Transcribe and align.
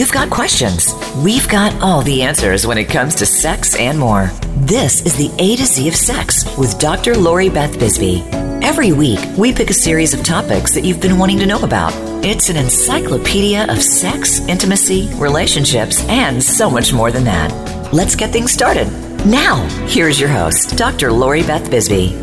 You've 0.00 0.12
got 0.12 0.30
questions. 0.30 0.94
We've 1.22 1.46
got 1.46 1.74
all 1.82 2.00
the 2.00 2.22
answers 2.22 2.66
when 2.66 2.78
it 2.78 2.88
comes 2.88 3.14
to 3.16 3.26
sex 3.26 3.76
and 3.76 3.98
more. 3.98 4.30
This 4.56 5.04
is 5.04 5.14
the 5.14 5.30
A 5.38 5.56
to 5.56 5.66
Z 5.66 5.88
of 5.88 5.94
Sex 5.94 6.56
with 6.56 6.78
Dr. 6.78 7.14
Lori 7.14 7.50
Beth 7.50 7.78
Bisbee. 7.78 8.22
Every 8.62 8.92
week, 8.92 9.18
we 9.36 9.52
pick 9.52 9.68
a 9.68 9.74
series 9.74 10.14
of 10.14 10.22
topics 10.22 10.72
that 10.72 10.84
you've 10.84 11.02
been 11.02 11.18
wanting 11.18 11.38
to 11.40 11.44
know 11.44 11.62
about. 11.62 11.92
It's 12.24 12.48
an 12.48 12.56
encyclopedia 12.56 13.66
of 13.70 13.82
sex, 13.82 14.40
intimacy, 14.48 15.10
relationships, 15.16 16.02
and 16.08 16.42
so 16.42 16.70
much 16.70 16.94
more 16.94 17.12
than 17.12 17.24
that. 17.24 17.92
Let's 17.92 18.16
get 18.16 18.30
things 18.30 18.52
started. 18.52 18.88
Now, 19.26 19.66
here's 19.86 20.18
your 20.18 20.30
host, 20.30 20.78
Dr. 20.78 21.12
Lori 21.12 21.42
Beth 21.42 21.70
Bisbee. 21.70 22.18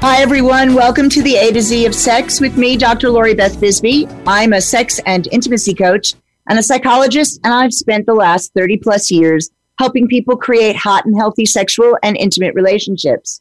Hi, 0.00 0.20
everyone. 0.20 0.74
Welcome 0.74 1.08
to 1.10 1.22
the 1.22 1.36
A 1.36 1.52
to 1.52 1.62
Z 1.62 1.86
of 1.86 1.94
Sex 1.94 2.40
with 2.40 2.56
me, 2.56 2.76
Dr. 2.76 3.10
Lori 3.10 3.34
Beth 3.34 3.60
Bisbee. 3.60 4.08
I'm 4.26 4.52
a 4.54 4.60
sex 4.60 4.98
and 5.06 5.28
intimacy 5.28 5.72
coach 5.72 6.14
and 6.48 6.58
a 6.58 6.62
psychologist, 6.62 7.38
and 7.44 7.52
I've 7.52 7.74
spent 7.74 8.06
the 8.06 8.14
last 8.14 8.52
30 8.54 8.78
plus 8.78 9.10
years 9.10 9.50
helping 9.78 10.08
people 10.08 10.36
create 10.36 10.76
hot 10.76 11.04
and 11.04 11.16
healthy 11.16 11.46
sexual 11.46 11.96
and 12.02 12.16
intimate 12.16 12.54
relationships. 12.54 13.40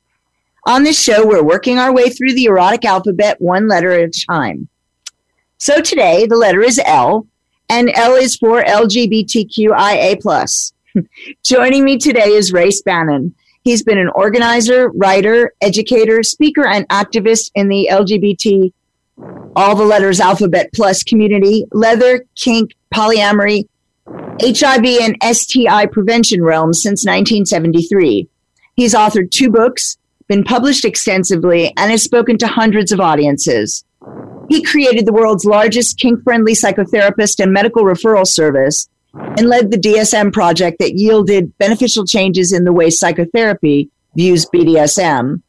On 0.66 0.84
this 0.84 1.02
show, 1.02 1.26
we're 1.26 1.44
working 1.44 1.80
our 1.80 1.94
way 1.94 2.10
through 2.10 2.34
the 2.34 2.46
erotic 2.46 2.84
alphabet 2.86 3.38
one 3.40 3.68
letter 3.68 3.92
at 3.92 4.10
a 4.10 4.26
time. 4.30 4.68
So 5.58 5.82
today, 5.82 6.28
the 6.28 6.36
letter 6.36 6.62
is 6.62 6.80
L, 6.86 7.26
and 7.70 7.90
L 7.96 8.16
is 8.16 8.36
for 8.36 8.62
LGBTQIA. 8.64 10.18
Joining 11.44 11.84
me 11.84 11.98
today 11.98 12.30
is 12.30 12.54
Race 12.54 12.82
Bannon. 12.82 13.34
He's 13.64 13.84
been 13.84 13.98
an 13.98 14.10
organizer, 14.10 14.90
writer, 14.90 15.54
educator, 15.62 16.22
speaker, 16.24 16.66
and 16.66 16.88
activist 16.90 17.52
in 17.56 17.70
the 17.70 17.90
LGBT, 17.92 18.72
all 19.56 19.76
the 19.76 19.86
letters 19.86 20.20
alphabet 20.20 20.70
plus 20.74 21.04
community, 21.04 21.66
leather, 21.72 22.26
kink, 22.36 22.76
polyamory, 22.94 23.68
HIV, 24.42 24.86
and 25.02 25.18
STI 25.36 25.88
prevention 25.88 26.44
realms 26.44 26.82
since 26.82 27.04
1973. 27.06 28.28
He's 28.76 28.94
authored 28.94 29.32
two 29.32 29.50
books, 29.50 29.98
been 30.28 30.44
published 30.44 30.86
extensively, 30.86 31.74
and 31.78 31.90
has 31.90 32.04
spoken 32.04 32.38
to 32.38 32.48
hundreds 32.48 32.92
of 32.92 33.00
audiences. 33.00 33.84
He 34.50 34.62
created 34.62 35.06
the 35.06 35.14
world's 35.14 35.46
largest 35.46 35.98
kink 35.98 36.24
friendly 36.24 36.54
psychotherapist 36.54 37.42
and 37.42 37.52
medical 37.52 37.84
referral 37.84 38.28
service 38.28 38.88
and 39.14 39.48
led 39.48 39.72
the 39.72 39.78
DSM 39.78 40.32
project 40.32 40.78
that 40.80 40.94
yielded 40.94 41.58
beneficial 41.58 42.06
changes 42.06 42.54
in 42.54 42.64
the 42.64 42.72
way 42.72 42.90
psychotherapy 42.90 43.90
views 44.16 44.46
BDSM. 44.46 45.42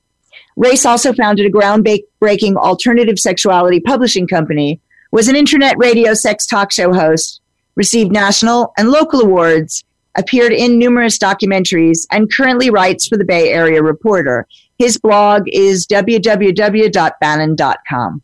Race 0.59 0.85
also 0.85 1.13
founded 1.13 1.47
a 1.47 1.51
groundbreaking 1.51 2.57
alternative 2.57 3.21
sexuality 3.21 3.79
publishing 3.79 4.27
company, 4.27 4.81
was 5.13 5.29
an 5.29 5.37
internet 5.37 5.79
radio 5.79 6.15
sex 6.15 6.47
talk 6.47 6.73
show 6.73 6.93
host, 6.93 7.41
received 7.77 8.11
national 8.11 8.73
and 8.77 8.91
local 8.91 9.21
awards, 9.21 9.85
appeared 10.17 10.53
in 10.53 10.77
numerous 10.77 11.17
documentaries, 11.17 12.09
and 12.11 12.33
currently 12.33 12.71
writes 12.71 13.07
for 13.07 13.17
the 13.17 13.25
Bay 13.25 13.53
Area 13.53 13.85
Reporter. 13.85 14.49
His 14.79 14.99
blog 14.99 15.45
is 15.47 15.87
www.bannon.com. 15.87 18.23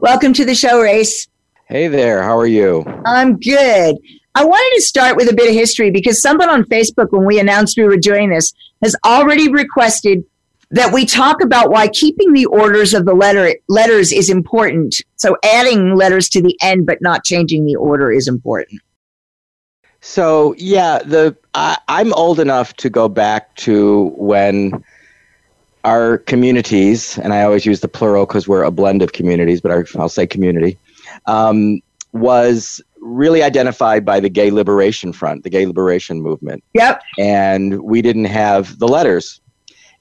Welcome 0.00 0.32
to 0.32 0.44
the 0.44 0.56
show, 0.56 0.80
Race. 0.80 1.28
Hey 1.68 1.86
there, 1.86 2.24
how 2.24 2.36
are 2.36 2.48
you? 2.48 2.84
I'm 3.06 3.38
good. 3.38 3.98
I 4.34 4.44
wanted 4.44 4.74
to 4.74 4.82
start 4.82 5.16
with 5.16 5.30
a 5.30 5.34
bit 5.34 5.48
of 5.48 5.54
history 5.54 5.92
because 5.92 6.20
someone 6.20 6.50
on 6.50 6.64
Facebook, 6.64 7.12
when 7.12 7.24
we 7.24 7.38
announced 7.38 7.78
we 7.78 7.84
were 7.84 7.96
doing 7.96 8.30
this, 8.30 8.52
has 8.82 8.96
already 9.06 9.48
requested 9.48 10.24
that 10.70 10.92
we 10.92 11.06
talk 11.06 11.42
about 11.42 11.70
why 11.70 11.88
keeping 11.88 12.32
the 12.32 12.46
orders 12.46 12.92
of 12.94 13.06
the 13.06 13.14
letter 13.14 13.54
letters 13.68 14.12
is 14.12 14.28
important. 14.28 14.96
So 15.16 15.36
adding 15.44 15.96
letters 15.96 16.28
to 16.30 16.42
the 16.42 16.56
end 16.60 16.86
but 16.86 16.98
not 17.00 17.24
changing 17.24 17.64
the 17.64 17.76
order 17.76 18.12
is 18.12 18.28
important. 18.28 18.80
So 20.00 20.54
yeah, 20.58 20.98
the 20.98 21.36
I, 21.54 21.78
I'm 21.88 22.12
old 22.14 22.38
enough 22.38 22.74
to 22.76 22.90
go 22.90 23.08
back 23.08 23.54
to 23.56 24.12
when 24.16 24.84
our 25.84 26.18
communities, 26.18 27.18
and 27.18 27.32
I 27.32 27.42
always 27.42 27.64
use 27.64 27.80
the 27.80 27.88
plural 27.88 28.26
because 28.26 28.46
we're 28.46 28.64
a 28.64 28.70
blend 28.70 29.02
of 29.02 29.12
communities, 29.12 29.60
but 29.60 29.72
I'll 29.96 30.08
say 30.08 30.26
community, 30.26 30.76
um, 31.26 31.80
was 32.12 32.82
really 33.00 33.42
identified 33.42 34.04
by 34.04 34.20
the 34.20 34.28
Gay 34.28 34.50
Liberation 34.50 35.12
Front, 35.12 35.44
the 35.44 35.50
Gay 35.50 35.66
Liberation 35.66 36.20
Movement. 36.20 36.62
Yep. 36.74 37.02
And 37.18 37.80
we 37.82 38.02
didn't 38.02 38.26
have 38.26 38.78
the 38.78 38.88
letters. 38.88 39.40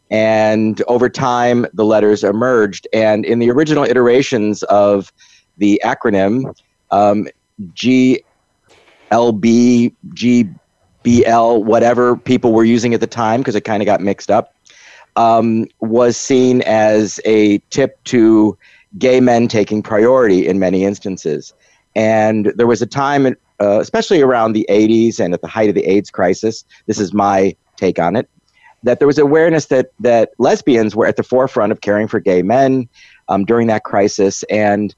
And 0.09 0.81
over 0.88 1.09
time, 1.09 1.66
the 1.73 1.85
letters 1.85 2.23
emerged. 2.23 2.88
And 2.94 3.25
in 3.25 3.40
the 3.40 3.50
original 3.51 3.84
iterations 3.84 4.63
of 4.63 5.12
the 5.57 5.81
acronym, 5.84 6.56
um, 6.91 7.28
whatever 11.63 12.17
people 12.17 12.53
were 12.53 12.63
using 12.63 12.94
at 12.94 13.00
the 13.00 13.07
time, 13.07 13.41
because 13.41 13.56
it 13.56 13.62
kind 13.62 13.81
of 13.81 13.85
got 13.85 14.01
mixed 14.01 14.29
up, 14.29 14.53
um, 15.16 15.66
was 15.79 16.16
seen 16.16 16.62
as 16.62 17.19
a 17.25 17.57
tip 17.69 18.01
to 18.06 18.57
gay 18.97 19.19
men 19.19 19.47
taking 19.47 19.81
priority 19.81 20.47
in 20.47 20.59
many 20.59 20.85
instances. 20.85 21.53
And 21.96 22.53
there 22.56 22.67
was 22.67 22.81
a 22.81 22.85
time, 22.85 23.25
uh, 23.59 23.79
especially 23.79 24.22
around 24.22 24.53
the 24.53 24.66
80s 24.69 25.19
and 25.19 25.34
at 25.34 25.41
the 25.41 25.47
height 25.47 25.69
of 25.69 25.75
the 25.75 25.85
AIDS 25.85 26.09
crisis, 26.12 26.63
this 26.85 27.00
is 27.00 27.13
my 27.13 27.56
take 27.78 28.00
on 28.00 28.16
it, 28.16 28.29
that 28.83 28.99
there 28.99 29.07
was 29.07 29.17
awareness 29.17 29.65
that, 29.67 29.91
that 29.99 30.31
lesbians 30.38 30.95
were 30.95 31.05
at 31.05 31.15
the 31.15 31.23
forefront 31.23 31.71
of 31.71 31.81
caring 31.81 32.07
for 32.07 32.19
gay 32.19 32.41
men 32.41 32.88
um, 33.27 33.43
during 33.45 33.67
that 33.67 33.83
crisis. 33.83 34.43
And 34.49 34.93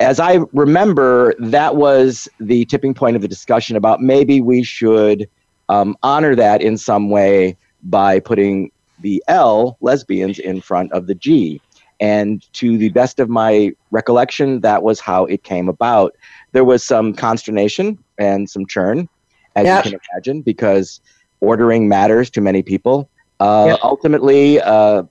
as 0.00 0.20
I 0.20 0.40
remember, 0.52 1.34
that 1.38 1.76
was 1.76 2.28
the 2.38 2.64
tipping 2.66 2.94
point 2.94 3.16
of 3.16 3.22
the 3.22 3.28
discussion 3.28 3.76
about 3.76 4.00
maybe 4.00 4.40
we 4.40 4.62
should 4.62 5.28
um, 5.68 5.96
honor 6.02 6.34
that 6.34 6.62
in 6.62 6.76
some 6.76 7.10
way 7.10 7.56
by 7.82 8.20
putting 8.20 8.70
the 9.00 9.22
L, 9.28 9.76
lesbians, 9.80 10.38
in 10.38 10.60
front 10.60 10.92
of 10.92 11.06
the 11.06 11.14
G. 11.14 11.60
And 12.00 12.46
to 12.54 12.78
the 12.78 12.88
best 12.88 13.20
of 13.20 13.28
my 13.28 13.72
recollection, 13.90 14.60
that 14.60 14.82
was 14.82 15.00
how 15.00 15.26
it 15.26 15.42
came 15.42 15.68
about. 15.68 16.16
There 16.52 16.64
was 16.64 16.82
some 16.82 17.12
consternation 17.12 18.02
and 18.18 18.48
some 18.48 18.66
churn, 18.66 19.08
as 19.54 19.66
yep. 19.66 19.84
you 19.84 19.90
can 19.90 20.00
imagine, 20.12 20.40
because 20.40 21.00
ordering 21.40 21.88
matters 21.88 22.30
to 22.30 22.40
many 22.40 22.62
people. 22.62 23.08
Uh, 23.38 23.66
yep. 23.68 23.78
Ultimately, 23.82 24.60
uh, 24.60 25.04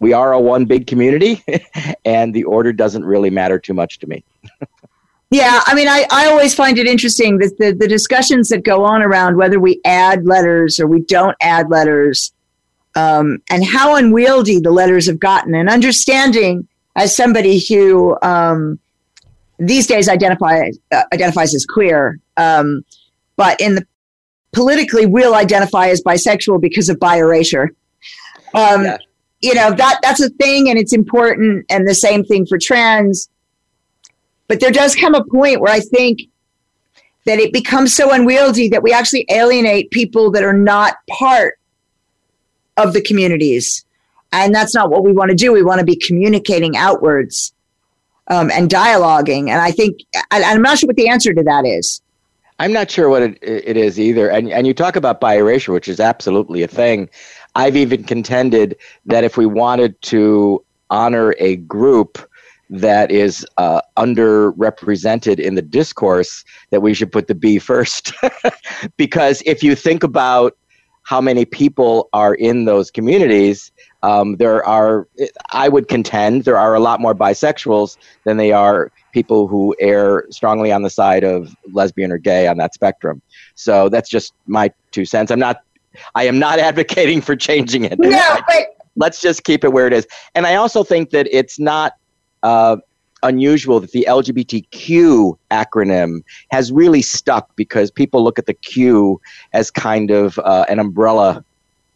we 0.00 0.12
are 0.12 0.32
a 0.32 0.40
one 0.40 0.64
big 0.64 0.86
community, 0.86 1.42
and 2.04 2.34
the 2.34 2.44
order 2.44 2.72
doesn't 2.72 3.04
really 3.04 3.30
matter 3.30 3.58
too 3.58 3.74
much 3.74 3.98
to 4.00 4.06
me. 4.06 4.24
yeah, 5.30 5.62
I 5.66 5.74
mean, 5.74 5.88
I, 5.88 6.06
I 6.10 6.26
always 6.26 6.54
find 6.54 6.78
it 6.78 6.86
interesting 6.86 7.38
that 7.38 7.56
the, 7.58 7.72
the 7.72 7.88
discussions 7.88 8.48
that 8.48 8.64
go 8.64 8.84
on 8.84 9.02
around 9.02 9.36
whether 9.36 9.60
we 9.60 9.80
add 9.84 10.26
letters 10.26 10.80
or 10.80 10.86
we 10.86 11.00
don't 11.00 11.36
add 11.40 11.70
letters 11.70 12.32
um, 12.96 13.38
and 13.50 13.64
how 13.64 13.96
unwieldy 13.96 14.60
the 14.60 14.70
letters 14.70 15.06
have 15.06 15.18
gotten, 15.18 15.54
and 15.54 15.68
understanding 15.68 16.68
as 16.96 17.16
somebody 17.16 17.64
who 17.66 18.16
um, 18.22 18.78
these 19.58 19.86
days 19.86 20.08
identify, 20.08 20.70
uh, 20.92 21.02
identifies 21.12 21.54
as 21.54 21.64
queer, 21.66 22.20
um, 22.36 22.84
but 23.36 23.60
in 23.60 23.76
the 23.76 23.86
politically 24.54 25.06
will 25.06 25.34
identify 25.34 25.88
as 25.88 26.02
bisexual 26.02 26.60
because 26.60 26.88
of 26.88 26.98
bi 26.98 27.16
erasure. 27.16 27.74
Um, 28.54 28.84
yeah. 28.84 28.98
You 29.40 29.54
know 29.54 29.72
that 29.72 29.98
that's 30.02 30.22
a 30.22 30.30
thing, 30.30 30.70
and 30.70 30.78
it's 30.78 30.94
important, 30.94 31.66
and 31.68 31.86
the 31.86 31.94
same 31.94 32.24
thing 32.24 32.46
for 32.46 32.58
trans. 32.58 33.28
But 34.48 34.60
there 34.60 34.70
does 34.70 34.94
come 34.94 35.14
a 35.14 35.24
point 35.24 35.60
where 35.60 35.72
I 35.72 35.80
think 35.80 36.20
that 37.26 37.38
it 37.38 37.52
becomes 37.52 37.94
so 37.94 38.12
unwieldy 38.12 38.68
that 38.68 38.82
we 38.82 38.92
actually 38.92 39.26
alienate 39.30 39.90
people 39.90 40.30
that 40.30 40.42
are 40.42 40.52
not 40.52 40.96
part 41.10 41.58
of 42.76 42.92
the 42.92 43.02
communities. 43.02 43.84
And 44.32 44.54
that's 44.54 44.74
not 44.74 44.90
what 44.90 45.04
we 45.04 45.12
want 45.12 45.30
to 45.30 45.36
do. 45.36 45.52
We 45.52 45.62
want 45.62 45.78
to 45.78 45.86
be 45.86 45.96
communicating 45.96 46.76
outwards 46.76 47.54
um, 48.28 48.50
and 48.50 48.68
dialoguing. 48.68 49.48
And 49.48 49.60
I 49.60 49.70
think, 49.70 50.00
I, 50.30 50.42
I'm 50.42 50.60
not 50.60 50.78
sure 50.78 50.88
what 50.88 50.96
the 50.96 51.08
answer 51.08 51.32
to 51.32 51.42
that 51.44 51.64
is. 51.64 52.02
I'm 52.58 52.72
not 52.72 52.90
sure 52.90 53.08
what 53.08 53.22
it, 53.22 53.38
it 53.42 53.76
is 53.76 53.98
either. 53.98 54.30
And, 54.30 54.50
and 54.50 54.66
you 54.66 54.74
talk 54.74 54.96
about 54.96 55.20
bi 55.20 55.36
erasure, 55.36 55.72
which 55.72 55.88
is 55.88 56.00
absolutely 56.00 56.62
a 56.62 56.68
thing. 56.68 57.08
I've 57.54 57.76
even 57.76 58.04
contended 58.04 58.76
that 59.06 59.24
if 59.24 59.36
we 59.36 59.46
wanted 59.46 60.00
to 60.02 60.64
honor 60.90 61.34
a 61.38 61.56
group 61.56 62.18
that 62.70 63.10
is 63.10 63.46
uh, 63.56 63.80
underrepresented 63.96 65.38
in 65.38 65.54
the 65.54 65.62
discourse, 65.62 66.44
that 66.70 66.80
we 66.80 66.94
should 66.94 67.12
put 67.12 67.26
the 67.28 67.34
B 67.34 67.58
first. 67.58 68.12
because 68.96 69.42
if 69.46 69.62
you 69.62 69.74
think 69.74 70.02
about 70.02 70.56
how 71.02 71.20
many 71.20 71.44
people 71.44 72.08
are 72.12 72.34
in 72.34 72.64
those 72.64 72.90
communities, 72.90 73.70
um, 74.04 74.36
there 74.36 74.62
are, 74.66 75.08
I 75.52 75.70
would 75.70 75.88
contend, 75.88 76.44
there 76.44 76.58
are 76.58 76.74
a 76.74 76.80
lot 76.80 77.00
more 77.00 77.14
bisexuals 77.14 77.96
than 78.24 78.36
they 78.36 78.52
are 78.52 78.92
people 79.12 79.48
who 79.48 79.74
err 79.80 80.26
strongly 80.30 80.70
on 80.70 80.82
the 80.82 80.90
side 80.90 81.24
of 81.24 81.56
lesbian 81.72 82.12
or 82.12 82.18
gay 82.18 82.46
on 82.46 82.58
that 82.58 82.74
spectrum. 82.74 83.22
So 83.54 83.88
that's 83.88 84.10
just 84.10 84.34
my 84.46 84.70
two 84.90 85.06
cents. 85.06 85.30
I'm 85.30 85.38
not, 85.38 85.62
I 86.14 86.24
am 86.24 86.38
not 86.38 86.58
advocating 86.70 87.22
for 87.22 87.34
changing 87.34 87.84
it. 87.84 87.98
No, 87.98 88.38
but 88.46 88.76
let's 88.96 89.22
just 89.22 89.42
keep 89.42 89.64
it 89.64 89.72
where 89.72 89.86
it 89.86 89.94
is. 89.94 90.06
And 90.34 90.46
I 90.46 90.56
also 90.56 90.84
think 90.84 91.08
that 91.10 91.26
it's 91.30 91.58
not 91.58 91.94
uh, 92.42 92.76
unusual 93.22 93.80
that 93.80 93.92
the 93.92 94.04
LGBTQ 94.06 95.38
acronym 95.50 96.22
has 96.50 96.70
really 96.70 97.00
stuck 97.00 97.56
because 97.56 97.90
people 97.90 98.22
look 98.22 98.38
at 98.38 98.44
the 98.44 98.52
Q 98.52 99.18
as 99.54 99.70
kind 99.70 100.10
of 100.10 100.38
uh, 100.40 100.66
an 100.68 100.78
umbrella 100.78 101.42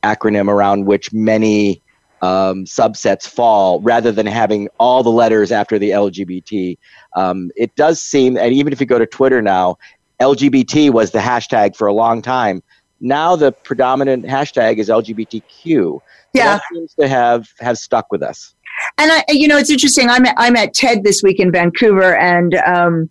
acronym 0.02 0.49
around 0.49 0.87
which 0.87 1.12
many 1.12 1.82
um, 2.23 2.65
subsets 2.65 3.29
fall 3.29 3.81
rather 3.81 4.12
than 4.12 4.26
having 4.26 4.69
all 4.79 5.03
the 5.03 5.11
letters 5.11 5.53
after 5.53 5.79
the 5.79 5.91
LGBT. 5.91 6.79
Um, 7.17 7.50
it 7.56 7.75
does 7.76 8.00
seem, 8.00 8.37
and 8.37 8.53
even 8.53 8.73
if 8.73 8.81
you 8.81 8.87
go 8.87 8.99
to 8.99 9.06
Twitter 9.06 9.43
now, 9.43 9.79
LGBT 10.20 10.91
was 10.91 11.11
the 11.12 11.20
hashtag 11.20 11.76
for 11.76 11.87
a 11.87 11.93
long 11.93 12.23
time. 12.23 12.62
Now 13.00 13.37
the 13.37 13.53
predominant 13.53 14.25
hashtag 14.25 14.79
is 14.79 14.88
LGBTQ. 14.88 16.00
Yeah, 16.35 16.56
that 16.56 16.62
seems 16.73 16.94
to 16.94 17.09
have 17.09 17.49
have 17.61 17.79
stuck 17.79 18.11
with 18.11 18.23
us. 18.23 18.55
And 18.99 19.11
I, 19.12 19.25
you 19.29 19.47
know, 19.47 19.56
it's 19.56 19.70
interesting. 19.70 20.11
I'm 20.11 20.26
at, 20.26 20.35
I'm 20.37 20.56
at 20.56 20.75
TED 20.75 21.05
this 21.05 21.23
week 21.23 21.38
in 21.38 21.53
Vancouver, 21.53 22.17
and 22.17 22.56
um, 22.56 23.09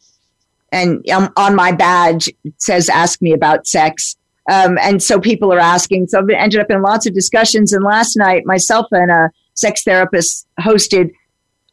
and 0.71 1.09
um, 1.09 1.31
on 1.37 1.55
my 1.55 1.71
badge 1.71 2.27
it 2.43 2.53
says 2.57 2.89
"Ask 2.89 3.21
me 3.21 3.31
about 3.31 3.65
sex." 3.65 4.16
Um, 4.49 4.77
and 4.81 5.03
so 5.03 5.19
people 5.19 5.51
are 5.53 5.59
asking. 5.59 6.07
So 6.07 6.19
I've 6.19 6.29
ended 6.29 6.59
up 6.61 6.71
in 6.71 6.81
lots 6.81 7.05
of 7.05 7.13
discussions. 7.13 7.73
And 7.73 7.83
last 7.83 8.15
night, 8.15 8.45
myself 8.45 8.87
and 8.91 9.11
a 9.11 9.31
sex 9.55 9.83
therapist 9.83 10.47
hosted 10.59 11.11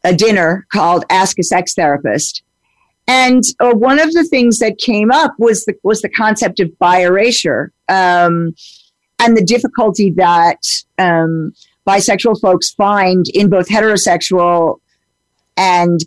a 0.03 0.13
dinner 0.13 0.67
called 0.71 1.05
Ask 1.09 1.39
a 1.39 1.43
Sex 1.43 1.73
Therapist. 1.73 2.43
And 3.07 3.43
uh, 3.59 3.73
one 3.73 3.99
of 3.99 4.11
the 4.13 4.23
things 4.23 4.59
that 4.59 4.77
came 4.77 5.11
up 5.11 5.35
was 5.37 5.65
the 5.65 5.75
was 5.83 6.01
the 6.01 6.09
concept 6.09 6.59
of 6.59 6.77
bi 6.79 7.01
erasure 7.03 7.71
um, 7.87 8.55
and 9.19 9.37
the 9.37 9.43
difficulty 9.45 10.09
that 10.11 10.57
um, 10.97 11.53
bisexual 11.87 12.41
folks 12.41 12.71
find 12.71 13.25
in 13.33 13.49
both 13.49 13.69
heterosexual 13.69 14.79
and 15.55 15.99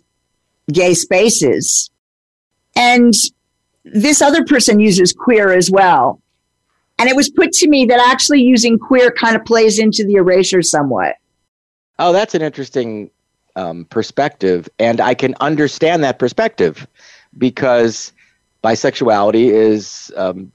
gay 0.71 0.93
spaces. 0.93 1.89
And 2.75 3.13
this 3.85 4.21
other 4.21 4.43
person 4.45 4.79
uses 4.79 5.13
queer 5.13 5.51
as 5.53 5.71
well. 5.71 6.21
And 6.99 7.09
it 7.09 7.15
was 7.15 7.29
put 7.29 7.53
to 7.53 7.69
me 7.69 7.85
that 7.85 7.99
actually 7.99 8.41
using 8.41 8.77
queer 8.77 9.09
kind 9.11 9.35
of 9.35 9.45
plays 9.45 9.79
into 9.79 10.05
the 10.05 10.15
erasure 10.15 10.61
somewhat. 10.61 11.15
Oh, 11.97 12.13
that's 12.13 12.35
an 12.35 12.41
interesting 12.41 13.09
um, 13.55 13.85
perspective. 13.85 14.69
And 14.79 15.01
I 15.01 15.13
can 15.13 15.33
understand 15.39 16.03
that 16.03 16.19
perspective 16.19 16.85
because 17.37 18.11
bisexuality 18.63 19.45
is 19.45 20.11
um, 20.17 20.51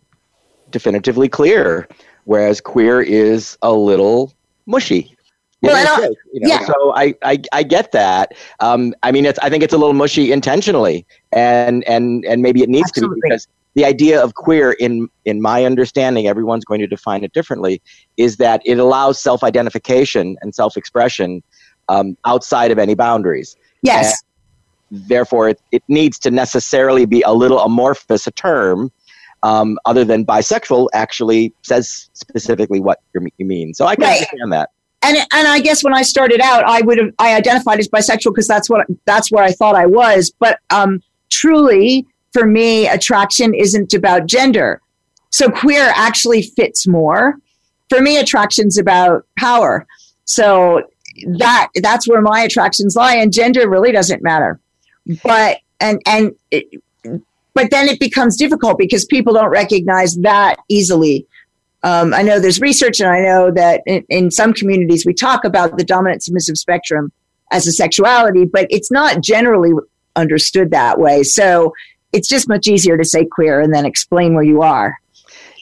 definitively 0.70 1.28
clear, 1.28 1.88
whereas 2.24 2.60
queer 2.60 3.00
is 3.00 3.56
a 3.62 3.72
little 3.72 4.32
mushy. 4.66 5.16
Well, 5.62 5.78
you 5.78 6.10
know, 6.10 6.14
yeah. 6.34 6.66
So 6.66 6.92
I, 6.94 7.14
I, 7.22 7.40
I 7.52 7.62
get 7.62 7.92
that. 7.92 8.32
Um, 8.60 8.94
I 9.02 9.12
mean, 9.12 9.24
it's 9.24 9.38
I 9.38 9.48
think 9.48 9.62
it's 9.62 9.72
a 9.72 9.78
little 9.78 9.94
mushy 9.94 10.30
intentionally, 10.30 11.06
and 11.32 11.82
and 11.84 12.22
and 12.26 12.42
maybe 12.42 12.62
it 12.62 12.68
needs 12.68 12.90
Absolutely. 12.90 13.16
to 13.16 13.20
be 13.22 13.28
because 13.30 13.48
the 13.74 13.84
idea 13.84 14.22
of 14.22 14.34
queer 14.34 14.72
in 14.72 15.08
in 15.24 15.40
my 15.40 15.64
understanding 15.64 16.26
everyone's 16.26 16.64
going 16.64 16.80
to 16.80 16.86
define 16.86 17.24
it 17.24 17.32
differently 17.32 17.82
is 18.16 18.36
that 18.36 18.62
it 18.64 18.78
allows 18.78 19.20
self-identification 19.20 20.36
and 20.40 20.54
self-expression 20.54 21.42
um, 21.88 22.16
outside 22.24 22.70
of 22.70 22.78
any 22.78 22.94
boundaries 22.94 23.56
yes 23.82 24.22
and 24.90 25.08
therefore 25.08 25.48
it, 25.48 25.60
it 25.72 25.82
needs 25.88 26.18
to 26.18 26.30
necessarily 26.30 27.04
be 27.04 27.22
a 27.22 27.32
little 27.32 27.60
amorphous 27.60 28.26
a 28.26 28.30
term 28.32 28.90
um, 29.42 29.78
other 29.84 30.04
than 30.04 30.24
bisexual 30.24 30.88
actually 30.94 31.52
says 31.62 32.08
specifically 32.14 32.80
what 32.80 33.00
you 33.12 33.46
mean 33.46 33.74
so 33.74 33.86
i 33.86 33.94
can 33.94 34.04
right. 34.04 34.18
understand 34.18 34.52
that 34.52 34.70
and 35.04 35.18
and 35.18 35.46
I 35.46 35.60
guess 35.60 35.84
when 35.84 35.92
I 35.92 36.00
started 36.00 36.40
out, 36.40 36.64
I 36.64 36.80
would 36.80 36.98
have 36.98 37.10
I 37.18 37.34
identified 37.34 37.78
as 37.78 37.88
bisexual 37.88 38.32
because 38.32 38.48
that's 38.48 38.70
what 38.70 38.86
that's 39.04 39.30
where 39.30 39.44
I 39.44 39.52
thought 39.52 39.74
I 39.74 39.84
was. 39.84 40.32
But 40.38 40.60
um, 40.70 41.02
truly, 41.30 42.06
for 42.34 42.46
me, 42.46 42.86
attraction 42.88 43.54
isn't 43.54 43.94
about 43.94 44.26
gender. 44.26 44.82
So 45.30 45.48
queer 45.48 45.92
actually 45.94 46.42
fits 46.42 46.86
more. 46.86 47.38
For 47.88 48.00
me, 48.00 48.18
attraction's 48.18 48.76
about 48.76 49.24
power. 49.38 49.86
So 50.24 50.82
that 51.38 51.68
that's 51.76 52.08
where 52.08 52.20
my 52.20 52.40
attractions 52.40 52.96
lie, 52.96 53.14
and 53.14 53.32
gender 53.32 53.68
really 53.70 53.92
doesn't 53.92 54.22
matter. 54.22 54.58
But 55.22 55.58
and 55.80 56.02
and 56.06 56.32
it, 56.50 56.66
but 57.54 57.70
then 57.70 57.88
it 57.88 58.00
becomes 58.00 58.36
difficult 58.36 58.78
because 58.78 59.04
people 59.04 59.32
don't 59.32 59.50
recognize 59.50 60.16
that 60.16 60.56
easily. 60.68 61.26
Um, 61.84 62.14
I 62.14 62.22
know 62.22 62.40
there's 62.40 62.60
research, 62.60 63.00
and 63.00 63.08
I 63.08 63.20
know 63.20 63.50
that 63.52 63.82
in, 63.86 64.04
in 64.08 64.30
some 64.30 64.52
communities 64.52 65.06
we 65.06 65.14
talk 65.14 65.44
about 65.44 65.78
the 65.78 65.84
dominant 65.84 66.22
submissive 66.24 66.58
spectrum 66.58 67.12
as 67.52 67.66
a 67.66 67.72
sexuality, 67.72 68.44
but 68.44 68.66
it's 68.70 68.90
not 68.90 69.22
generally 69.22 69.72
understood 70.16 70.70
that 70.70 70.98
way. 70.98 71.22
So 71.22 71.72
it's 72.14 72.28
just 72.28 72.48
much 72.48 72.68
easier 72.68 72.96
to 72.96 73.04
say 73.04 73.26
queer 73.26 73.60
and 73.60 73.74
then 73.74 73.84
explain 73.84 74.34
where 74.34 74.44
you 74.44 74.62
are. 74.62 74.96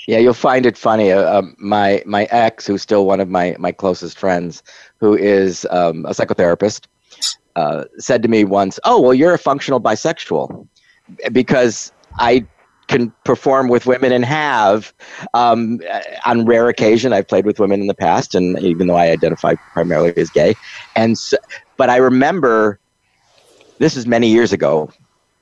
Yeah, 0.07 0.19
you'll 0.19 0.35
find 0.35 0.67
it 0.67 0.77
funny. 0.77 1.11
Uh, 1.13 1.39
um, 1.39 1.57
my 1.59 2.03
my 2.07 2.25
ex, 2.25 2.67
who's 2.67 2.83
still 2.83 3.07
one 3.07 3.21
of 3.21 3.29
my 3.29 3.57
my 3.59 3.73
closest 3.73 4.19
friends, 4.19 4.63
who 4.99 5.17
is 5.17 5.67
um, 5.71 6.05
a 6.07 6.11
psychotherapist, 6.11 6.87
uh, 7.57 7.85
said 7.99 8.23
to 8.23 8.29
me 8.29 8.45
once, 8.45 8.79
"Oh, 8.85 9.01
well, 9.01 9.15
you're 9.15 9.33
a 9.33 9.39
functional 9.39 9.81
bisexual," 9.81 10.67
because 11.31 11.93
I 12.19 12.45
can 12.89 13.13
perform 13.25 13.69
with 13.69 13.87
women 13.87 14.13
and 14.13 14.25
have 14.25 14.93
um, 15.35 15.81
on 16.27 16.45
rare 16.47 16.69
occasion. 16.69 17.13
I've 17.13 17.29
played 17.29 17.47
with 17.47 17.61
women 17.61 17.81
in 17.81 17.87
the 17.87 17.95
past, 17.95 18.35
and 18.35 18.59
even 18.59 18.89
though 18.89 18.97
I 18.97 19.09
identify 19.09 19.55
primarily 19.73 20.13
as 20.17 20.31
gay, 20.31 20.57
and 20.97 21.17
so, 21.17 21.37
but 21.77 21.91
I 21.91 21.97
remember 21.99 22.81
this 23.79 23.97
is 23.97 24.05
many 24.05 24.27
years 24.27 24.53
ago, 24.53 24.91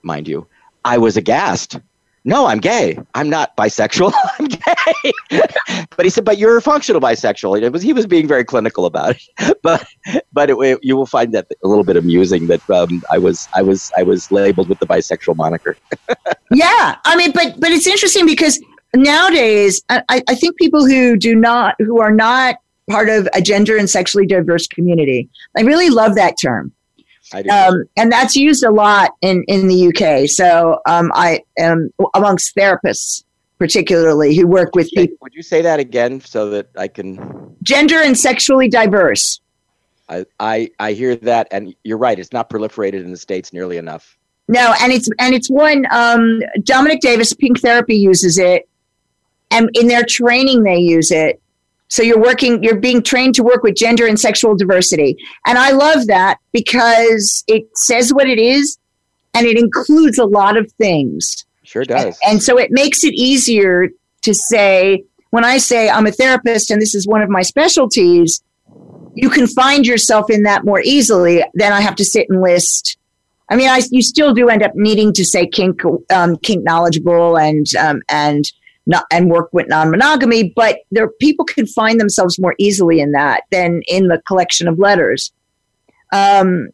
mind 0.02 0.28
you. 0.28 0.46
I 0.84 0.98
was 0.98 1.16
aghast. 1.16 1.78
No, 2.24 2.46
I'm 2.46 2.58
gay. 2.58 2.98
I'm 3.14 3.30
not 3.30 3.56
bisexual. 3.56 4.12
I'm 4.38 4.46
gay. 4.46 5.12
but 5.96 6.04
he 6.04 6.10
said, 6.10 6.24
but 6.24 6.36
you're 6.36 6.56
a 6.58 6.62
functional 6.62 7.00
bisexual. 7.00 7.60
It 7.62 7.72
was 7.72 7.82
he 7.82 7.92
was 7.92 8.06
being 8.06 8.28
very 8.28 8.44
clinical 8.44 8.86
about 8.86 9.16
it. 9.16 9.56
But 9.62 9.86
but 10.32 10.50
it, 10.50 10.78
you 10.82 10.96
will 10.96 11.06
find 11.06 11.32
that 11.34 11.46
a 11.62 11.68
little 11.68 11.84
bit 11.84 11.96
amusing 11.96 12.46
that 12.46 12.68
um, 12.70 13.02
I 13.10 13.18
was 13.18 13.48
I 13.54 13.62
was 13.62 13.90
I 13.96 14.02
was 14.02 14.30
labeled 14.30 14.68
with 14.68 14.78
the 14.78 14.86
bisexual 14.86 15.36
moniker. 15.36 15.76
yeah, 16.50 16.96
I 17.04 17.16
mean, 17.16 17.32
but 17.32 17.58
but 17.58 17.70
it's 17.70 17.86
interesting 17.86 18.26
because 18.26 18.60
nowadays 18.94 19.82
I, 19.88 20.02
I 20.08 20.34
think 20.34 20.56
people 20.56 20.86
who 20.86 21.16
do 21.16 21.34
not 21.34 21.74
who 21.78 22.00
are 22.00 22.10
not 22.10 22.56
part 22.90 23.08
of 23.08 23.28
a 23.34 23.40
gender 23.40 23.76
and 23.76 23.88
sexually 23.88 24.26
diverse 24.26 24.66
community, 24.66 25.28
I 25.56 25.62
really 25.62 25.90
love 25.90 26.14
that 26.16 26.36
term 26.40 26.72
um, 27.32 27.84
and 27.96 28.10
that's 28.10 28.34
used 28.36 28.64
a 28.64 28.70
lot 28.70 29.12
in, 29.20 29.44
in 29.46 29.68
the 29.68 29.88
UK. 29.88 30.28
So 30.28 30.80
um, 30.86 31.10
I 31.14 31.42
am 31.58 31.90
amongst 32.14 32.54
therapists, 32.56 33.24
particularly 33.58 34.36
who 34.36 34.46
work 34.46 34.74
with 34.74 34.90
people. 34.90 35.16
Would 35.22 35.34
you 35.34 35.42
say 35.42 35.62
that 35.62 35.80
again 35.80 36.20
so 36.20 36.50
that 36.50 36.68
I 36.76 36.88
can? 36.88 37.56
Gender 37.62 38.00
and 38.00 38.18
sexually 38.18 38.68
diverse. 38.68 39.40
I, 40.08 40.26
I, 40.40 40.70
I 40.80 40.92
hear 40.92 41.14
that, 41.16 41.46
and 41.52 41.74
you're 41.84 41.98
right. 41.98 42.18
It's 42.18 42.32
not 42.32 42.50
proliferated 42.50 43.04
in 43.04 43.12
the 43.12 43.16
states 43.16 43.52
nearly 43.52 43.76
enough. 43.76 44.18
No, 44.48 44.74
and 44.80 44.92
it's 44.92 45.08
and 45.20 45.32
it's 45.32 45.48
one. 45.48 45.86
Um, 45.92 46.42
Dominic 46.64 47.00
Davies, 47.00 47.32
Pink 47.32 47.60
Therapy 47.60 47.94
uses 47.94 48.36
it, 48.36 48.68
and 49.52 49.70
in 49.74 49.86
their 49.86 50.02
training 50.02 50.64
they 50.64 50.78
use 50.78 51.12
it. 51.12 51.40
So 51.90 52.02
you're 52.02 52.20
working, 52.20 52.62
you're 52.62 52.78
being 52.78 53.02
trained 53.02 53.34
to 53.34 53.42
work 53.42 53.62
with 53.62 53.74
gender 53.74 54.06
and 54.06 54.18
sexual 54.18 54.56
diversity. 54.56 55.16
And 55.44 55.58
I 55.58 55.72
love 55.72 56.06
that 56.06 56.38
because 56.52 57.44
it 57.48 57.64
says 57.76 58.14
what 58.14 58.28
it 58.28 58.38
is 58.38 58.78
and 59.34 59.46
it 59.46 59.58
includes 59.58 60.16
a 60.16 60.24
lot 60.24 60.56
of 60.56 60.70
things. 60.72 61.44
Sure 61.64 61.84
does. 61.84 62.04
And, 62.04 62.14
and 62.26 62.42
so 62.42 62.58
it 62.58 62.70
makes 62.70 63.04
it 63.04 63.12
easier 63.14 63.88
to 64.22 64.34
say, 64.34 65.04
when 65.30 65.44
I 65.44 65.58
say 65.58 65.90
I'm 65.90 66.06
a 66.06 66.12
therapist 66.12 66.70
and 66.70 66.80
this 66.80 66.94
is 66.94 67.06
one 67.06 67.22
of 67.22 67.28
my 67.28 67.42
specialties, 67.42 68.42
you 69.14 69.28
can 69.28 69.48
find 69.48 69.84
yourself 69.84 70.30
in 70.30 70.44
that 70.44 70.64
more 70.64 70.80
easily 70.80 71.44
than 71.54 71.72
I 71.72 71.80
have 71.80 71.96
to 71.96 72.04
sit 72.04 72.26
and 72.28 72.40
list. 72.40 72.98
I 73.48 73.56
mean, 73.56 73.68
I, 73.68 73.82
you 73.90 74.02
still 74.02 74.32
do 74.32 74.48
end 74.48 74.62
up 74.62 74.72
needing 74.76 75.12
to 75.14 75.24
say 75.24 75.46
kink, 75.46 75.82
um, 76.12 76.36
kink 76.36 76.62
knowledgeable 76.64 77.36
and 77.36 77.66
um, 77.74 78.00
and 78.08 78.44
not, 78.86 79.04
and 79.10 79.30
work 79.30 79.50
with 79.52 79.68
non-monogamy, 79.68 80.52
but 80.56 80.80
there 80.90 81.08
people 81.20 81.44
can 81.44 81.66
find 81.66 82.00
themselves 82.00 82.38
more 82.38 82.54
easily 82.58 83.00
in 83.00 83.12
that 83.12 83.44
than 83.50 83.82
in 83.86 84.08
the 84.08 84.20
collection 84.26 84.68
of 84.68 84.78
letters. 84.78 85.32
Um, 86.12 86.70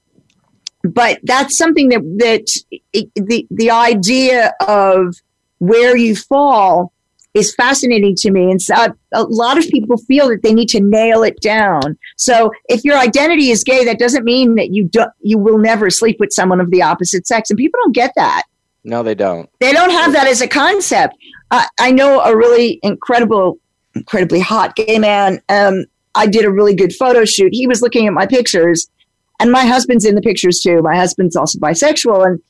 but 0.82 1.18
that's 1.24 1.56
something 1.58 1.88
that 1.90 2.02
that 2.18 3.10
the 3.14 3.46
the 3.50 3.70
idea 3.70 4.54
of 4.66 5.16
where 5.58 5.96
you 5.96 6.14
fall 6.14 6.92
is 7.34 7.54
fascinating 7.54 8.14
to 8.16 8.30
me. 8.30 8.50
And 8.50 8.62
so 8.62 8.74
a 9.12 9.22
lot 9.24 9.58
of 9.58 9.64
people 9.68 9.98
feel 9.98 10.28
that 10.28 10.42
they 10.42 10.54
need 10.54 10.68
to 10.70 10.80
nail 10.80 11.22
it 11.22 11.38
down. 11.42 11.98
So 12.16 12.50
if 12.68 12.82
your 12.82 12.96
identity 12.96 13.50
is 13.50 13.62
gay, 13.62 13.84
that 13.84 13.98
doesn't 13.98 14.24
mean 14.24 14.54
that 14.54 14.72
you 14.72 14.88
don't 14.88 15.10
you 15.20 15.38
will 15.38 15.58
never 15.58 15.90
sleep 15.90 16.16
with 16.18 16.32
someone 16.32 16.60
of 16.60 16.70
the 16.70 16.82
opposite 16.82 17.26
sex. 17.26 17.50
And 17.50 17.58
people 17.58 17.78
don't 17.84 17.94
get 17.94 18.12
that. 18.16 18.44
No, 18.86 19.02
they 19.02 19.16
don't. 19.16 19.50
They 19.58 19.72
don't 19.72 19.90
have 19.90 20.12
that 20.12 20.28
as 20.28 20.40
a 20.40 20.48
concept. 20.48 21.14
I, 21.50 21.66
I 21.78 21.90
know 21.90 22.20
a 22.20 22.36
really 22.36 22.78
incredible, 22.82 23.58
incredibly 23.94 24.40
hot 24.40 24.76
gay 24.76 24.98
man. 24.98 25.40
Um, 25.48 25.84
I 26.14 26.26
did 26.26 26.44
a 26.44 26.50
really 26.50 26.74
good 26.74 26.94
photo 26.94 27.24
shoot. 27.24 27.52
He 27.52 27.66
was 27.66 27.82
looking 27.82 28.06
at 28.06 28.12
my 28.12 28.26
pictures 28.26 28.88
And 29.38 29.50
my 29.50 29.66
husband's 29.66 30.04
in 30.04 30.14
the 30.14 30.22
pictures 30.22 30.60
too. 30.60 30.82
My 30.82 30.96
husband's 30.96 31.36
also 31.36 31.58
bisexual. 31.58 32.26
And 32.26 32.42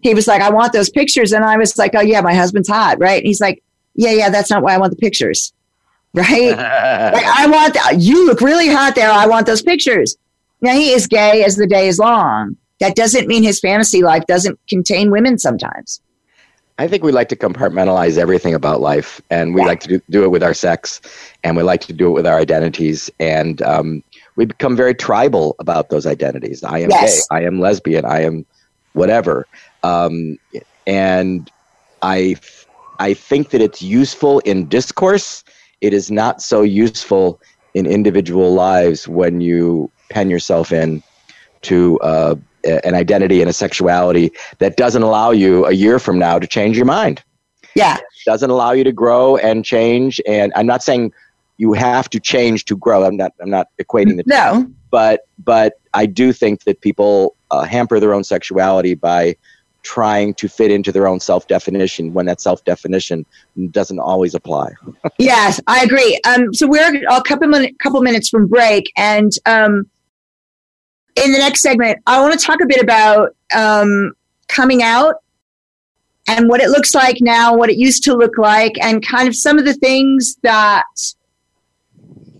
he 0.00 0.14
was 0.14 0.26
like, 0.26 0.40
I 0.40 0.50
want 0.50 0.72
those 0.72 0.88
pictures. 0.90 1.32
And 1.32 1.44
I 1.44 1.56
was 1.56 1.76
like, 1.76 1.94
oh, 1.94 2.00
yeah, 2.00 2.20
my 2.20 2.34
husband's 2.34 2.68
hot. 2.68 2.98
Right. 2.98 3.18
And 3.18 3.26
he's 3.26 3.40
like, 3.40 3.62
yeah, 3.94 4.12
yeah, 4.12 4.30
that's 4.30 4.50
not 4.50 4.62
why 4.62 4.74
I 4.74 4.78
want 4.78 4.90
the 4.90 4.96
pictures. 4.96 5.52
Right. 6.12 6.50
like, 6.50 7.24
I 7.24 7.46
want, 7.46 7.74
that. 7.74 8.00
you 8.00 8.26
look 8.26 8.40
really 8.40 8.68
hot 8.68 8.96
there. 8.96 9.12
I 9.12 9.26
want 9.26 9.46
those 9.46 9.62
pictures. 9.62 10.16
Now, 10.60 10.72
he 10.72 10.90
is 10.90 11.06
gay 11.06 11.44
as 11.44 11.54
the 11.54 11.68
day 11.68 11.86
is 11.86 12.00
long. 12.00 12.56
That 12.80 12.96
doesn't 12.96 13.28
mean 13.28 13.42
his 13.42 13.60
fantasy 13.60 14.02
life 14.02 14.24
doesn't 14.26 14.58
contain 14.68 15.10
women 15.10 15.38
sometimes. 15.38 16.00
I 16.78 16.88
think 16.88 17.04
we 17.04 17.12
like 17.12 17.28
to 17.28 17.36
compartmentalize 17.36 18.16
everything 18.16 18.54
about 18.54 18.80
life, 18.80 19.20
and 19.28 19.54
we 19.54 19.60
yeah. 19.60 19.66
like 19.66 19.80
to 19.80 19.88
do, 19.88 20.00
do, 20.08 20.24
it 20.24 20.28
with 20.28 20.42
our 20.42 20.54
sex, 20.54 21.02
and 21.44 21.54
we 21.54 21.62
like 21.62 21.82
to 21.82 21.92
do 21.92 22.06
it 22.06 22.12
with 22.12 22.26
our 22.26 22.38
identities, 22.38 23.10
and 23.20 23.60
um, 23.60 24.02
we 24.36 24.46
become 24.46 24.76
very 24.76 24.94
tribal 24.94 25.56
about 25.58 25.90
those 25.90 26.06
identities. 26.06 26.64
I 26.64 26.78
am 26.78 26.88
yes. 26.88 27.28
gay. 27.28 27.36
I 27.36 27.44
am 27.44 27.60
lesbian. 27.60 28.06
I 28.06 28.22
am 28.22 28.46
whatever, 28.94 29.46
um, 29.82 30.38
and 30.86 31.50
I 32.00 32.36
I 32.98 33.12
think 33.12 33.50
that 33.50 33.60
it's 33.60 33.82
useful 33.82 34.38
in 34.40 34.66
discourse. 34.66 35.44
It 35.82 35.92
is 35.92 36.10
not 36.10 36.40
so 36.40 36.62
useful 36.62 37.42
in 37.74 37.84
individual 37.84 38.54
lives 38.54 39.06
when 39.06 39.42
you 39.42 39.90
pen 40.08 40.30
yourself 40.30 40.72
in 40.72 41.02
to 41.62 41.98
uh, 42.00 42.36
an 42.64 42.94
identity 42.94 43.40
and 43.40 43.50
a 43.50 43.52
sexuality 43.52 44.32
that 44.58 44.76
doesn't 44.76 45.02
allow 45.02 45.30
you 45.30 45.66
a 45.66 45.72
year 45.72 45.98
from 45.98 46.18
now 46.18 46.38
to 46.38 46.46
change 46.46 46.76
your 46.76 46.86
mind. 46.86 47.22
Yeah. 47.74 47.96
It 47.96 48.02
doesn't 48.26 48.50
allow 48.50 48.72
you 48.72 48.84
to 48.84 48.92
grow 48.92 49.36
and 49.36 49.64
change. 49.64 50.20
And 50.26 50.52
I'm 50.56 50.66
not 50.66 50.82
saying 50.82 51.12
you 51.56 51.72
have 51.74 52.08
to 52.10 52.20
change 52.20 52.64
to 52.66 52.76
grow. 52.76 53.04
I'm 53.04 53.16
not, 53.16 53.32
I'm 53.40 53.50
not 53.50 53.68
equating 53.80 54.16
the 54.16 54.24
No. 54.26 54.62
Two. 54.62 54.74
But, 54.90 55.20
but 55.38 55.74
I 55.94 56.06
do 56.06 56.32
think 56.32 56.64
that 56.64 56.80
people 56.80 57.36
uh, 57.50 57.62
hamper 57.62 58.00
their 58.00 58.12
own 58.12 58.24
sexuality 58.24 58.94
by 58.94 59.36
trying 59.82 60.34
to 60.34 60.48
fit 60.48 60.70
into 60.70 60.92
their 60.92 61.06
own 61.06 61.20
self 61.20 61.46
definition 61.46 62.12
when 62.12 62.26
that 62.26 62.40
self 62.40 62.64
definition 62.64 63.24
doesn't 63.70 63.98
always 64.00 64.34
apply. 64.34 64.72
yes, 65.18 65.60
I 65.66 65.82
agree. 65.84 66.18
Um, 66.26 66.52
so 66.52 66.66
we're 66.66 67.02
a 67.08 67.22
couple, 67.22 67.48
min- 67.48 67.74
couple 67.76 68.02
minutes 68.02 68.28
from 68.28 68.48
break. 68.48 68.92
And, 68.96 69.30
um, 69.46 69.88
in 71.16 71.32
the 71.32 71.38
next 71.38 71.60
segment, 71.60 71.98
I 72.06 72.20
want 72.20 72.38
to 72.38 72.44
talk 72.44 72.60
a 72.62 72.66
bit 72.66 72.82
about 72.82 73.34
um, 73.54 74.12
coming 74.48 74.82
out 74.82 75.16
and 76.28 76.48
what 76.48 76.60
it 76.60 76.68
looks 76.68 76.94
like 76.94 77.16
now, 77.20 77.56
what 77.56 77.70
it 77.70 77.76
used 77.76 78.04
to 78.04 78.14
look 78.14 78.38
like, 78.38 78.74
and 78.80 79.06
kind 79.06 79.28
of 79.28 79.34
some 79.34 79.58
of 79.58 79.64
the 79.64 79.74
things 79.74 80.36
that 80.42 80.84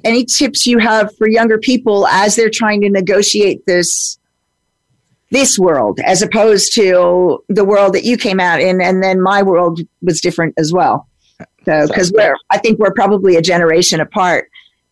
any 0.04 0.24
tips 0.24 0.66
you 0.66 0.78
have 0.78 1.14
for 1.16 1.28
younger 1.28 1.58
people 1.58 2.06
as 2.06 2.36
they're 2.36 2.50
trying 2.50 2.80
to 2.82 2.88
negotiate 2.88 3.64
this 3.66 4.18
this 5.32 5.56
world 5.58 6.00
as 6.04 6.22
opposed 6.22 6.74
to 6.74 7.38
the 7.48 7.64
world 7.64 7.92
that 7.94 8.02
you 8.02 8.16
came 8.16 8.40
out 8.40 8.60
in 8.60 8.80
and 8.80 9.00
then 9.00 9.20
my 9.20 9.42
world 9.42 9.80
was 10.02 10.20
different 10.20 10.52
as 10.58 10.72
well. 10.72 11.06
So 11.64 11.86
because 11.86 12.12
we're 12.12 12.36
i 12.50 12.58
think 12.58 12.78
we're 12.78 12.92
probably 12.92 13.36
a 13.36 13.42
generation 13.42 14.00
apart 14.00 14.49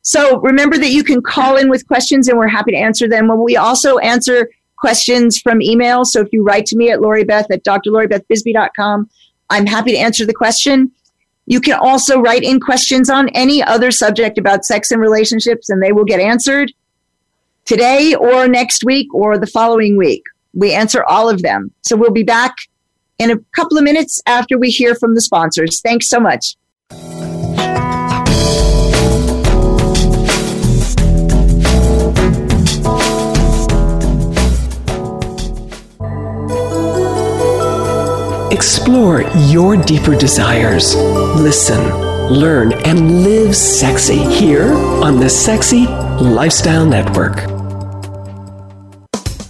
so 0.08 0.40
remember 0.40 0.78
that 0.78 0.88
you 0.88 1.04
can 1.04 1.20
call 1.20 1.58
in 1.58 1.68
with 1.68 1.86
questions 1.86 2.28
and 2.28 2.38
we're 2.38 2.48
happy 2.48 2.70
to 2.70 2.78
answer 2.78 3.06
them. 3.06 3.30
We 3.44 3.58
also 3.58 3.98
answer 3.98 4.48
questions 4.78 5.36
from 5.36 5.60
email. 5.60 6.06
So 6.06 6.22
if 6.22 6.32
you 6.32 6.42
write 6.42 6.64
to 6.68 6.76
me 6.76 6.90
at 6.90 7.00
LoriBeth 7.00 7.44
at 7.50 7.62
drloribethbisbee.com, 7.62 9.10
I'm 9.50 9.66
happy 9.66 9.92
to 9.92 9.98
answer 9.98 10.24
the 10.24 10.32
question. 10.32 10.90
You 11.44 11.60
can 11.60 11.74
also 11.74 12.22
write 12.22 12.42
in 12.42 12.58
questions 12.58 13.10
on 13.10 13.28
any 13.34 13.62
other 13.62 13.90
subject 13.90 14.38
about 14.38 14.64
sex 14.64 14.90
and 14.90 14.98
relationships, 14.98 15.68
and 15.68 15.82
they 15.82 15.92
will 15.92 16.06
get 16.06 16.20
answered 16.20 16.72
today 17.66 18.14
or 18.14 18.48
next 18.48 18.84
week 18.86 19.12
or 19.12 19.36
the 19.36 19.46
following 19.46 19.98
week. 19.98 20.22
We 20.54 20.72
answer 20.72 21.04
all 21.04 21.28
of 21.28 21.42
them. 21.42 21.70
So 21.82 21.96
we'll 21.96 22.12
be 22.12 22.22
back 22.24 22.54
in 23.18 23.30
a 23.30 23.36
couple 23.54 23.76
of 23.76 23.84
minutes 23.84 24.22
after 24.26 24.56
we 24.56 24.70
hear 24.70 24.94
from 24.94 25.14
the 25.14 25.20
sponsors. 25.20 25.82
Thanks 25.82 26.08
so 26.08 26.18
much. 26.18 26.56
Explore 38.58 39.22
your 39.52 39.76
deeper 39.76 40.16
desires. 40.16 40.96
Listen, 40.96 41.78
learn, 42.28 42.72
and 42.84 43.22
live 43.22 43.54
sexy 43.54 44.18
here 44.18 44.74
on 44.74 45.20
the 45.20 45.30
Sexy 45.30 45.86
Lifestyle 45.86 46.84
Network. 46.84 47.57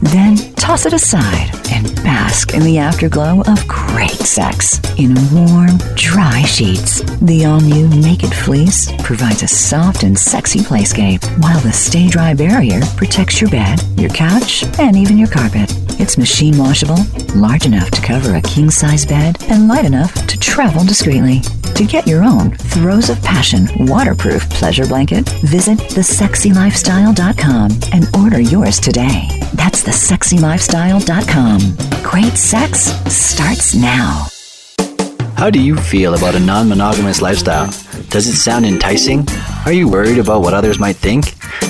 Then 0.00 0.36
toss 0.54 0.86
it 0.86 0.92
aside 0.92 1.50
and 1.72 1.94
bask 1.96 2.54
in 2.54 2.62
the 2.62 2.78
afterglow 2.78 3.42
of 3.46 3.66
great 3.66 4.10
sex 4.10 4.80
in 4.96 5.14
warm, 5.32 5.78
dry 5.94 6.42
sheets. 6.42 7.00
The 7.20 7.44
all 7.46 7.60
new 7.60 7.88
Naked 7.88 8.32
Fleece 8.32 8.90
provides 9.02 9.42
a 9.42 9.48
soft 9.48 10.02
and 10.04 10.18
sexy 10.18 10.60
playscape, 10.60 11.24
while 11.42 11.60
the 11.60 11.72
Stay 11.72 12.08
Dry 12.08 12.34
barrier 12.34 12.80
protects 12.96 13.40
your 13.40 13.50
bed, 13.50 13.80
your 13.96 14.10
couch, 14.10 14.64
and 14.78 14.96
even 14.96 15.18
your 15.18 15.28
carpet. 15.28 15.72
It's 16.00 16.18
machine 16.18 16.56
washable, 16.58 16.98
large 17.34 17.66
enough 17.66 17.90
to 17.90 18.02
cover 18.02 18.36
a 18.36 18.42
king 18.42 18.70
size 18.70 19.04
bed, 19.04 19.36
and 19.50 19.68
light 19.68 19.84
enough 19.84 20.14
to 20.26 20.38
travel 20.38 20.84
discreetly. 20.84 21.42
To 21.78 21.84
get 21.84 22.06
your 22.08 22.24
own 22.24 22.56
Throes 22.56 23.08
of 23.08 23.22
Passion 23.22 23.68
waterproof 23.86 24.50
pleasure 24.50 24.84
blanket, 24.84 25.28
visit 25.44 25.78
thesexylifestyle.com 25.78 27.70
and 27.92 28.16
order 28.16 28.40
yours 28.40 28.80
today. 28.80 29.28
That's 29.54 29.84
thesexylifestyle.com. 29.84 32.02
Great 32.02 32.36
sex 32.36 32.80
starts 33.14 33.76
now. 33.76 34.26
How 35.36 35.50
do 35.50 35.62
you 35.62 35.76
feel 35.76 36.14
about 36.14 36.34
a 36.34 36.40
non 36.40 36.68
monogamous 36.68 37.22
lifestyle? 37.22 37.66
Does 38.08 38.26
it 38.26 38.34
sound 38.34 38.66
enticing? 38.66 39.24
Are 39.64 39.72
you 39.72 39.88
worried 39.88 40.18
about 40.18 40.42
what 40.42 40.54
others 40.54 40.80
might 40.80 40.96
think? 40.96 41.26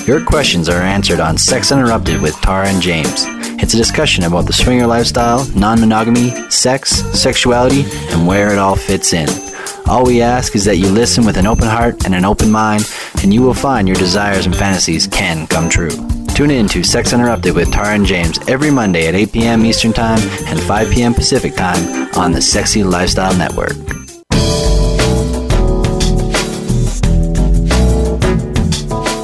Your 0.07 0.25
questions 0.25 0.69
are 0.69 0.81
answered 0.81 1.19
on 1.19 1.37
Sex 1.37 1.71
Interrupted 1.71 2.19
with 2.19 2.33
Tara 2.41 2.67
and 2.67 2.81
James. 2.81 3.25
It's 3.61 3.75
a 3.75 3.77
discussion 3.77 4.23
about 4.23 4.47
the 4.47 4.53
swinger 4.53 4.87
lifestyle, 4.87 5.45
non 5.49 5.79
monogamy, 5.79 6.31
sex, 6.49 7.03
sexuality, 7.13 7.85
and 8.09 8.25
where 8.25 8.51
it 8.51 8.57
all 8.57 8.75
fits 8.75 9.13
in. 9.13 9.48
All 9.89 10.05
we 10.05 10.21
ask 10.21 10.55
is 10.55 10.65
that 10.65 10.77
you 10.77 10.87
listen 10.87 11.25
with 11.25 11.35
an 11.37 11.47
open 11.47 11.67
heart 11.67 12.05
and 12.05 12.13
an 12.13 12.23
open 12.23 12.51
mind, 12.51 12.87
and 13.23 13.33
you 13.33 13.41
will 13.41 13.55
find 13.55 13.87
your 13.87 13.97
desires 13.97 14.45
and 14.45 14.55
fantasies 14.55 15.07
can 15.07 15.47
come 15.47 15.67
true. 15.67 15.89
Tune 16.35 16.51
in 16.51 16.67
to 16.69 16.83
Sex 16.83 17.11
Interrupted 17.11 17.55
with 17.55 17.71
Tara 17.71 17.95
and 17.95 18.05
James 18.05 18.37
every 18.47 18.69
Monday 18.69 19.07
at 19.07 19.15
8 19.15 19.31
p.m. 19.31 19.65
Eastern 19.65 19.91
Time 19.91 20.21
and 20.45 20.59
5 20.59 20.91
p.m. 20.91 21.15
Pacific 21.15 21.55
Time 21.55 22.07
on 22.15 22.31
the 22.31 22.41
Sexy 22.41 22.83
Lifestyle 22.83 23.35
Network. 23.35 23.98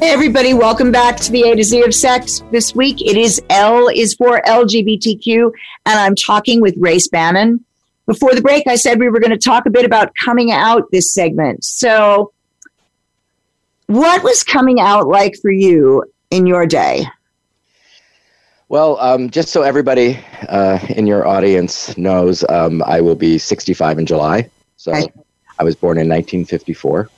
Hey 0.00 0.10
everybody, 0.10 0.54
welcome 0.54 0.92
back 0.92 1.16
to 1.16 1.32
the 1.32 1.42
A 1.42 1.56
to 1.56 1.64
Z 1.64 1.82
of 1.82 1.92
Sex. 1.92 2.44
This 2.52 2.72
week 2.72 3.02
it 3.02 3.16
is 3.16 3.42
L 3.50 3.88
is 3.88 4.14
for 4.14 4.40
LGBTQ, 4.42 5.50
and 5.86 5.98
I'm 5.98 6.14
talking 6.14 6.60
with 6.60 6.76
Race 6.78 7.08
Bannon. 7.08 7.64
Before 8.06 8.32
the 8.32 8.40
break, 8.40 8.68
I 8.68 8.76
said 8.76 9.00
we 9.00 9.08
were 9.08 9.18
going 9.18 9.32
to 9.32 9.36
talk 9.36 9.66
a 9.66 9.70
bit 9.70 9.84
about 9.84 10.12
coming 10.24 10.52
out 10.52 10.84
this 10.92 11.12
segment. 11.12 11.64
So, 11.64 12.32
what 13.86 14.22
was 14.22 14.44
coming 14.44 14.78
out 14.78 15.08
like 15.08 15.34
for 15.42 15.50
you 15.50 16.04
in 16.30 16.46
your 16.46 16.64
day? 16.64 17.04
Well, 18.68 19.00
um, 19.00 19.30
just 19.30 19.48
so 19.48 19.62
everybody 19.62 20.20
uh, 20.48 20.78
in 20.90 21.08
your 21.08 21.26
audience 21.26 21.98
knows, 21.98 22.44
um, 22.48 22.84
I 22.86 23.00
will 23.00 23.16
be 23.16 23.36
65 23.36 23.98
in 23.98 24.06
July. 24.06 24.48
So 24.76 24.92
Right. 24.92 25.12
I 25.58 25.64
was 25.64 25.74
born 25.74 25.98
in 25.98 26.08
1954. 26.08 27.10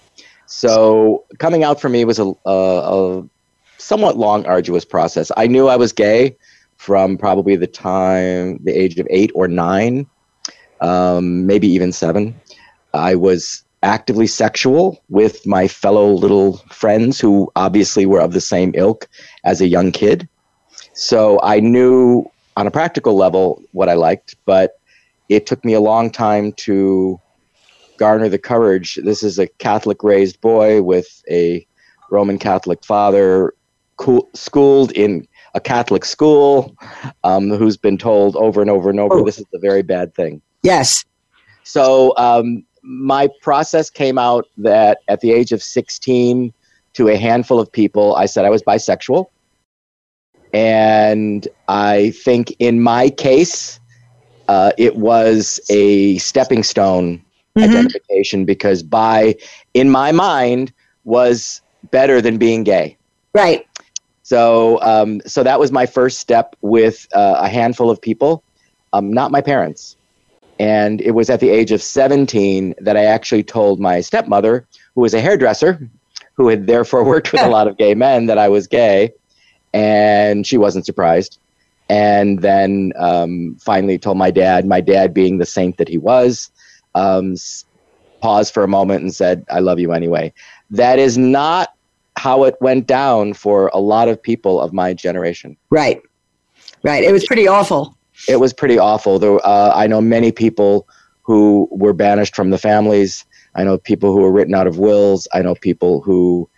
So 0.50 1.24
coming 1.38 1.62
out 1.62 1.80
for 1.80 1.88
me 1.88 2.04
was 2.04 2.18
a, 2.18 2.32
a, 2.44 3.20
a 3.20 3.28
somewhat 3.78 4.18
long, 4.18 4.44
arduous 4.46 4.84
process. 4.84 5.30
I 5.36 5.46
knew 5.46 5.68
I 5.68 5.76
was 5.76 5.92
gay 5.92 6.36
from 6.76 7.16
probably 7.16 7.54
the 7.54 7.68
time, 7.68 8.58
the 8.64 8.72
age 8.72 8.98
of 8.98 9.06
eight 9.10 9.30
or 9.34 9.46
nine, 9.46 10.06
um, 10.80 11.46
maybe 11.46 11.68
even 11.68 11.92
seven. 11.92 12.38
I 12.92 13.14
was 13.14 13.62
actively 13.84 14.26
sexual 14.26 15.00
with 15.08 15.46
my 15.46 15.68
fellow 15.68 16.12
little 16.12 16.56
friends 16.72 17.20
who 17.20 17.50
obviously 17.54 18.04
were 18.04 18.20
of 18.20 18.32
the 18.32 18.40
same 18.40 18.72
ilk 18.74 19.08
as 19.44 19.60
a 19.60 19.68
young 19.68 19.92
kid. 19.92 20.28
So 20.94 21.38
I 21.44 21.60
knew 21.60 22.28
on 22.56 22.66
a 22.66 22.72
practical 22.72 23.14
level 23.14 23.62
what 23.70 23.88
I 23.88 23.94
liked, 23.94 24.34
but 24.46 24.80
it 25.28 25.46
took 25.46 25.64
me 25.64 25.74
a 25.74 25.80
long 25.80 26.10
time 26.10 26.52
to 26.54 27.20
garner 28.00 28.30
the 28.30 28.38
courage. 28.38 28.98
This 29.04 29.22
is 29.22 29.38
a 29.38 29.46
Catholic 29.46 30.02
raised 30.02 30.40
boy 30.40 30.80
with 30.80 31.22
a 31.30 31.64
Roman 32.10 32.38
Catholic 32.38 32.82
father, 32.82 33.52
cool, 33.98 34.28
schooled 34.34 34.90
in 34.92 35.28
a 35.54 35.60
Catholic 35.60 36.06
school, 36.06 36.74
um, 37.24 37.50
who's 37.50 37.76
been 37.76 37.98
told 37.98 38.36
over 38.36 38.62
and 38.62 38.70
over 38.70 38.88
and 38.88 38.98
over 38.98 39.16
Oh. 39.16 39.24
this 39.24 39.38
is 39.38 39.44
a 39.54 39.58
very 39.58 39.82
bad 39.82 40.14
thing. 40.14 40.40
Yes. 40.62 41.04
So 41.62 42.16
um, 42.16 42.64
my 42.82 43.28
process 43.42 43.90
came 43.90 44.16
out 44.16 44.46
that 44.56 44.98
at 45.08 45.20
the 45.20 45.32
age 45.32 45.52
of 45.52 45.62
16, 45.62 46.54
to 46.94 47.08
a 47.08 47.16
handful 47.16 47.60
of 47.60 47.70
people, 47.70 48.16
I 48.16 48.26
said 48.26 48.44
I 48.44 48.50
was 48.50 48.62
bisexual. 48.62 49.26
And 50.52 51.46
I 51.68 52.10
think 52.10 52.56
in 52.58 52.80
my 52.80 53.10
case, 53.10 53.78
uh, 54.48 54.72
it 54.78 54.96
was 54.96 55.60
a 55.70 56.18
stepping 56.18 56.64
stone 56.64 57.22
Mhm. 57.58 57.64
identification 57.64 58.44
because 58.44 58.82
bi, 58.82 59.34
in 59.74 59.90
my 59.90 60.12
mind, 60.12 60.72
was 61.04 61.62
better 61.90 62.20
than 62.20 62.38
being 62.38 62.62
gay. 62.62 62.96
Right. 63.34 63.66
So, 64.22 64.80
um, 64.82 65.20
so 65.26 65.42
that 65.42 65.58
was 65.58 65.72
my 65.72 65.86
first 65.86 66.20
step 66.20 66.54
with 66.60 67.08
uh, 67.14 67.36
a 67.38 67.48
handful 67.48 67.90
of 67.90 68.00
people, 68.00 68.44
um, 68.92 69.12
not 69.12 69.32
my 69.32 69.40
parents. 69.40 69.96
And 70.60 71.00
it 71.00 71.12
was 71.12 71.30
at 71.30 71.40
the 71.40 71.48
age 71.48 71.72
of 71.72 71.82
17 71.82 72.74
that 72.78 72.96
I 72.96 73.04
actually 73.04 73.42
told 73.42 73.80
my 73.80 74.00
stepmother, 74.02 74.66
who 74.94 75.00
was 75.00 75.14
a 75.14 75.20
hairdresser, 75.20 75.88
who 76.34 76.48
had 76.48 76.66
therefore 76.66 77.02
worked 77.02 77.32
with 77.32 77.42
a 77.42 77.48
lot 77.56 77.66
of 77.66 77.76
gay 77.76 77.94
men, 77.94 78.26
that 78.26 78.38
I 78.38 78.48
was 78.48 78.66
gay. 78.66 79.12
And 79.72 80.46
she 80.46 80.58
wasn't 80.58 80.86
surprised. 80.86 81.38
And 81.88 82.40
then 82.40 82.92
um, 82.96 83.56
finally 83.60 83.98
told 83.98 84.16
my 84.16 84.30
dad, 84.30 84.66
my 84.66 84.80
dad 84.80 85.12
being 85.12 85.38
the 85.38 85.46
saint 85.46 85.76
that 85.78 85.88
he 85.88 85.98
was, 85.98 86.50
um, 86.94 87.36
paused 88.20 88.52
for 88.54 88.62
a 88.62 88.68
moment 88.68 89.02
and 89.02 89.14
said, 89.14 89.44
I 89.50 89.60
love 89.60 89.78
you 89.78 89.92
anyway. 89.92 90.32
That 90.70 90.98
is 90.98 91.18
not 91.18 91.74
how 92.16 92.44
it 92.44 92.56
went 92.60 92.86
down 92.86 93.32
for 93.32 93.70
a 93.72 93.78
lot 93.78 94.08
of 94.08 94.22
people 94.22 94.60
of 94.60 94.72
my 94.72 94.92
generation. 94.92 95.56
Right. 95.70 96.02
Right. 96.82 97.04
It 97.04 97.12
was 97.12 97.24
pretty 97.26 97.48
awful. 97.48 97.96
It 98.28 98.36
was 98.40 98.52
pretty 98.52 98.78
awful. 98.78 99.18
Though 99.18 99.38
uh, 99.38 99.72
I 99.74 99.86
know 99.86 100.00
many 100.00 100.32
people 100.32 100.86
who 101.22 101.68
were 101.70 101.92
banished 101.92 102.34
from 102.34 102.50
the 102.50 102.58
families. 102.58 103.24
I 103.54 103.64
know 103.64 103.78
people 103.78 104.12
who 104.12 104.20
were 104.20 104.32
written 104.32 104.54
out 104.54 104.66
of 104.66 104.78
wills. 104.78 105.26
I 105.32 105.42
know 105.42 105.54
people 105.54 106.00
who 106.02 106.48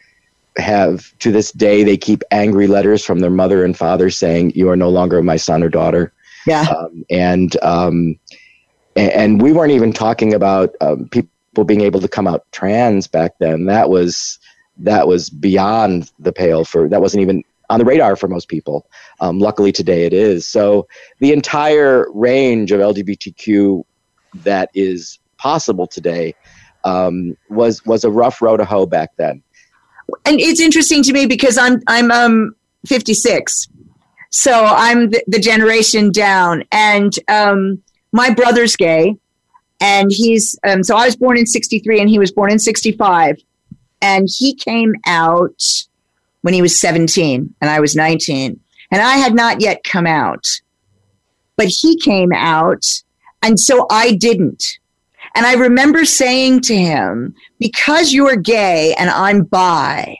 have 0.58 1.16
to 1.18 1.32
this 1.32 1.50
day 1.52 1.82
they 1.82 1.96
keep 1.96 2.22
angry 2.30 2.66
letters 2.66 3.04
from 3.04 3.20
their 3.20 3.30
mother 3.30 3.64
and 3.64 3.76
father 3.76 4.10
saying 4.10 4.52
you 4.54 4.68
are 4.68 4.76
no 4.76 4.90
longer 4.90 5.22
my 5.22 5.36
son 5.36 5.62
or 5.62 5.68
daughter. 5.68 6.12
Yeah. 6.46 6.62
Um, 6.62 7.04
and 7.10 7.56
um, 7.62 8.18
and 8.96 9.40
we 9.40 9.52
weren't 9.52 9.72
even 9.72 9.92
talking 9.92 10.34
about 10.34 10.74
um, 10.80 11.08
people 11.08 11.64
being 11.64 11.80
able 11.80 12.00
to 12.00 12.08
come 12.08 12.26
out 12.26 12.44
trans 12.52 13.06
back 13.06 13.32
then. 13.38 13.66
That 13.66 13.90
was 13.90 14.38
that 14.78 15.06
was 15.06 15.30
beyond 15.30 16.10
the 16.18 16.32
pale 16.32 16.64
for 16.64 16.88
that 16.88 17.00
wasn't 17.00 17.22
even 17.22 17.42
on 17.70 17.78
the 17.78 17.84
radar 17.84 18.16
for 18.16 18.28
most 18.28 18.48
people. 18.48 18.86
Um, 19.20 19.38
luckily 19.38 19.72
today 19.72 20.04
it 20.04 20.12
is. 20.12 20.46
So 20.46 20.86
the 21.20 21.32
entire 21.32 22.06
range 22.12 22.72
of 22.72 22.80
LGBTQ 22.80 23.84
that 24.44 24.70
is 24.74 25.18
possible 25.38 25.86
today 25.86 26.34
um, 26.84 27.36
was 27.48 27.84
was 27.86 28.04
a 28.04 28.10
rough 28.10 28.42
road 28.42 28.58
to 28.58 28.64
hoe 28.64 28.86
back 28.86 29.10
then. 29.16 29.42
and 30.24 30.40
it's 30.40 30.60
interesting 30.60 31.02
to 31.04 31.12
me 31.12 31.26
because 31.26 31.56
I'm 31.58 31.82
I'm 31.86 32.10
um 32.10 32.54
56, 32.86 33.68
so 34.30 34.52
I'm 34.52 35.10
the, 35.10 35.22
the 35.28 35.38
generation 35.38 36.10
down, 36.10 36.64
and 36.72 37.16
um, 37.28 37.82
my 38.12 38.32
brother's 38.32 38.76
gay, 38.76 39.16
and 39.80 40.10
he's 40.10 40.58
um, 40.64 40.82
so 40.82 40.96
I 40.96 41.06
was 41.06 41.16
born 41.16 41.38
in 41.38 41.46
63 41.46 42.00
and 42.00 42.08
he 42.08 42.18
was 42.18 42.30
born 42.30 42.52
in 42.52 42.58
65, 42.58 43.38
and 44.00 44.28
he 44.30 44.54
came 44.54 44.94
out 45.06 45.60
when 46.42 46.54
he 46.54 46.62
was 46.62 46.78
17 46.80 47.54
and 47.60 47.70
I 47.70 47.80
was 47.80 47.96
19, 47.96 48.58
and 48.90 49.02
I 49.02 49.16
had 49.16 49.34
not 49.34 49.60
yet 49.60 49.84
come 49.84 50.06
out, 50.06 50.46
but 51.56 51.66
he 51.66 51.98
came 51.98 52.32
out, 52.32 52.84
and 53.42 53.58
so 53.58 53.86
I 53.90 54.12
didn't. 54.12 54.78
And 55.34 55.46
I 55.46 55.54
remember 55.54 56.04
saying 56.04 56.60
to 56.62 56.76
him, 56.76 57.34
because 57.58 58.12
you're 58.12 58.36
gay 58.36 58.94
and 58.98 59.08
I'm 59.08 59.44
bi, 59.44 60.18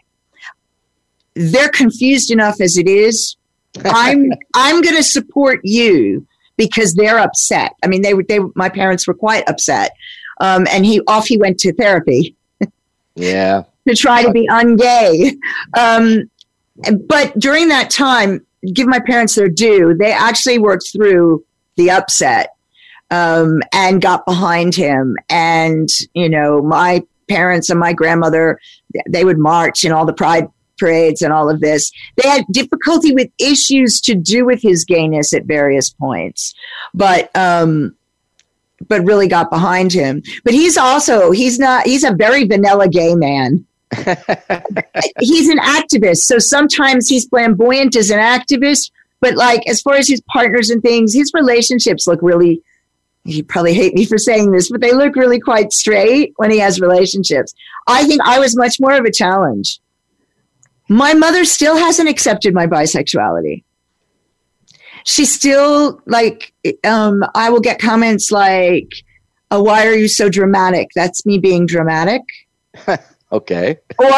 they're 1.34 1.68
confused 1.68 2.30
enough 2.30 2.60
as 2.60 2.76
it 2.76 2.88
is. 2.88 3.36
I'm 3.84 4.30
I'm 4.54 4.80
going 4.80 4.96
to 4.96 5.02
support 5.02 5.60
you 5.64 6.26
because 6.56 6.94
they're 6.94 7.18
upset. 7.18 7.72
I 7.82 7.86
mean, 7.86 8.02
they 8.02 8.14
were 8.14 8.24
they 8.28 8.40
my 8.54 8.68
parents 8.68 9.06
were 9.06 9.14
quite 9.14 9.48
upset, 9.48 9.92
um, 10.40 10.66
and 10.70 10.84
he 10.86 11.00
off 11.06 11.26
he 11.26 11.36
went 11.38 11.58
to 11.60 11.72
therapy 11.72 12.36
Yeah. 13.14 13.64
to 13.88 13.94
try 13.94 14.22
to 14.22 14.30
be 14.32 14.46
ungay. 14.48 15.36
Um, 15.78 16.30
but 17.06 17.38
during 17.38 17.68
that 17.68 17.90
time, 17.90 18.44
give 18.72 18.86
my 18.86 19.00
parents 19.00 19.34
their 19.34 19.48
due. 19.48 19.94
They 19.98 20.12
actually 20.12 20.58
worked 20.58 20.90
through 20.92 21.44
the 21.76 21.90
upset 21.90 22.50
um, 23.10 23.60
and 23.72 24.00
got 24.00 24.24
behind 24.26 24.74
him. 24.74 25.16
And 25.28 25.88
you 26.14 26.28
know, 26.28 26.62
my 26.62 27.02
parents 27.28 27.70
and 27.70 27.78
my 27.80 27.92
grandmother, 27.92 28.60
they 29.08 29.24
would 29.24 29.38
march 29.38 29.84
in 29.84 29.92
all 29.92 30.04
the 30.06 30.12
pride 30.12 30.48
parades 30.78 31.22
and 31.22 31.32
all 31.32 31.48
of 31.48 31.60
this. 31.60 31.90
They 32.16 32.28
had 32.28 32.44
difficulty 32.50 33.12
with 33.12 33.30
issues 33.38 34.00
to 34.02 34.14
do 34.14 34.44
with 34.44 34.62
his 34.62 34.84
gayness 34.84 35.32
at 35.32 35.44
various 35.44 35.90
points, 35.90 36.54
but 36.94 37.34
um, 37.36 37.94
but 38.88 39.04
really 39.04 39.28
got 39.28 39.50
behind 39.50 39.92
him. 39.92 40.22
But 40.44 40.54
he's 40.54 40.76
also 40.76 41.30
he's 41.30 41.58
not 41.58 41.86
he's 41.86 42.04
a 42.04 42.14
very 42.14 42.44
vanilla 42.44 42.88
gay 42.88 43.14
man. 43.14 43.64
he's 45.20 45.48
an 45.48 45.58
activist, 45.58 46.22
so 46.22 46.38
sometimes 46.38 47.08
he's 47.08 47.26
flamboyant 47.26 47.94
as 47.96 48.10
an 48.10 48.18
activist. 48.18 48.90
But 49.20 49.36
like 49.36 49.68
as 49.68 49.80
far 49.80 49.94
as 49.94 50.08
his 50.08 50.22
partners 50.32 50.70
and 50.70 50.82
things, 50.82 51.14
his 51.14 51.32
relationships 51.34 52.06
look 52.06 52.20
really. 52.22 52.62
You 53.24 53.44
probably 53.44 53.72
hate 53.72 53.94
me 53.94 54.04
for 54.04 54.18
saying 54.18 54.50
this, 54.50 54.68
but 54.68 54.80
they 54.80 54.92
look 54.92 55.14
really 55.14 55.38
quite 55.38 55.72
straight 55.72 56.32
when 56.38 56.50
he 56.50 56.58
has 56.58 56.80
relationships. 56.80 57.54
I 57.86 58.04
think 58.04 58.20
I 58.24 58.40
was 58.40 58.56
much 58.56 58.80
more 58.80 58.94
of 58.94 59.04
a 59.04 59.12
challenge. 59.12 59.78
My 60.92 61.14
mother 61.14 61.44
still 61.44 61.76
hasn't 61.76 62.08
accepted 62.08 62.52
my 62.54 62.66
bisexuality. 62.66 63.64
She 65.04 65.24
still 65.24 66.00
like 66.06 66.52
um, 66.84 67.24
I 67.34 67.50
will 67.50 67.60
get 67.60 67.80
comments 67.80 68.30
like, 68.30 68.92
oh, 69.50 69.62
"Why 69.62 69.86
are 69.86 69.94
you 69.94 70.06
so 70.06 70.28
dramatic?" 70.28 70.88
That's 70.94 71.24
me 71.26 71.38
being 71.38 71.66
dramatic 71.66 72.22
Okay. 73.32 73.78
or 73.98 74.10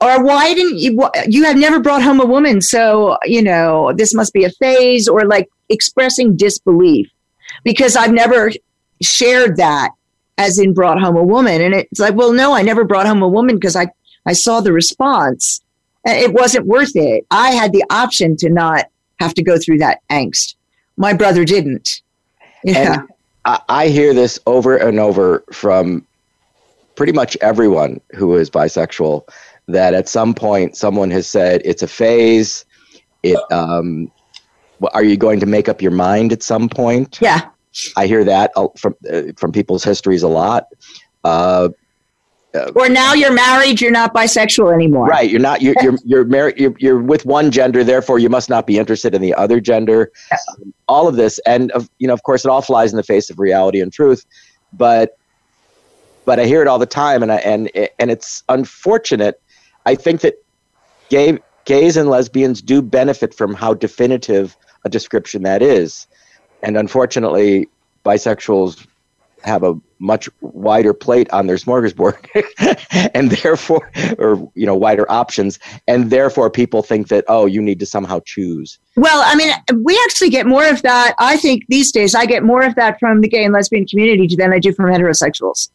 or 0.00 0.24
why 0.24 0.54
didn't 0.54 0.78
you 0.78 1.08
you 1.28 1.44
have 1.44 1.56
never 1.56 1.80
brought 1.80 2.02
home 2.02 2.20
a 2.20 2.26
woman 2.26 2.60
so 2.60 3.16
you 3.24 3.42
know 3.42 3.92
this 3.96 4.14
must 4.14 4.32
be 4.32 4.44
a 4.44 4.50
phase 4.50 5.08
or 5.08 5.24
like 5.24 5.48
expressing 5.68 6.36
disbelief 6.36 7.08
because 7.64 7.96
i've 7.96 8.12
never 8.12 8.50
shared 9.02 9.56
that 9.56 9.90
as 10.36 10.58
in 10.58 10.72
brought 10.72 11.00
home 11.00 11.16
a 11.16 11.22
woman 11.22 11.60
and 11.60 11.74
it's 11.74 12.00
like 12.00 12.14
well 12.14 12.32
no 12.32 12.52
i 12.52 12.62
never 12.62 12.84
brought 12.84 13.06
home 13.06 13.22
a 13.22 13.28
woman 13.28 13.56
because 13.56 13.76
i 13.76 13.86
i 14.26 14.32
saw 14.32 14.60
the 14.60 14.72
response 14.72 15.60
it 16.04 16.32
wasn't 16.32 16.66
worth 16.66 16.94
it 16.94 17.26
i 17.30 17.50
had 17.50 17.72
the 17.72 17.84
option 17.90 18.36
to 18.36 18.48
not 18.48 18.86
have 19.20 19.34
to 19.34 19.42
go 19.42 19.58
through 19.58 19.78
that 19.78 20.00
angst 20.10 20.54
my 20.96 21.12
brother 21.12 21.44
didn't 21.44 22.02
yeah 22.64 23.00
And 23.00 23.08
I, 23.44 23.60
I 23.68 23.88
hear 23.88 24.12
this 24.12 24.38
over 24.46 24.76
and 24.76 25.00
over 25.00 25.42
from 25.52 26.06
pretty 26.96 27.12
much 27.12 27.36
everyone 27.40 28.00
who 28.14 28.36
is 28.36 28.50
bisexual 28.50 29.26
that 29.68 29.94
at 29.94 30.08
some 30.08 30.34
point 30.34 30.76
someone 30.76 31.10
has 31.10 31.26
said 31.26 31.62
it's 31.64 31.82
a 31.82 31.88
phase. 31.88 32.64
It 33.22 33.38
um, 33.52 34.10
are 34.92 35.04
you 35.04 35.16
going 35.16 35.40
to 35.40 35.46
make 35.46 35.68
up 35.68 35.80
your 35.80 35.92
mind 35.92 36.32
at 36.32 36.42
some 36.42 36.68
point? 36.68 37.18
yeah 37.20 37.48
I 37.96 38.06
hear 38.06 38.24
that 38.24 38.50
uh, 38.56 38.68
from 38.76 38.96
uh, 39.10 39.22
from 39.36 39.52
people's 39.52 39.84
histories 39.84 40.22
a 40.22 40.28
lot. 40.28 40.66
Uh, 41.24 41.68
uh, 42.54 42.70
or 42.74 42.88
now 42.88 43.12
you're 43.12 43.32
married, 43.32 43.80
you're 43.80 43.90
not 43.90 44.14
bisexual 44.14 44.72
anymore. 44.72 45.06
Right. 45.06 45.28
You're 45.28 45.40
not. 45.40 45.60
You're 45.60 45.74
you're 45.82 45.96
you're 46.04 46.24
married. 46.24 46.58
You're, 46.58 46.74
you're 46.78 46.98
with 46.98 47.26
one 47.26 47.50
gender. 47.50 47.84
Therefore, 47.84 48.18
you 48.18 48.30
must 48.30 48.48
not 48.48 48.66
be 48.66 48.78
interested 48.78 49.14
in 49.14 49.20
the 49.20 49.34
other 49.34 49.60
gender. 49.60 50.10
Um, 50.32 50.72
all 50.88 51.08
of 51.08 51.16
this, 51.16 51.38
and 51.40 51.70
of 51.72 51.90
you 51.98 52.08
know, 52.08 52.14
of 52.14 52.22
course, 52.22 52.44
it 52.44 52.48
all 52.48 52.62
flies 52.62 52.90
in 52.92 52.96
the 52.96 53.02
face 53.02 53.28
of 53.28 53.38
reality 53.38 53.80
and 53.80 53.92
truth. 53.92 54.24
But 54.72 55.18
but 56.24 56.40
I 56.40 56.46
hear 56.46 56.62
it 56.62 56.68
all 56.68 56.78
the 56.78 56.86
time, 56.86 57.22
and 57.22 57.32
I, 57.32 57.36
and 57.36 57.70
and 57.98 58.10
it's 58.10 58.42
unfortunate. 58.48 59.40
I 59.84 59.94
think 59.94 60.22
that 60.22 60.34
gay 61.10 61.38
gays 61.66 61.98
and 61.98 62.08
lesbians 62.08 62.62
do 62.62 62.80
benefit 62.80 63.34
from 63.34 63.52
how 63.52 63.74
definitive 63.74 64.56
a 64.84 64.88
description 64.88 65.42
that 65.42 65.60
is, 65.60 66.06
and 66.62 66.78
unfortunately, 66.78 67.68
bisexuals 68.06 68.86
have 69.48 69.62
a 69.64 69.74
much 69.98 70.28
wider 70.40 70.94
plate 70.94 71.28
on 71.32 71.46
their 71.48 71.56
smorgasbord 71.56 72.16
and 73.14 73.30
therefore 73.32 73.90
or 74.18 74.50
you 74.54 74.64
know 74.64 74.76
wider 74.76 75.10
options. 75.10 75.58
And 75.88 76.10
therefore 76.10 76.50
people 76.50 76.82
think 76.82 77.08
that 77.08 77.24
oh 77.28 77.46
you 77.46 77.60
need 77.60 77.80
to 77.80 77.86
somehow 77.86 78.20
choose. 78.24 78.78
Well 78.96 79.22
i 79.24 79.34
mean 79.34 79.52
we 79.82 79.98
actually 80.04 80.30
get 80.30 80.46
more 80.46 80.68
of 80.68 80.82
that 80.82 81.14
i 81.18 81.36
think 81.36 81.64
these 81.68 81.90
days 81.90 82.14
i 82.14 82.26
get 82.26 82.42
more 82.42 82.62
of 82.62 82.74
that 82.76 82.98
from 83.00 83.20
the 83.20 83.28
gay 83.28 83.44
and 83.44 83.52
lesbian 83.52 83.86
community 83.86 84.34
than 84.36 84.52
i 84.52 84.58
do 84.58 84.72
from 84.72 84.86
heterosexuals. 84.86 85.70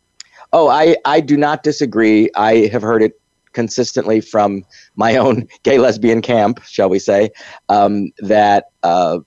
Oh 0.54 0.68
i 0.70 0.96
i 1.06 1.20
do 1.20 1.36
not 1.38 1.64
disagree. 1.64 2.30
I 2.36 2.68
have 2.68 2.82
heard 2.82 3.04
it 3.04 3.20
consistently 3.54 4.20
from 4.20 4.66
my 4.96 5.16
own 5.16 5.48
gay 5.64 5.78
lesbian 5.78 6.22
camp 6.22 6.62
shall 6.66 6.90
we 6.90 7.00
say 7.00 7.30
um, 7.70 8.12
that 8.20 8.66
uh, 8.82 9.20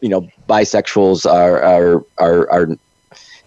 you 0.00 0.08
know 0.08 0.28
bisexuals 0.48 1.30
are 1.30 1.62
are 1.62 2.04
are, 2.18 2.50
are 2.50 2.68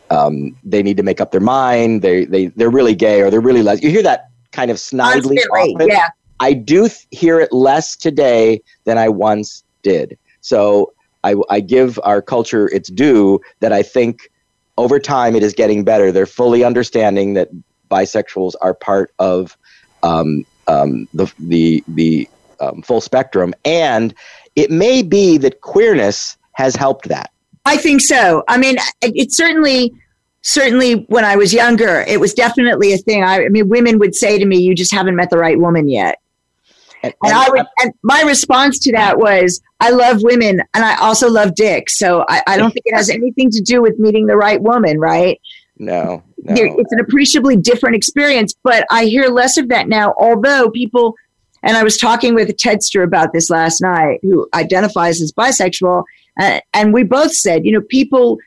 um, 0.09 0.55
they 0.63 0.83
need 0.83 0.97
to 0.97 1.03
make 1.03 1.19
up 1.19 1.31
their 1.31 1.41
mind. 1.41 2.01
They 2.01 2.25
they 2.25 2.47
they're 2.47 2.69
really 2.69 2.95
gay 2.95 3.21
or 3.21 3.29
they're 3.29 3.41
really 3.41 3.63
les. 3.63 3.81
You 3.81 3.89
hear 3.89 4.03
that 4.03 4.29
kind 4.51 4.71
of 4.71 4.77
snidely. 4.77 5.37
Often. 5.51 5.87
Yeah. 5.87 6.09
I 6.39 6.53
do 6.53 6.87
th- 6.87 7.07
hear 7.11 7.39
it 7.39 7.51
less 7.51 7.95
today 7.95 8.61
than 8.83 8.97
I 8.97 9.09
once 9.09 9.63
did. 9.83 10.17
So 10.41 10.93
I, 11.23 11.35
I 11.49 11.59
give 11.59 11.99
our 12.03 12.21
culture 12.21 12.67
its 12.67 12.89
due 12.89 13.39
that 13.59 13.71
I 13.71 13.81
think 13.81 14.29
over 14.77 14.99
time 14.99 15.35
it 15.35 15.43
is 15.43 15.53
getting 15.53 15.83
better. 15.83 16.11
They're 16.11 16.25
fully 16.25 16.63
understanding 16.63 17.33
that 17.33 17.49
bisexuals 17.89 18.53
are 18.61 18.73
part 18.73 19.11
of 19.19 19.57
um, 20.03 20.45
um, 20.67 21.07
the 21.13 21.31
the 21.39 21.83
the 21.87 22.29
um, 22.59 22.81
full 22.81 23.01
spectrum, 23.01 23.53
and 23.63 24.13
it 24.55 24.71
may 24.71 25.01
be 25.01 25.37
that 25.39 25.61
queerness 25.61 26.37
has 26.53 26.75
helped 26.75 27.07
that. 27.09 27.31
I 27.65 27.77
think 27.77 28.01
so. 28.01 28.43
I 28.47 28.57
mean, 28.57 28.77
it 29.01 29.33
certainly, 29.33 29.93
certainly 30.41 31.05
when 31.07 31.25
I 31.25 31.35
was 31.35 31.53
younger, 31.53 32.05
it 32.07 32.19
was 32.19 32.33
definitely 32.33 32.93
a 32.93 32.97
thing. 32.97 33.23
I, 33.23 33.45
I 33.45 33.49
mean, 33.49 33.67
women 33.69 33.99
would 33.99 34.15
say 34.15 34.37
to 34.37 34.45
me, 34.45 34.59
"You 34.59 34.75
just 34.75 34.93
haven't 34.93 35.15
met 35.15 35.29
the 35.29 35.37
right 35.37 35.59
woman 35.59 35.89
yet." 35.89 36.19
And, 37.03 37.13
and, 37.23 37.33
I 37.33 37.49
would, 37.49 37.65
and 37.81 37.93
my 38.01 38.21
response 38.21 38.79
to 38.79 38.91
that 38.93 39.19
was, 39.19 39.61
I 39.79 39.91
love 39.91 40.23
women 40.23 40.61
and 40.73 40.83
I 40.83 40.95
also 40.97 41.29
love 41.29 41.53
dicks. 41.53 41.99
So 41.99 42.25
I, 42.27 42.41
I 42.47 42.57
don't 42.57 42.71
think 42.71 42.85
it 42.85 42.95
has 42.95 43.09
anything 43.11 43.51
to 43.51 43.61
do 43.61 43.81
with 43.81 43.99
meeting 43.99 44.25
the 44.25 44.37
right 44.37 44.61
woman, 44.61 44.99
right? 44.99 45.39
No, 45.77 46.23
no. 46.37 46.55
It's 46.57 46.91
an 46.91 46.99
appreciably 46.99 47.57
different 47.57 47.95
experience, 47.95 48.55
but 48.63 48.87
I 48.89 49.05
hear 49.05 49.27
less 49.27 49.57
of 49.57 49.67
that 49.69 49.87
now. 49.87 50.13
Although 50.17 50.71
people, 50.71 51.15
and 51.61 51.75
I 51.75 51.83
was 51.83 51.97
talking 51.97 52.33
with 52.33 52.49
a 52.49 52.53
Tedster 52.53 53.03
about 53.03 53.33
this 53.33 53.49
last 53.49 53.81
night, 53.81 54.19
who 54.21 54.47
identifies 54.53 55.21
as 55.21 55.31
bisexual, 55.33 56.05
uh, 56.39 56.59
and 56.73 56.93
we 56.93 57.03
both 57.03 57.33
said, 57.33 57.65
you 57.65 57.71
know, 57.71 57.81
people 57.81 58.37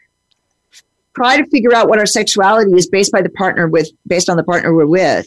try 1.17 1.37
to 1.37 1.47
figure 1.47 1.75
out 1.75 1.89
what 1.89 1.99
our 1.99 2.07
sexuality 2.07 2.73
is 2.73 2.89
based 2.89 3.13
by 3.13 3.23
the 3.23 3.31
partner 3.31 3.67
with, 3.67 3.91
based 4.07 4.31
on 4.31 4.37
the 4.37 4.45
partner 4.45 4.75
we're 4.75 4.87
with. 4.87 5.27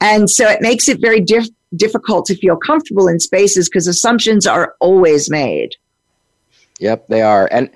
And 0.00 0.28
so 0.30 0.48
it 0.48 0.60
makes 0.60 0.88
it 0.88 1.00
very 1.00 1.20
diff- 1.20 1.48
difficult 1.76 2.26
to 2.26 2.36
feel 2.36 2.56
comfortable 2.56 3.08
in 3.08 3.20
spaces 3.20 3.68
because 3.68 3.86
assumptions 3.86 4.46
are 4.46 4.74
always 4.80 5.30
made. 5.30 5.70
Yep, 6.80 7.08
they 7.08 7.22
are. 7.22 7.48
And 7.52 7.70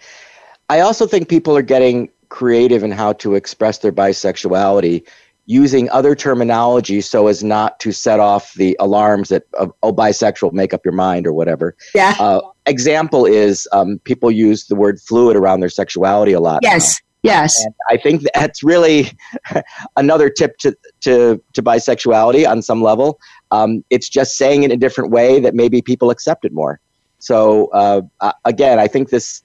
I 0.68 0.80
also 0.80 1.06
think 1.06 1.28
people 1.28 1.56
are 1.56 1.62
getting 1.62 2.08
creative 2.28 2.82
in 2.82 2.90
how 2.90 3.14
to 3.14 3.34
express 3.34 3.78
their 3.78 3.92
bisexuality 3.92 5.06
using 5.48 5.88
other 5.88 6.14
terminology 6.14 7.00
so 7.00 7.26
as 7.26 7.42
not 7.42 7.80
to 7.80 7.90
set 7.90 8.20
off 8.20 8.52
the 8.54 8.76
alarms 8.80 9.30
that 9.30 9.44
uh, 9.56 9.66
oh 9.82 9.94
bisexual 9.94 10.52
make 10.52 10.74
up 10.74 10.84
your 10.84 10.92
mind 10.92 11.26
or 11.26 11.32
whatever. 11.32 11.74
Yeah. 11.94 12.14
Uh, 12.20 12.42
example 12.66 13.24
is 13.24 13.66
um, 13.72 13.98
people 14.04 14.30
use 14.30 14.66
the 14.66 14.74
word 14.74 15.00
fluid 15.00 15.37
around 15.37 15.61
their 15.61 15.70
sexuality 15.70 16.34
a 16.34 16.40
lot. 16.40 16.61
Yes. 16.62 17.00
Now. 17.24 17.30
yes. 17.30 17.64
And 17.64 17.74
i 17.88 17.96
think 17.96 18.24
that's 18.34 18.62
really 18.62 19.11
another 19.96 20.28
tip 20.28 20.58
to, 20.58 20.76
to, 21.00 21.42
to 21.54 21.62
bisexuality 21.62 22.46
on 22.46 22.61
some 22.61 22.82
level. 22.82 23.18
Um, 23.50 23.82
it's 23.88 24.11
just 24.11 24.37
saying 24.37 24.64
it 24.64 24.66
in 24.66 24.72
a 24.72 24.76
different 24.76 25.11
way 25.11 25.40
that 25.40 25.54
maybe 25.54 25.80
people 25.80 26.11
accept 26.11 26.44
it 26.44 26.52
more. 26.52 26.78
So 27.20 27.68
uh, 27.68 28.02
again 28.44 28.78
i 28.78 28.87
think 28.87 29.08
this 29.08 29.42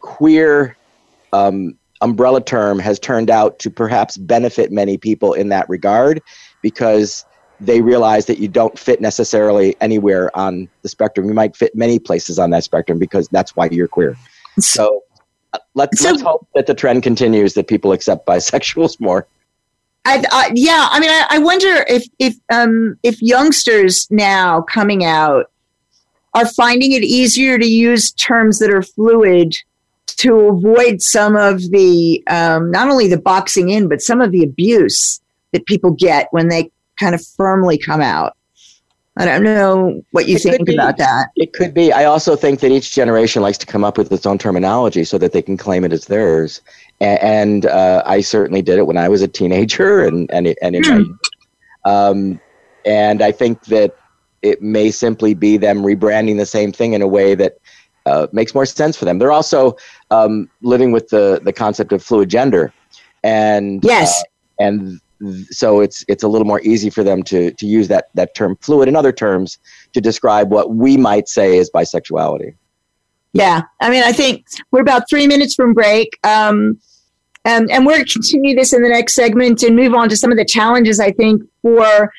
queer 0.00 0.76
um, 1.32 1.78
umbrella 2.00 2.42
term 2.42 2.78
has 2.78 2.98
turned 2.98 3.30
out 3.30 3.58
to 3.60 3.70
perhaps 3.70 4.16
benefit 4.16 4.72
many 4.72 4.96
people 4.96 5.32
in 5.32 5.48
that 5.48 5.68
regard 5.68 6.22
because 6.62 7.24
they 7.60 7.80
realize 7.80 8.26
that 8.26 8.38
you 8.38 8.48
don't 8.48 8.78
fit 8.78 9.00
necessarily 9.00 9.76
anywhere 9.80 10.36
on 10.36 10.68
the 10.82 10.88
spectrum. 10.88 11.26
You 11.26 11.34
might 11.34 11.56
fit 11.56 11.74
many 11.74 11.98
places 11.98 12.38
on 12.38 12.50
that 12.50 12.64
spectrum 12.64 12.98
because 12.98 13.28
that's 13.28 13.56
why 13.56 13.68
you're 13.70 13.88
queer. 13.88 14.16
So 14.58 15.02
uh, 15.52 15.58
let's, 15.74 16.00
so, 16.00 16.10
let's 16.10 16.22
hope 16.22 16.46
that 16.54 16.66
the 16.66 16.74
trend 16.74 17.02
continues 17.02 17.54
that 17.54 17.68
people 17.68 17.92
accept 17.92 18.26
bisexuals 18.26 19.00
more. 19.00 19.26
I, 20.04 20.22
uh, 20.30 20.50
yeah, 20.54 20.88
I 20.90 21.00
mean, 21.00 21.10
I, 21.10 21.26
I, 21.30 21.38
wonder 21.38 21.84
if 21.88 22.06
if 22.20 22.36
um, 22.52 22.96
if 23.02 23.20
youngsters 23.20 24.06
now 24.08 24.62
coming 24.62 25.04
out 25.04 25.50
are 26.34 26.46
finding 26.46 26.92
it 26.92 27.02
easier 27.02 27.58
to 27.58 27.66
use 27.66 28.12
terms 28.12 28.60
that 28.60 28.70
are 28.70 28.82
fluid 28.82 29.56
to 30.18 30.34
avoid 30.34 31.02
some 31.02 31.36
of 31.36 31.60
the 31.70 32.22
um, 32.28 32.70
not 32.70 32.88
only 32.88 33.08
the 33.08 33.18
boxing 33.18 33.70
in, 33.70 33.88
but 33.88 34.00
some 34.00 34.20
of 34.20 34.32
the 34.32 34.42
abuse 34.42 35.20
that 35.52 35.66
people 35.66 35.90
get 35.90 36.28
when 36.30 36.48
they 36.48 36.70
kind 36.98 37.14
of 37.14 37.24
firmly 37.36 37.78
come 37.78 38.00
out. 38.00 38.36
I 39.18 39.24
don't 39.24 39.44
know 39.44 40.02
what 40.10 40.28
you 40.28 40.36
it 40.36 40.42
think 40.42 40.68
about 40.68 40.98
that. 40.98 41.28
It 41.36 41.54
could 41.54 41.72
be. 41.72 41.90
I 41.90 42.04
also 42.04 42.36
think 42.36 42.60
that 42.60 42.70
each 42.70 42.92
generation 42.92 43.40
likes 43.40 43.56
to 43.58 43.66
come 43.66 43.82
up 43.82 43.96
with 43.96 44.12
its 44.12 44.26
own 44.26 44.36
terminology 44.36 45.04
so 45.04 45.16
that 45.16 45.32
they 45.32 45.40
can 45.40 45.56
claim 45.56 45.84
it 45.84 45.92
as 45.92 46.04
theirs. 46.04 46.60
And, 47.00 47.20
and 47.22 47.66
uh, 47.66 48.02
I 48.04 48.20
certainly 48.20 48.60
did 48.60 48.78
it 48.78 48.86
when 48.86 48.98
I 48.98 49.08
was 49.08 49.22
a 49.22 49.28
teenager, 49.28 50.04
and 50.06 50.30
and 50.30 50.54
and 50.60 50.76
in 50.76 50.82
mm. 50.82 51.18
my, 51.84 51.90
um, 51.90 52.40
and 52.84 53.22
I 53.22 53.32
think 53.32 53.64
that 53.66 53.96
it 54.42 54.60
may 54.60 54.90
simply 54.90 55.32
be 55.32 55.56
them 55.56 55.82
rebranding 55.82 56.36
the 56.36 56.46
same 56.46 56.70
thing 56.70 56.92
in 56.92 57.00
a 57.00 57.08
way 57.08 57.34
that 57.34 57.56
uh, 58.06 58.28
makes 58.32 58.54
more 58.54 58.64
sense 58.64 58.96
for 58.96 59.04
them. 59.04 59.18
They're 59.18 59.32
also 59.32 59.76
um, 60.10 60.48
living 60.62 60.92
with 60.92 61.08
the 61.08 61.40
the 61.44 61.52
concept 61.52 61.92
of 61.92 62.02
fluid 62.02 62.28
gender, 62.30 62.72
and 63.22 63.84
yes, 63.84 64.18
uh, 64.20 64.64
and 64.64 65.00
th- 65.20 65.46
so 65.50 65.80
it's 65.80 66.04
it's 66.08 66.22
a 66.22 66.28
little 66.28 66.46
more 66.46 66.60
easy 66.62 66.88
for 66.88 67.04
them 67.04 67.22
to 67.24 67.50
to 67.50 67.66
use 67.66 67.88
that 67.88 68.08
that 68.14 68.34
term 68.34 68.56
fluid 68.60 68.88
and 68.88 68.96
other 68.96 69.12
terms 69.12 69.58
to 69.92 70.00
describe 70.00 70.50
what 70.50 70.74
we 70.74 70.96
might 70.96 71.28
say 71.28 71.58
is 71.58 71.70
bisexuality. 71.70 72.54
Yeah, 73.32 73.62
I 73.80 73.90
mean, 73.90 74.02
I 74.02 74.12
think 74.12 74.46
we're 74.70 74.80
about 74.80 75.10
three 75.10 75.26
minutes 75.26 75.54
from 75.54 75.74
break. 75.74 76.18
Um, 76.24 76.80
and, 77.44 77.70
and 77.70 77.86
we're 77.86 77.92
going 77.92 78.06
to 78.06 78.12
continue 78.12 78.56
this 78.56 78.72
in 78.72 78.82
the 78.82 78.88
next 78.88 79.14
segment 79.14 79.62
and 79.62 79.76
move 79.76 79.94
on 79.94 80.08
to 80.08 80.16
some 80.16 80.32
of 80.32 80.36
the 80.36 80.44
challenges 80.44 80.98
I 80.98 81.12
think 81.12 81.42
for 81.62 82.10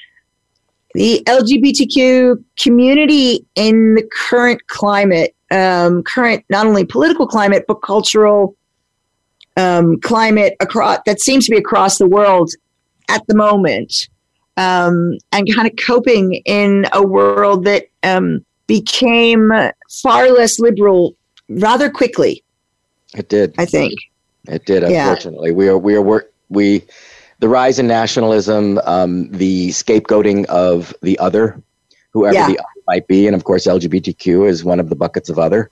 the 0.94 1.22
LGBTQ 1.26 2.44
community 2.58 3.46
in 3.56 3.96
the 3.96 4.10
current 4.30 4.66
climate 4.68 5.36
um, 5.52 6.04
current 6.04 6.44
not 6.50 6.66
only 6.68 6.86
political 6.86 7.28
climate 7.28 7.66
but 7.68 7.76
cultural 7.76 8.56
um, 9.56 10.00
climate 10.02 10.56
across 10.60 11.00
that 11.06 11.20
seems 11.20 11.46
to 11.46 11.52
be 11.52 11.58
across 11.58 11.98
the 11.98 12.08
world 12.08 12.52
at 13.10 13.26
the 13.28 13.36
moment, 13.36 14.08
um, 14.58 15.18
and 15.32 15.48
kind 15.56 15.68
of 15.68 15.74
coping 15.84 16.42
in 16.46 16.86
a 16.94 17.06
world 17.06 17.64
that 17.66 17.86
um, 18.04 18.46
became 18.68 19.52
far 20.02 20.30
less 20.30 20.60
liberal 20.60 21.16
rather 21.50 21.90
quickly. 21.90 22.44
It 23.16 23.30
did. 23.30 23.56
I 23.58 23.66
think 23.66 23.94
it 24.48 24.66
did. 24.66 24.84
Unfortunately, 24.84 25.50
yeah. 25.50 25.56
we 25.56 25.68
are 25.70 25.78
we 25.78 25.96
are 25.96 26.02
work 26.02 26.34
we 26.50 26.84
the 27.40 27.48
rise 27.48 27.80
in 27.80 27.88
nationalism, 27.88 28.80
um, 28.84 29.30
the 29.32 29.70
scapegoating 29.70 30.46
of 30.46 30.94
the 31.02 31.18
other, 31.20 31.62
whoever 32.12 32.36
yeah. 32.36 32.48
the 32.48 32.60
might 32.88 33.08
be. 33.08 33.28
And 33.28 33.36
of 33.36 33.44
course, 33.44 33.68
LGBTQ 33.68 34.48
is 34.48 34.64
one 34.64 34.80
of 34.80 34.90
the 34.90 34.96
buckets 34.96 35.30
of 35.30 35.38
other. 35.40 35.70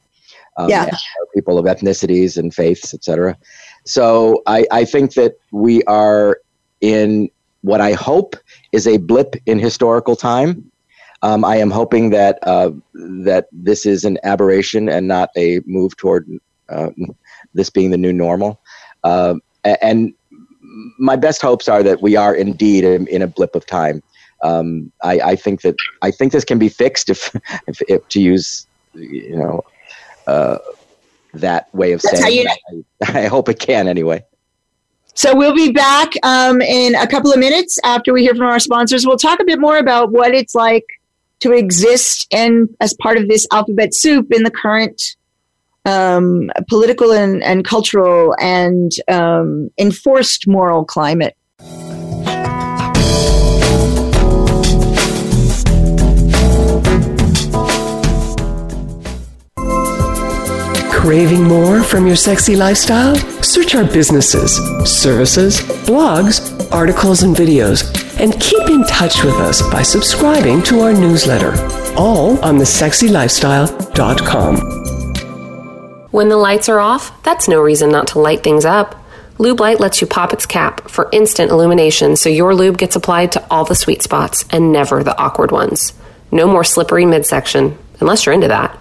Um, 0.57 0.69
yeah. 0.69 0.89
People 1.33 1.57
of 1.57 1.65
ethnicities 1.65 2.37
and 2.37 2.53
faiths, 2.53 2.93
etc. 2.93 3.37
So 3.85 4.41
I, 4.47 4.65
I 4.71 4.85
think 4.85 5.13
that 5.13 5.37
we 5.51 5.83
are 5.83 6.39
in 6.81 7.29
what 7.61 7.81
I 7.81 7.93
hope 7.93 8.35
is 8.71 8.87
a 8.87 8.97
blip 8.97 9.35
in 9.45 9.59
historical 9.59 10.15
time. 10.15 10.71
Um, 11.23 11.43
I 11.43 11.57
am 11.57 11.71
hoping 11.71 12.11
that 12.11 12.39
uh, 12.43 12.71
that 12.93 13.47
this 13.51 13.85
is 13.85 14.05
an 14.05 14.17
aberration 14.23 14.87
and 14.87 15.07
not 15.07 15.29
a 15.35 15.61
move 15.65 15.97
toward 15.97 16.29
uh, 16.69 16.91
this 17.53 17.69
being 17.69 17.91
the 17.91 17.97
new 17.97 18.13
normal. 18.13 18.61
Uh, 19.03 19.35
and 19.81 20.13
my 20.99 21.15
best 21.15 21.41
hopes 21.41 21.67
are 21.67 21.83
that 21.83 22.01
we 22.01 22.15
are 22.15 22.35
indeed 22.35 22.83
in, 22.83 23.07
in 23.07 23.21
a 23.21 23.27
blip 23.27 23.55
of 23.55 23.65
time. 23.65 24.03
Um, 24.43 24.91
I, 25.01 25.19
I, 25.19 25.35
think 25.35 25.61
that 25.61 25.75
I 26.01 26.11
think 26.11 26.31
this 26.31 26.43
can 26.43 26.59
be 26.59 26.69
fixed 26.69 27.09
if, 27.09 27.35
if, 27.67 27.81
if 27.87 28.07
to 28.09 28.21
use 28.21 28.67
you 28.93 29.35
know 29.37 29.63
uh, 30.27 30.57
that 31.33 31.73
way 31.73 31.93
of 31.93 32.01
That's 32.01 32.21
saying. 32.21 32.47
I, 32.47 32.83
I 33.23 33.27
hope 33.27 33.49
it 33.49 33.59
can 33.59 33.87
anyway. 33.87 34.23
So 35.17 35.33
we'll 35.33 35.55
be 35.55 35.71
back 35.71 36.11
um, 36.23 36.61
in 36.61 36.93
a 36.95 37.07
couple 37.07 37.31
of 37.31 37.39
minutes 37.39 37.79
after 37.85 38.11
we 38.11 38.23
hear 38.23 38.35
from 38.35 38.47
our 38.47 38.59
sponsors. 38.59 39.07
We'll 39.07 39.17
talk 39.17 39.39
a 39.39 39.45
bit 39.45 39.61
more 39.61 39.77
about 39.77 40.11
what 40.11 40.33
it's 40.33 40.53
like 40.53 40.85
to 41.39 41.53
exist 41.53 42.27
and 42.31 42.67
as 42.81 42.93
part 42.95 43.17
of 43.17 43.29
this 43.29 43.47
alphabet 43.51 43.93
soup 43.93 44.27
in 44.31 44.43
the 44.43 44.51
current 44.51 45.01
um, 45.85 46.51
political 46.67 47.13
and, 47.13 47.43
and 47.43 47.63
cultural 47.63 48.35
and 48.39 48.91
um, 49.07 49.69
enforced 49.77 50.47
moral 50.47 50.83
climate. 50.83 51.37
Craving 61.05 61.43
more 61.43 61.83
from 61.83 62.07
your 62.07 62.15
sexy 62.15 62.55
lifestyle? 62.55 63.13
Search 63.43 63.75
our 63.75 63.83
businesses, 63.83 64.55
services, 64.89 65.59
blogs, 65.85 66.49
articles, 66.71 67.21
and 67.21 67.35
videos, 67.35 67.83
and 68.19 68.33
keep 68.41 68.67
in 68.67 68.83
touch 68.85 69.23
with 69.23 69.35
us 69.35 69.61
by 69.71 69.83
subscribing 69.83 70.63
to 70.63 70.79
our 70.79 70.93
newsletter, 70.93 71.51
all 71.95 72.43
on 72.43 72.57
thesexylifestyle.com. 72.57 74.55
When 76.09 76.29
the 76.29 76.37
lights 76.37 76.69
are 76.69 76.79
off, 76.79 77.21
that's 77.21 77.47
no 77.47 77.61
reason 77.61 77.91
not 77.91 78.07
to 78.07 78.17
light 78.17 78.41
things 78.41 78.65
up. 78.65 78.95
Lube 79.37 79.59
Light 79.59 79.79
lets 79.79 80.01
you 80.01 80.07
pop 80.07 80.33
its 80.33 80.47
cap 80.47 80.89
for 80.89 81.07
instant 81.11 81.51
illumination 81.51 82.15
so 82.15 82.29
your 82.29 82.55
lube 82.55 82.79
gets 82.79 82.95
applied 82.95 83.31
to 83.33 83.45
all 83.51 83.63
the 83.63 83.75
sweet 83.75 84.01
spots 84.01 84.43
and 84.49 84.71
never 84.71 85.03
the 85.03 85.15
awkward 85.19 85.51
ones. 85.51 85.93
No 86.31 86.47
more 86.47 86.63
slippery 86.63 87.05
midsection, 87.05 87.77
unless 87.99 88.25
you're 88.25 88.33
into 88.33 88.47
that. 88.47 88.75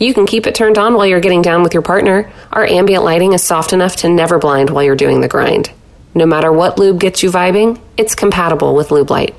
You 0.00 0.14
can 0.14 0.26
keep 0.26 0.46
it 0.46 0.54
turned 0.54 0.78
on 0.78 0.94
while 0.94 1.06
you're 1.06 1.20
getting 1.20 1.42
down 1.42 1.62
with 1.62 1.74
your 1.74 1.82
partner. 1.82 2.32
Our 2.52 2.64
ambient 2.64 3.04
lighting 3.04 3.34
is 3.34 3.44
soft 3.44 3.74
enough 3.74 3.96
to 3.96 4.08
never 4.08 4.38
blind 4.38 4.70
while 4.70 4.82
you're 4.82 4.96
doing 4.96 5.20
the 5.20 5.28
grind. 5.28 5.70
No 6.14 6.24
matter 6.24 6.50
what 6.50 6.78
lube 6.78 6.98
gets 6.98 7.22
you 7.22 7.30
vibing, 7.30 7.78
it's 7.98 8.14
compatible 8.14 8.74
with 8.74 8.90
Lube 8.90 9.10
Light. 9.10 9.34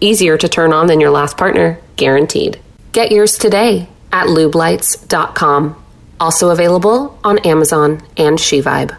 Easier 0.00 0.36
to 0.36 0.50
turn 0.50 0.74
on 0.74 0.86
than 0.86 1.00
your 1.00 1.08
last 1.08 1.38
partner, 1.38 1.78
guaranteed. 1.96 2.60
Get 2.92 3.10
yours 3.10 3.38
today 3.38 3.88
at 4.12 4.26
lubelights.com. 4.26 5.82
Also 6.20 6.50
available 6.50 7.18
on 7.24 7.38
Amazon 7.38 8.02
and 8.18 8.38
SheVibe. 8.38 8.94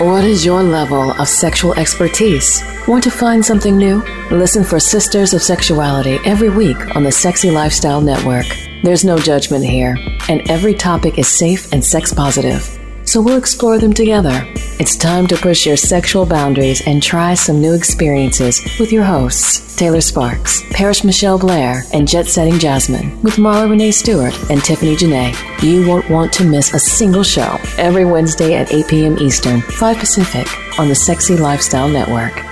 What 0.00 0.24
is 0.24 0.44
your 0.44 0.64
level 0.64 1.12
of 1.12 1.28
sexual 1.28 1.72
expertise? 1.74 2.60
Want 2.88 3.04
to 3.04 3.12
find 3.12 3.44
something 3.44 3.76
new? 3.76 4.02
Listen 4.32 4.64
for 4.64 4.80
Sisters 4.80 5.34
of 5.34 5.40
Sexuality 5.40 6.18
every 6.24 6.50
week 6.50 6.96
on 6.96 7.04
the 7.04 7.12
Sexy 7.12 7.52
Lifestyle 7.52 8.00
Network. 8.00 8.46
There's 8.82 9.04
no 9.04 9.16
judgment 9.16 9.64
here, 9.64 9.96
and 10.28 10.50
every 10.50 10.74
topic 10.74 11.16
is 11.16 11.28
safe 11.28 11.72
and 11.72 11.84
sex 11.84 12.12
positive. 12.12 12.78
So 13.04 13.20
we'll 13.20 13.38
explore 13.38 13.78
them 13.78 13.92
together. 13.92 14.42
It's 14.80 14.96
time 14.96 15.28
to 15.28 15.36
push 15.36 15.64
your 15.66 15.76
sexual 15.76 16.26
boundaries 16.26 16.82
and 16.84 17.00
try 17.00 17.34
some 17.34 17.60
new 17.60 17.74
experiences 17.74 18.60
with 18.80 18.90
your 18.90 19.04
hosts, 19.04 19.76
Taylor 19.76 20.00
Sparks, 20.00 20.62
Parrish 20.70 21.04
Michelle 21.04 21.38
Blair, 21.38 21.84
and 21.92 22.08
Jet 22.08 22.26
Setting 22.26 22.58
Jasmine, 22.58 23.22
with 23.22 23.36
Marla 23.36 23.70
Renee 23.70 23.92
Stewart 23.92 24.34
and 24.50 24.64
Tiffany 24.64 24.96
Janae. 24.96 25.32
You 25.62 25.86
won't 25.86 26.10
want 26.10 26.32
to 26.34 26.44
miss 26.44 26.74
a 26.74 26.78
single 26.80 27.22
show 27.22 27.58
every 27.78 28.04
Wednesday 28.04 28.54
at 28.54 28.72
8 28.72 28.88
p.m. 28.88 29.18
Eastern, 29.18 29.60
5 29.60 29.96
Pacific, 29.96 30.48
on 30.80 30.88
the 30.88 30.94
Sexy 30.96 31.36
Lifestyle 31.36 31.88
Network. 31.88 32.51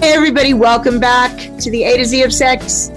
Hey, 0.00 0.14
everybody, 0.14 0.54
welcome 0.54 0.98
back 0.98 1.36
to 1.58 1.70
the 1.70 1.84
A 1.84 1.98
to 1.98 2.06
Z 2.06 2.22
of 2.22 2.32
Sex. 2.32 2.88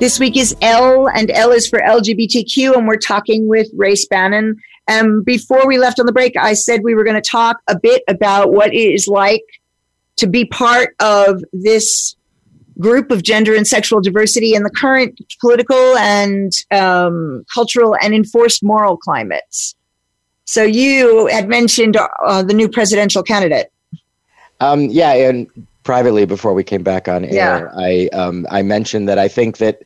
This 0.00 0.18
week 0.18 0.38
is 0.38 0.56
L, 0.62 1.06
and 1.06 1.30
L 1.30 1.50
is 1.50 1.68
for 1.68 1.80
LGBTQ, 1.80 2.74
and 2.74 2.88
we're 2.88 2.96
talking 2.96 3.46
with 3.46 3.68
Race 3.76 4.06
Bannon. 4.06 4.56
And 4.88 5.22
before 5.22 5.66
we 5.66 5.76
left 5.76 6.00
on 6.00 6.06
the 6.06 6.12
break, 6.12 6.34
I 6.34 6.54
said 6.54 6.80
we 6.82 6.94
were 6.94 7.04
going 7.04 7.20
to 7.20 7.30
talk 7.30 7.58
a 7.68 7.78
bit 7.78 8.04
about 8.08 8.52
what 8.52 8.72
it 8.72 8.78
is 8.78 9.06
like 9.06 9.44
to 10.16 10.26
be 10.26 10.46
part 10.46 10.96
of 10.98 11.44
this 11.52 12.16
group 12.80 13.10
of 13.10 13.22
gender 13.22 13.54
and 13.54 13.66
sexual 13.66 14.00
diversity 14.00 14.54
in 14.54 14.62
the 14.62 14.70
current 14.70 15.20
political 15.42 15.94
and 15.98 16.52
um, 16.70 17.44
cultural 17.52 17.94
and 18.00 18.14
enforced 18.14 18.62
moral 18.62 18.96
climates. 18.96 19.76
So 20.46 20.62
you 20.62 21.26
had 21.26 21.50
mentioned 21.50 21.98
uh, 21.98 22.42
the 22.44 22.54
new 22.54 22.70
presidential 22.70 23.22
candidate. 23.22 23.70
Um, 24.60 24.86
yeah, 24.86 25.12
and 25.12 25.67
privately 25.88 26.26
before 26.26 26.52
we 26.52 26.62
came 26.62 26.82
back 26.82 27.08
on 27.08 27.24
air, 27.24 27.32
yeah. 27.32 27.70
I 27.74 28.08
um, 28.12 28.46
I 28.50 28.60
mentioned 28.60 29.08
that 29.08 29.18
I 29.18 29.26
think 29.26 29.56
that 29.56 29.84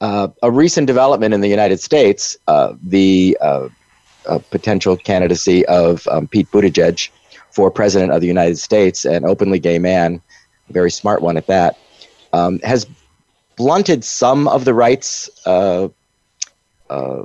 uh, 0.00 0.28
a 0.40 0.52
recent 0.52 0.86
development 0.86 1.34
in 1.34 1.40
the 1.40 1.48
United 1.48 1.80
States, 1.80 2.36
uh, 2.46 2.74
the 2.80 3.36
uh, 3.40 3.68
potential 4.52 4.96
candidacy 4.96 5.66
of 5.66 6.06
um, 6.06 6.28
Pete 6.28 6.48
Buttigieg 6.52 7.10
for 7.50 7.72
president 7.72 8.12
of 8.12 8.20
the 8.20 8.28
United 8.28 8.56
States, 8.56 9.04
an 9.04 9.24
openly 9.24 9.58
gay 9.58 9.80
man, 9.80 10.22
a 10.70 10.72
very 10.72 10.92
smart 10.92 11.22
one 11.22 11.36
at 11.36 11.48
that, 11.48 11.76
um, 12.32 12.60
has 12.60 12.86
blunted 13.56 14.04
some 14.04 14.46
of 14.46 14.64
the 14.64 14.72
rights. 14.72 15.28
Uh, 15.44 15.88
uh, 16.88 17.24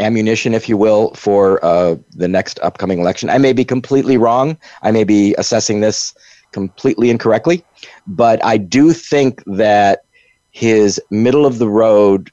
ammunition, 0.00 0.54
if 0.54 0.66
you 0.66 0.76
will, 0.76 1.12
for 1.14 1.62
uh, 1.64 1.94
the 2.16 2.26
next 2.26 2.58
upcoming 2.62 2.98
election. 2.98 3.28
I 3.28 3.36
may 3.36 3.52
be 3.52 3.64
completely 3.64 4.16
wrong. 4.16 4.56
I 4.82 4.90
may 4.90 5.04
be 5.04 5.34
assessing 5.36 5.80
this 5.80 6.14
completely 6.52 7.10
incorrectly, 7.10 7.64
but 8.06 8.44
I 8.44 8.56
do 8.56 8.92
think 8.92 9.42
that 9.46 10.04
his 10.50 11.00
middle 11.10 11.46
of 11.46 11.58
the 11.58 11.68
road 11.68 12.30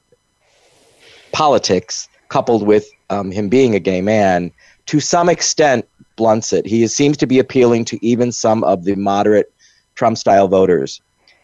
politics, 1.31 2.09
coupled 2.29 2.65
with 2.65 2.89
um, 3.09 3.31
him 3.31 3.47
being 3.49 3.75
a 3.75 3.79
gay 3.79 4.01
man, 4.01 4.51
to 4.87 4.99
some 4.99 5.29
extent 5.29 5.87
blunts 6.15 6.51
it. 6.51 6.65
He 6.65 6.85
seems 6.87 7.15
to 7.17 7.27
be 7.27 7.39
appealing 7.39 7.85
to 7.85 8.05
even 8.05 8.31
some 8.31 8.63
of 8.63 8.83
the 8.83 8.95
moderate 8.95 9.53
Trump 9.95 10.17
style 10.17 10.47
voters. 10.47 11.01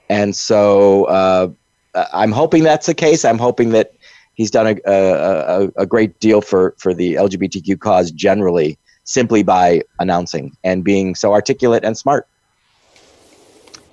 And 0.10 0.36
so 0.36 1.06
uh, 1.06 1.50
I'm 2.14 2.32
hoping 2.32 2.64
that's 2.64 2.88
the 2.88 2.94
case. 2.94 3.24
I'm 3.24 3.38
hoping 3.38 3.70
that 3.70 3.94
he's 4.34 4.52
done 4.52 4.68
a, 4.68 4.92
a, 4.92 5.70
a, 5.78 5.86
great 5.86 6.20
deal 6.20 6.42
for, 6.42 6.76
for 6.78 6.94
the 6.94 7.14
LGBTQ 7.14 7.80
cause 7.80 8.12
generally 8.12 8.78
simply 9.04 9.44
by 9.44 9.82
announcing 10.00 10.56
and 10.64 10.84
being 10.84 11.14
so 11.16 11.34
articulate 11.34 11.84
and 11.84 11.98
smart. 11.98 12.28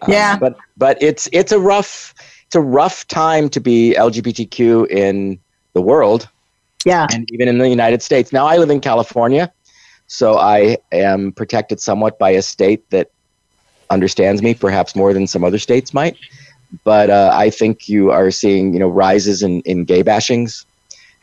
Um, 0.02 0.12
yeah. 0.12 0.38
but 0.38 0.56
but 0.76 1.02
it's 1.02 1.28
it's 1.32 1.52
a 1.52 1.58
rough 1.58 2.14
it's 2.46 2.56
a 2.56 2.60
rough 2.60 3.06
time 3.06 3.48
to 3.50 3.60
be 3.60 3.94
LGBTQ 3.96 4.88
in 4.90 5.38
the 5.72 5.80
world. 5.80 6.28
Yeah. 6.84 7.06
And 7.12 7.30
even 7.30 7.46
in 7.46 7.58
the 7.58 7.68
United 7.68 8.02
States. 8.02 8.32
Now 8.32 8.46
I 8.46 8.56
live 8.56 8.70
in 8.70 8.80
California, 8.80 9.52
so 10.06 10.38
I 10.38 10.78
am 10.90 11.32
protected 11.32 11.80
somewhat 11.80 12.18
by 12.18 12.30
a 12.30 12.42
state 12.42 12.88
that 12.90 13.10
understands 13.90 14.42
me 14.42 14.54
perhaps 14.54 14.96
more 14.96 15.12
than 15.12 15.26
some 15.26 15.44
other 15.44 15.58
states 15.58 15.92
might. 15.92 16.16
But 16.84 17.10
uh, 17.10 17.30
I 17.32 17.50
think 17.50 17.88
you 17.88 18.10
are 18.10 18.30
seeing, 18.30 18.72
you 18.72 18.80
know, 18.80 18.88
rises 18.88 19.42
in, 19.42 19.60
in 19.62 19.84
gay 19.84 20.02
bashings. 20.02 20.64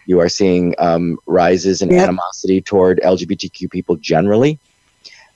You 0.05 0.19
are 0.19 0.29
seeing 0.29 0.75
um, 0.77 1.17
rises 1.25 1.81
in 1.81 1.91
yep. 1.91 2.03
animosity 2.03 2.61
toward 2.61 2.99
LGBTQ 3.03 3.69
people 3.69 3.95
generally. 3.97 4.59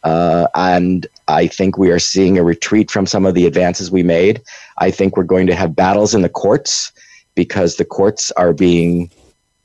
Uh, 0.04 0.48
and 0.56 1.08
I 1.28 1.48
think 1.48 1.78
we 1.78 1.92
are 1.92 2.00
seeing 2.00 2.38
a 2.38 2.44
retreat 2.44 2.90
from 2.90 3.06
some 3.06 3.26
of 3.26 3.36
the 3.36 3.46
advances 3.46 3.92
we 3.92 4.04
made. 4.04 4.42
I 4.80 4.92
think 4.92 5.16
we're 5.16 5.24
going 5.24 5.48
to 5.48 5.56
have 5.56 5.76
battles 5.76 6.16
in 6.16 6.22
the 6.22 6.30
courts 6.30 6.92
because 7.36 7.76
the 7.76 7.86
courts 7.86 8.32
are 8.32 8.54
being 8.54 9.12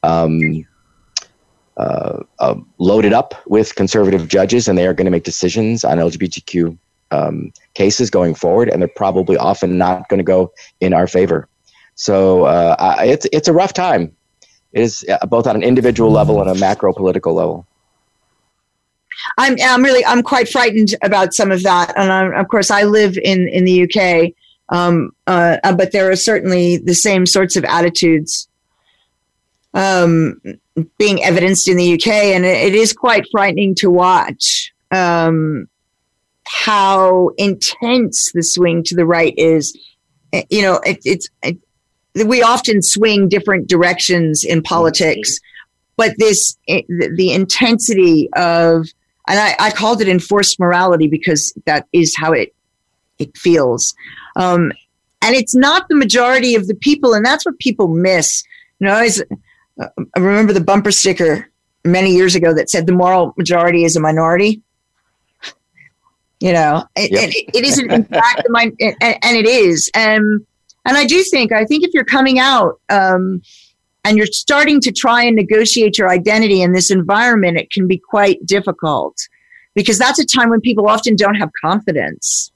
um, 0.02 0.66
uh, 1.76 2.22
uh, 2.38 2.54
loaded 2.78 3.12
up 3.12 3.34
with 3.46 3.74
conservative 3.74 4.28
judges, 4.28 4.68
and 4.68 4.78
they 4.78 4.86
are 4.86 4.94
going 4.94 5.04
to 5.06 5.10
make 5.10 5.24
decisions 5.24 5.84
on 5.84 5.98
LGBTQ 5.98 6.76
um, 7.10 7.52
cases 7.74 8.10
going 8.10 8.34
forward, 8.34 8.68
and 8.68 8.80
they're 8.80 8.88
probably 8.88 9.36
often 9.36 9.78
not 9.78 10.08
going 10.08 10.18
to 10.18 10.24
go 10.24 10.52
in 10.80 10.92
our 10.92 11.06
favor. 11.06 11.48
So 11.94 12.44
uh, 12.44 12.96
it's 13.00 13.26
it's 13.32 13.48
a 13.48 13.52
rough 13.52 13.72
time. 13.72 14.14
It 14.72 14.82
is 14.82 15.04
uh, 15.08 15.24
both 15.26 15.46
on 15.46 15.56
an 15.56 15.62
individual 15.62 16.10
level 16.10 16.40
and 16.40 16.50
a 16.50 16.54
macro 16.54 16.92
political 16.92 17.34
level. 17.34 17.66
I'm 19.38 19.56
I'm 19.62 19.82
really 19.82 20.04
I'm 20.04 20.22
quite 20.22 20.48
frightened 20.48 20.94
about 21.02 21.34
some 21.34 21.50
of 21.50 21.62
that, 21.62 21.92
and 21.96 22.10
I'm, 22.10 22.34
of 22.34 22.48
course 22.48 22.70
I 22.70 22.84
live 22.84 23.18
in 23.18 23.48
in 23.48 23.64
the 23.64 23.82
UK, 23.84 24.32
um, 24.70 25.12
uh, 25.26 25.58
but 25.74 25.92
there 25.92 26.10
are 26.10 26.16
certainly 26.16 26.78
the 26.78 26.94
same 26.94 27.26
sorts 27.26 27.56
of 27.56 27.64
attitudes 27.64 28.48
um, 29.74 30.40
being 30.98 31.22
evidenced 31.22 31.68
in 31.68 31.76
the 31.76 31.94
UK, 31.94 32.08
and 32.08 32.44
it, 32.44 32.68
it 32.68 32.74
is 32.74 32.92
quite 32.92 33.26
frightening 33.30 33.74
to 33.76 33.90
watch 33.90 34.72
um, 34.90 35.68
how 36.44 37.30
intense 37.36 38.32
the 38.32 38.42
swing 38.42 38.82
to 38.84 38.96
the 38.96 39.06
right 39.06 39.34
is. 39.36 39.76
Eh, 40.32 40.44
you 40.48 40.62
know, 40.62 40.80
it, 40.86 40.98
it's 41.04 41.28
it, 41.42 41.58
we 42.26 42.42
often 42.42 42.80
swing 42.82 43.28
different 43.28 43.68
directions 43.68 44.44
in 44.44 44.62
politics, 44.62 45.38
but 45.98 46.14
this 46.16 46.56
it, 46.66 46.86
the 47.16 47.32
intensity 47.32 48.30
of 48.34 48.86
and 49.28 49.38
I, 49.38 49.54
I, 49.58 49.70
called 49.70 50.00
it 50.00 50.08
enforced 50.08 50.60
morality 50.60 51.08
because 51.08 51.52
that 51.66 51.86
is 51.92 52.14
how 52.16 52.32
it 52.32 52.54
it 53.18 53.36
feels. 53.36 53.94
Um, 54.36 54.72
and 55.22 55.34
it's 55.34 55.54
not 55.54 55.88
the 55.88 55.96
majority 55.96 56.54
of 56.54 56.66
the 56.66 56.74
people, 56.74 57.14
and 57.14 57.24
that's 57.24 57.44
what 57.44 57.58
people 57.58 57.88
miss. 57.88 58.42
You 58.78 58.86
know, 58.86 58.94
I, 58.94 59.02
was, 59.04 59.22
uh, 59.80 59.88
I 60.14 60.18
remember 60.18 60.52
the 60.52 60.60
bumper 60.60 60.92
sticker 60.92 61.50
many 61.84 62.14
years 62.14 62.34
ago 62.34 62.52
that 62.54 62.68
said 62.68 62.86
the 62.86 62.92
moral 62.92 63.32
majority 63.36 63.84
is 63.84 63.96
a 63.96 64.00
minority. 64.00 64.62
You 66.38 66.52
know, 66.52 66.84
yep. 66.96 67.30
it, 67.30 67.50
it 67.54 67.64
isn't 67.64 67.90
in 67.90 68.04
fact 68.04 68.42
the 68.46 68.72
and, 69.00 69.18
and, 69.22 69.36
it 69.36 69.46
is. 69.46 69.90
Um, 69.94 70.46
and 70.84 70.96
I 70.96 71.06
do 71.06 71.22
think, 71.24 71.50
I 71.50 71.64
think 71.64 71.82
if 71.82 71.94
you're 71.94 72.04
coming 72.04 72.38
out 72.38 72.78
um, 72.90 73.40
and 74.06 74.16
you're 74.16 74.26
starting 74.26 74.80
to 74.82 74.92
try 74.92 75.24
and 75.24 75.34
negotiate 75.34 75.98
your 75.98 76.08
identity 76.08 76.62
in 76.62 76.72
this 76.72 76.92
environment, 76.92 77.58
it 77.58 77.72
can 77.72 77.88
be 77.88 77.98
quite 77.98 78.38
difficult 78.46 79.16
because 79.74 79.98
that's 79.98 80.20
a 80.20 80.24
time 80.24 80.48
when 80.48 80.60
people 80.60 80.88
often 80.88 81.16
don't 81.16 81.34
have 81.34 81.50
confidence. 81.60 82.52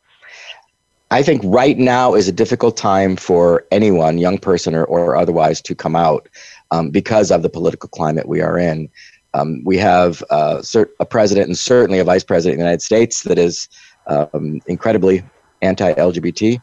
I 1.11 1.25
think 1.25 1.43
right 1.45 1.77
now 1.77 2.15
is 2.15 2.29
a 2.29 2.33
difficult 2.33 2.77
time 2.77 3.17
for 3.17 3.67
anyone, 3.73 4.17
young 4.19 4.39
person 4.39 4.77
or, 4.77 4.85
or 4.85 5.17
otherwise, 5.17 5.61
to 5.63 5.75
come 5.75 5.97
out 5.97 6.29
um, 6.71 6.91
because 6.91 7.33
of 7.33 7.43
the 7.43 7.49
political 7.49 7.89
climate 7.89 8.29
we 8.29 8.41
are 8.41 8.57
in. 8.57 8.89
Um, 9.35 9.65
we 9.65 9.77
have 9.79 10.23
uh, 10.31 10.63
a 11.01 11.05
president 11.05 11.49
and 11.49 11.59
certainly 11.59 11.99
a 11.99 12.05
vice 12.05 12.23
president 12.23 12.55
of 12.55 12.59
the 12.59 12.65
United 12.65 12.83
States 12.83 13.25
that 13.25 13.41
is 13.41 13.69
um, 14.07 14.61
incredibly 14.69 15.25
anti-LGBT. 15.63 16.63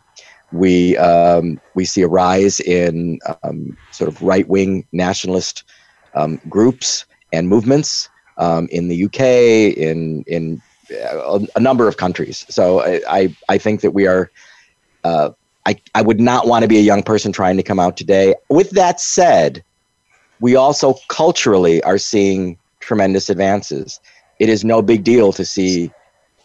We 0.51 0.95
um, 0.97 1.59
we 1.75 1.85
see 1.85 2.01
a 2.01 2.07
rise 2.07 2.59
in 2.61 3.19
um, 3.43 3.77
sort 3.91 4.07
of 4.07 4.21
right-wing 4.21 4.87
nationalist 4.91 5.63
um, 6.15 6.39
groups 6.47 7.05
and 7.33 7.49
movements 7.49 8.09
in 8.69 8.87
the 8.87 9.05
UK, 9.05 9.19
in 9.77 10.23
in 10.27 10.61
a, 10.91 11.47
a 11.55 11.59
number 11.59 11.87
of 11.87 11.97
countries. 11.97 12.45
So 12.49 12.81
I, 12.81 13.01
I, 13.09 13.35
I 13.49 13.57
think 13.57 13.81
that 13.81 13.91
we 13.91 14.07
are. 14.07 14.31
Uh, 15.03 15.31
I, 15.65 15.75
I 15.95 16.01
would 16.01 16.21
not 16.21 16.47
want 16.47 16.63
to 16.63 16.67
be 16.67 16.77
a 16.77 16.81
young 16.81 17.03
person 17.03 17.33
trying 17.33 17.57
to 17.57 17.63
come 17.63 17.77
out 17.77 17.97
today. 17.97 18.35
With 18.49 18.69
that 18.71 19.01
said, 19.01 19.61
we 20.39 20.55
also 20.55 20.95
culturally 21.09 21.83
are 21.83 21.97
seeing 21.97 22.57
tremendous 22.79 23.29
advances. 23.29 23.99
It 24.39 24.47
is 24.47 24.63
no 24.63 24.81
big 24.81 25.03
deal 25.03 25.33
to 25.33 25.43
see 25.43 25.91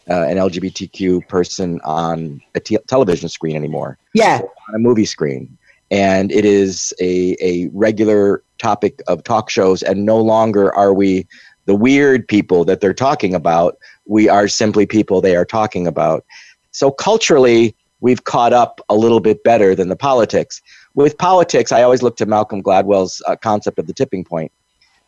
uh, 0.09 0.23
an 0.23 0.37
LGBTQ 0.37 1.27
person 1.29 1.81
on 1.85 2.41
a 2.55 2.61
t- 2.61 2.79
television 2.87 3.29
screen 3.29 3.57
anymore. 3.57 3.99
Yeah. 4.15 4.41
On 4.69 4.75
a 4.75 4.79
movie 4.79 5.05
screen. 5.05 5.57
And 5.91 6.33
it 6.33 6.45
is 6.45 6.95
a, 7.01 7.37
a 7.41 7.69
regular 7.73 8.43
topic 8.59 9.03
of 9.09 9.25
talk 9.25 9.51
shows, 9.51 9.83
and 9.83 10.07
no 10.07 10.19
longer 10.19 10.75
are 10.75 10.95
we 10.95 11.27
the 11.67 11.75
weird 11.75 12.27
people 12.27 12.65
that 12.65 12.81
they're 12.81 12.95
talking 12.95 13.35
about 13.35 13.79
we 14.07 14.29
are 14.29 14.49
simply 14.49 14.87
people 14.87 15.21
they 15.21 15.37
are 15.37 15.45
talking 15.45 15.87
about. 15.87 16.25
So 16.71 16.91
culturally, 16.91 17.75
we've 18.01 18.25
caught 18.25 18.53
up 18.53 18.81
a 18.89 18.95
little 18.95 19.21
bit 19.21 19.45
better 19.45 19.75
than 19.75 19.89
the 19.89 19.97
politics. 19.97 20.61
With 20.95 21.17
politics, 21.19 21.73
I 21.73 21.83
always 21.83 22.03
look 22.03 22.17
to 22.17 22.27
Malcolm 22.27 22.63
Gladwell's 22.63 23.23
uh, 23.27 23.37
concept 23.37 23.79
of 23.79 23.87
the 23.87 23.93
tipping 23.93 24.25
point. 24.25 24.53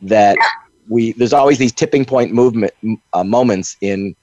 That 0.01 0.37
we 0.89 1.13
there's 1.13 1.33
always 1.33 1.59
these 1.59 1.73
tipping 1.73 2.05
point 2.05 2.33
movement 2.33 2.73
uh, 3.13 3.25
moments 3.25 3.77
in 3.81 4.15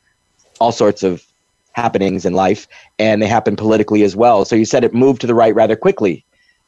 all 0.61 0.71
sorts 0.71 1.01
of 1.03 1.25
happenings 1.73 2.25
in 2.25 2.33
life, 2.33 2.67
and 2.99 3.21
they 3.21 3.27
happen 3.27 3.55
politically 3.55 4.03
as 4.03 4.15
well. 4.15 4.45
So 4.45 4.55
you 4.55 4.65
said 4.65 4.83
it 4.83 4.93
moved 4.93 5.21
to 5.21 5.27
the 5.27 5.35
right 5.35 5.55
rather 5.55 5.75
quickly, 5.75 6.23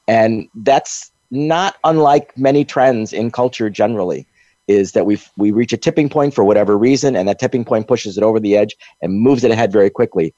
and 0.08 0.48
that's 0.56 1.12
not 1.30 1.76
unlike 1.84 2.38
many 2.38 2.66
trends 2.66 3.14
in 3.14 3.32
culture 3.32 3.70
generally 3.70 4.28
is 4.68 4.94
that 4.94 5.06
we 5.06 5.20
we 5.38 5.52
reach 5.52 5.74
a 5.74 5.78
tipping 5.78 6.10
point 6.10 6.34
for 6.34 6.44
whatever 6.44 6.78
reason, 6.78 7.16
and 7.16 7.28
that 7.28 7.40
tipping 7.40 7.66
point 7.66 7.88
pushes 7.88 8.18
it 8.18 8.24
over 8.24 8.40
the 8.40 8.56
edge 8.58 8.76
and 9.02 9.20
moves 9.20 9.44
it 9.44 9.52
ahead 9.52 9.72
very 9.72 9.90
quickly. 9.90 10.34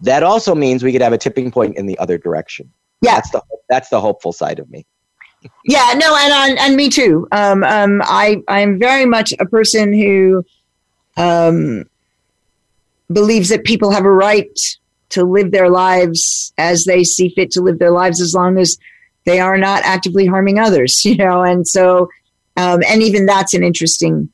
That 0.00 0.22
also 0.22 0.54
means 0.54 0.82
we 0.82 0.92
could 0.92 1.02
have 1.02 1.12
a 1.12 1.18
tipping 1.18 1.50
point 1.50 1.76
in 1.76 1.86
the 1.86 1.98
other 1.98 2.18
direction. 2.18 2.70
Yeah, 3.02 3.14
that's 3.14 3.30
the 3.30 3.42
that's 3.68 3.88
the 3.88 4.00
hopeful 4.00 4.32
side 4.32 4.58
of 4.58 4.70
me. 4.70 4.86
yeah, 5.64 5.92
no, 5.96 6.16
and 6.16 6.32
and, 6.32 6.58
and 6.58 6.76
me 6.76 6.88
too. 6.88 7.28
Um, 7.32 7.62
um, 7.64 8.00
I 8.04 8.42
I'm 8.48 8.78
very 8.78 9.06
much 9.06 9.32
a 9.38 9.46
person 9.46 9.92
who 9.92 10.44
um, 11.16 11.84
believes 13.12 13.48
that 13.48 13.64
people 13.64 13.90
have 13.90 14.04
a 14.04 14.10
right 14.10 14.58
to 15.10 15.24
live 15.24 15.52
their 15.52 15.70
lives 15.70 16.52
as 16.58 16.84
they 16.84 17.04
see 17.04 17.28
fit 17.30 17.50
to 17.52 17.60
live 17.60 17.78
their 17.78 17.92
lives, 17.92 18.20
as 18.20 18.34
long 18.34 18.58
as 18.58 18.76
they 19.24 19.40
are 19.40 19.58
not 19.58 19.82
actively 19.84 20.26
harming 20.26 20.58
others. 20.58 21.04
You 21.04 21.16
know, 21.16 21.42
and 21.42 21.66
so 21.66 22.08
um, 22.56 22.82
and 22.88 23.02
even 23.02 23.26
that's 23.26 23.54
an 23.54 23.62
interesting 23.62 24.30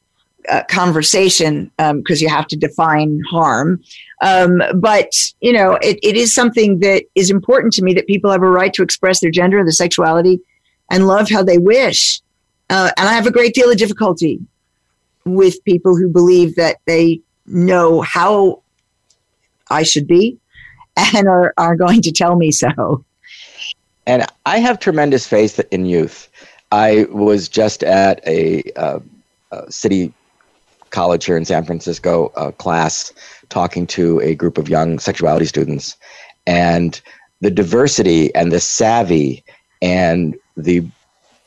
uh, 0.49 0.63
conversation 0.69 1.71
because 1.77 2.21
um, 2.21 2.23
you 2.23 2.29
have 2.29 2.47
to 2.49 2.57
define 2.57 3.21
harm. 3.31 3.83
Um, 4.23 4.63
but, 4.75 5.11
you 5.41 5.53
know, 5.53 5.75
it, 5.83 5.99
it 6.03 6.17
is 6.17 6.35
something 6.35 6.81
that 6.81 7.05
is 7.15 7.31
important 7.31 7.73
to 7.75 7.83
me 7.83 7.95
that 7.95 8.07
people 8.07 8.31
have 8.31 8.43
a 8.43 8.51
right 8.51 8.73
to 8.75 8.83
express 8.83 9.21
their 9.21 9.31
gender, 9.31 9.59
and 9.59 9.67
their 9.67 9.73
sexuality, 9.73 10.41
and 10.91 11.07
love 11.07 11.29
how 11.29 11.43
they 11.43 11.59
wish. 11.59 12.21
Uh, 12.71 12.91
and 12.97 13.09
I 13.09 13.13
have 13.13 13.27
a 13.27 13.33
great 13.33 13.55
deal 13.55 13.71
of 13.71 13.77
difficulty 13.77 14.41
with 15.25 15.63
people 15.65 15.97
who 15.97 16.09
believe 16.09 16.57
that 16.57 16.79
they 16.87 17.21
know 17.47 18.01
how 18.01 18.62
I 19.73 19.83
should 19.83 20.07
be 20.07 20.39
and 20.97 21.29
are, 21.29 21.55
are 21.57 21.77
going 21.77 22.03
to 22.03 22.13
tell 22.13 22.37
me 22.37 22.51
so. 22.51 23.05
And 24.07 24.27
I 24.47 24.59
have 24.59 24.79
tremendous 24.79 25.27
faith 25.27 25.61
in 25.71 25.87
youth. 25.87 26.29
I 26.71 27.07
was 27.11 27.49
just 27.49 27.83
at 27.83 28.27
a, 28.27 28.63
uh, 28.77 29.01
a 29.51 29.71
city 29.71 30.13
college 30.91 31.25
here 31.25 31.37
in 31.37 31.45
San 31.45 31.65
Francisco 31.65 32.29
class 32.59 33.13
talking 33.49 33.87
to 33.87 34.21
a 34.21 34.35
group 34.35 34.59
of 34.59 34.69
young 34.69 34.99
sexuality 34.99 35.47
students, 35.47 35.97
and 36.47 37.01
the 37.41 37.51
diversity 37.51 38.35
and 38.35 38.53
the 38.53 38.61
savvy 38.61 39.45
and 39.81 40.37
the 40.57 40.87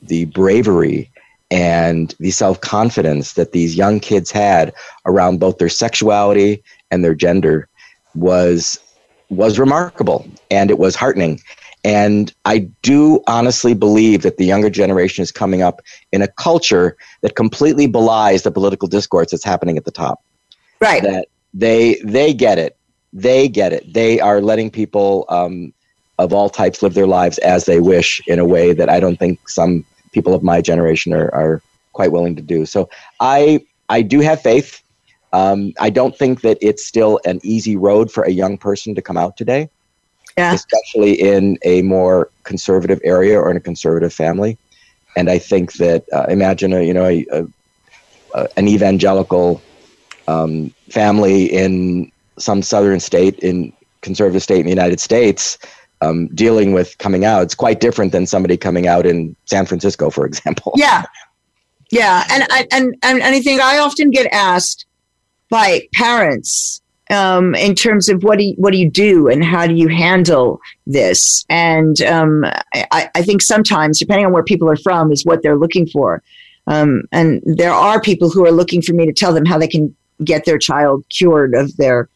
the 0.01 0.25
bravery 0.25 1.09
and 1.51 2.15
the 2.19 2.31
self 2.31 2.59
confidence 2.61 3.33
that 3.33 3.51
these 3.51 3.75
young 3.75 3.99
kids 3.99 4.31
had 4.31 4.73
around 5.05 5.39
both 5.39 5.57
their 5.57 5.69
sexuality 5.69 6.63
and 6.91 7.03
their 7.03 7.15
gender 7.15 7.67
was 8.15 8.79
was 9.29 9.57
remarkable 9.57 10.27
and 10.51 10.69
it 10.69 10.77
was 10.77 10.95
heartening 10.95 11.39
and 11.85 12.33
I 12.45 12.67
do 12.81 13.21
honestly 13.27 13.75
believe 13.75 14.23
that 14.23 14.37
the 14.37 14.45
younger 14.45 14.71
generation 14.71 15.21
is 15.21 15.31
coming 15.31 15.61
up 15.61 15.81
in 16.11 16.23
a 16.23 16.27
culture 16.27 16.97
that 17.21 17.35
completely 17.35 17.85
belies 17.85 18.41
the 18.41 18.49
political 18.49 18.87
discourse 18.87 19.29
that's 19.29 19.43
happening 19.43 19.77
at 19.77 19.85
the 19.85 19.91
top. 19.91 20.23
Right. 20.81 21.03
That 21.03 21.27
they 21.53 22.01
they 22.03 22.33
get 22.33 22.57
it. 22.57 22.75
They 23.13 23.47
get 23.47 23.71
it. 23.71 23.93
They 23.93 24.19
are 24.19 24.41
letting 24.41 24.71
people 24.71 25.25
um, 25.29 25.73
of 26.17 26.33
all 26.33 26.49
types 26.49 26.81
live 26.81 26.95
their 26.95 27.05
lives 27.05 27.37
as 27.39 27.65
they 27.65 27.79
wish 27.79 28.19
in 28.25 28.39
a 28.39 28.45
way 28.45 28.73
that 28.73 28.89
I 28.89 28.99
don't 28.99 29.17
think 29.17 29.47
some 29.47 29.85
people 30.11 30.33
of 30.33 30.41
my 30.41 30.61
generation 30.61 31.13
are, 31.13 31.33
are 31.35 31.61
quite 31.93 32.11
willing 32.11 32.35
to 32.35 32.41
do. 32.41 32.65
So 32.65 32.89
I 33.19 33.63
I 33.89 34.01
do 34.01 34.21
have 34.21 34.41
faith. 34.41 34.81
Um, 35.35 35.73
I 35.79 35.89
don't 35.89 36.15
think 36.17 36.41
that 36.41 36.57
it's 36.61 36.85
still 36.85 37.19
an 37.25 37.39
easy 37.43 37.75
road 37.75 38.11
for 38.11 38.23
a 38.23 38.31
young 38.31 38.57
person 38.57 38.95
to 38.95 39.01
come 39.01 39.17
out 39.17 39.35
today 39.35 39.69
yeah. 40.37 40.53
especially 40.53 41.13
in 41.13 41.57
a 41.63 41.81
more 41.81 42.29
conservative 42.43 42.99
area 43.03 43.39
or 43.39 43.49
in 43.49 43.57
a 43.57 43.61
conservative 43.61 44.13
family. 44.13 44.57
And 45.15 45.29
I 45.29 45.39
think 45.39 45.73
that 45.73 46.05
uh, 46.11 46.25
imagine 46.27 46.73
a 46.73 46.81
you 46.81 46.93
know 46.93 47.05
a, 47.05 47.25
a, 47.31 47.47
a 48.33 48.47
an 48.57 48.67
evangelical 48.67 49.61
um, 50.27 50.73
family 50.89 51.45
in 51.45 52.11
some 52.37 52.61
southern 52.61 52.99
state 52.99 53.39
in 53.39 53.71
conservative 54.01 54.43
state 54.43 54.59
in 54.59 54.65
the 54.65 54.71
United 54.71 54.99
States 54.99 55.57
um, 56.01 56.27
dealing 56.35 56.73
with 56.73 56.97
coming 56.97 57.23
out. 57.23 57.43
It's 57.43 57.55
quite 57.55 57.79
different 57.79 58.11
than 58.11 58.25
somebody 58.25 58.57
coming 58.57 58.87
out 58.87 59.05
in 59.05 59.35
San 59.45 59.65
Francisco, 59.65 60.09
for 60.09 60.25
example. 60.25 60.73
Yeah, 60.75 61.05
yeah, 61.91 62.25
and 62.29 62.43
and 62.51 62.67
and, 63.03 63.21
and 63.21 63.35
I 63.35 63.39
think 63.39 63.61
I 63.61 63.77
often 63.77 64.11
get 64.11 64.27
asked 64.33 64.85
by 65.49 65.87
parents 65.93 66.81
um, 67.11 67.53
in 67.55 67.75
terms 67.75 68.09
of 68.09 68.23
what 68.23 68.39
do 68.39 68.45
you, 68.45 68.53
what 68.57 68.71
do 68.71 68.77
you 68.77 68.89
do 68.89 69.27
and 69.27 69.43
how 69.43 69.67
do 69.67 69.75
you 69.75 69.87
handle 69.87 70.59
this? 70.87 71.45
And 71.49 72.01
um, 72.01 72.45
I, 72.73 73.09
I, 73.13 73.21
think 73.21 73.43
sometimes, 73.43 73.99
depending 73.99 74.25
on 74.25 74.33
where 74.33 74.43
people 74.43 74.69
are 74.69 74.77
from, 74.77 75.11
is 75.11 75.23
what 75.23 75.43
they're 75.43 75.57
looking 75.57 75.85
for. 75.85 76.23
Um, 76.67 77.03
and 77.11 77.43
there 77.45 77.73
are 77.73 78.01
people 78.01 78.31
who 78.31 78.45
are 78.45 78.51
looking 78.51 78.81
for 78.81 78.93
me 78.93 79.05
to 79.05 79.13
tell 79.13 79.33
them 79.33 79.45
how 79.45 79.59
they 79.59 79.67
can 79.67 79.95
get 80.23 80.45
their 80.45 80.57
child 80.57 81.05
cured 81.09 81.53
of 81.53 81.75
their 81.77 82.09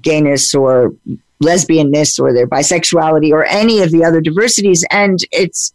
gayness 0.00 0.54
or 0.54 0.94
lesbianness 1.42 2.20
or 2.20 2.32
their 2.32 2.46
bisexuality 2.46 3.32
or 3.32 3.44
any 3.44 3.80
of 3.80 3.90
the 3.90 4.04
other 4.04 4.20
diversities. 4.20 4.84
And 4.90 5.18
it's 5.32 5.74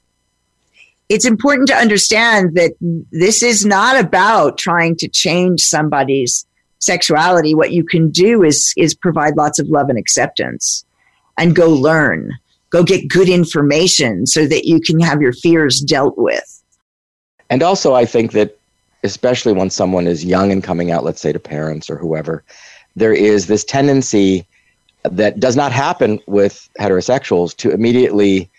it's 1.10 1.26
important 1.26 1.68
to 1.70 1.76
understand 1.76 2.56
that 2.56 2.74
this 3.12 3.42
is 3.42 3.66
not 3.66 4.00
about 4.00 4.58
trying 4.58 4.96
to 4.98 5.08
change 5.08 5.62
somebody's 5.62 6.46
sexuality. 6.80 7.56
What 7.56 7.72
you 7.72 7.84
can 7.84 8.10
do 8.10 8.44
is 8.44 8.74
is 8.78 8.94
provide 8.94 9.38
lots 9.38 9.60
of 9.60 9.68
love 9.68 9.90
and 9.90 9.98
acceptance 9.98 10.86
and 11.38 11.56
go 11.56 11.70
learn. 11.70 12.32
Go 12.70 12.84
get 12.84 13.08
good 13.08 13.30
information 13.30 14.26
so 14.26 14.46
that 14.48 14.66
you 14.66 14.82
can 14.82 15.00
have 15.00 15.22
your 15.22 15.34
fears 15.34 15.80
dealt 15.80 16.18
with. 16.18 16.64
And 17.50 17.64
also 17.64 17.94
I 17.94 18.06
think 18.06 18.34
that 18.34 18.58
especially 19.04 19.54
when 19.54 19.70
someone 19.70 20.08
is 20.08 20.26
young 20.26 20.52
and 20.52 20.64
coming 20.64 20.92
out, 20.92 21.04
let's 21.04 21.22
say 21.22 21.32
to 21.32 21.40
parents 21.40 21.90
or 21.90 21.98
whoever, 21.98 22.44
there 22.96 23.14
is 23.14 23.48
this 23.48 23.64
tendency 23.64 24.46
that 25.04 25.40
does 25.40 25.56
not 25.56 25.72
happen 25.72 26.20
with 26.26 26.68
heterosexuals 26.80 27.56
to 27.58 27.72
immediately 27.72 28.50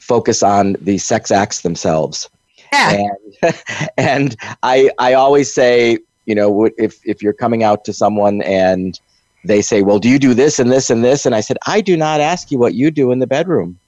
focus 0.00 0.42
on 0.42 0.76
the 0.80 0.96
sex 0.98 1.30
acts 1.30 1.60
themselves. 1.60 2.30
Yeah. 2.72 3.08
And, 3.42 3.62
and 3.98 4.36
I, 4.62 4.90
I 4.98 5.14
always 5.14 5.52
say, 5.52 5.98
you 6.30 6.36
know, 6.36 6.70
if, 6.78 7.00
if 7.04 7.24
you're 7.24 7.32
coming 7.32 7.64
out 7.64 7.84
to 7.86 7.92
someone 7.92 8.40
and 8.42 9.00
they 9.44 9.62
say, 9.62 9.82
well, 9.82 9.98
do 9.98 10.08
you 10.08 10.16
do 10.16 10.32
this 10.32 10.60
and 10.60 10.70
this 10.70 10.88
and 10.88 11.04
this? 11.04 11.26
And 11.26 11.34
I 11.34 11.40
said, 11.40 11.58
I 11.66 11.80
do 11.80 11.96
not 11.96 12.20
ask 12.20 12.52
you 12.52 12.58
what 12.58 12.74
you 12.74 12.92
do 12.92 13.10
in 13.10 13.18
the 13.18 13.26
bedroom. 13.26 13.80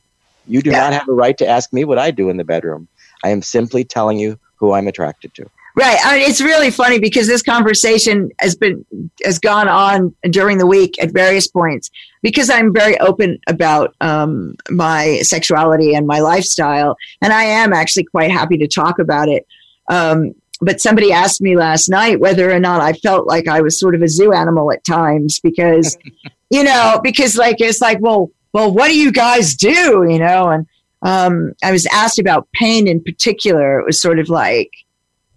You 0.48 0.60
do 0.60 0.70
yeah. 0.70 0.80
not 0.80 0.92
have 0.92 1.08
a 1.08 1.12
right 1.12 1.38
to 1.38 1.46
ask 1.46 1.72
me 1.72 1.84
what 1.84 2.00
I 2.00 2.10
do 2.10 2.30
in 2.30 2.38
the 2.38 2.44
bedroom. 2.44 2.88
I 3.22 3.28
am 3.28 3.42
simply 3.42 3.84
telling 3.84 4.18
you 4.18 4.40
who 4.56 4.72
I'm 4.72 4.88
attracted 4.88 5.34
to. 5.34 5.48
Right. 5.76 5.98
I 6.04 6.18
mean, 6.18 6.28
it's 6.28 6.40
really 6.40 6.72
funny 6.72 6.98
because 6.98 7.28
this 7.28 7.42
conversation 7.42 8.32
has 8.40 8.56
been 8.56 8.84
has 9.24 9.38
gone 9.38 9.68
on 9.68 10.12
during 10.24 10.58
the 10.58 10.66
week 10.66 11.00
at 11.00 11.12
various 11.12 11.46
points 11.46 11.92
because 12.22 12.50
I'm 12.50 12.74
very 12.74 12.98
open 12.98 13.38
about 13.46 13.94
um, 14.00 14.56
my 14.68 15.20
sexuality 15.22 15.94
and 15.94 16.08
my 16.08 16.18
lifestyle, 16.18 16.96
and 17.22 17.32
I 17.32 17.44
am 17.44 17.72
actually 17.72 18.04
quite 18.04 18.32
happy 18.32 18.58
to 18.58 18.66
talk 18.66 18.98
about 18.98 19.28
it. 19.28 19.46
Um, 19.88 20.34
but 20.62 20.80
somebody 20.80 21.12
asked 21.12 21.42
me 21.42 21.56
last 21.56 21.88
night 21.88 22.20
whether 22.20 22.50
or 22.50 22.60
not 22.60 22.80
I 22.80 22.92
felt 22.92 23.26
like 23.26 23.48
I 23.48 23.60
was 23.60 23.78
sort 23.78 23.96
of 23.96 24.02
a 24.02 24.08
zoo 24.08 24.32
animal 24.32 24.72
at 24.72 24.84
times 24.84 25.40
because, 25.40 25.98
you 26.50 26.62
know, 26.62 27.00
because 27.02 27.36
like 27.36 27.56
it's 27.58 27.80
like, 27.80 27.98
well, 28.00 28.30
well, 28.52 28.72
what 28.72 28.88
do 28.88 28.96
you 28.96 29.12
guys 29.12 29.56
do? 29.56 30.06
You 30.08 30.18
know, 30.18 30.48
and 30.48 30.66
um, 31.02 31.52
I 31.64 31.72
was 31.72 31.86
asked 31.86 32.18
about 32.18 32.48
pain 32.52 32.86
in 32.86 33.02
particular. 33.02 33.80
It 33.80 33.86
was 33.86 34.00
sort 34.00 34.18
of 34.18 34.28
like 34.28 34.70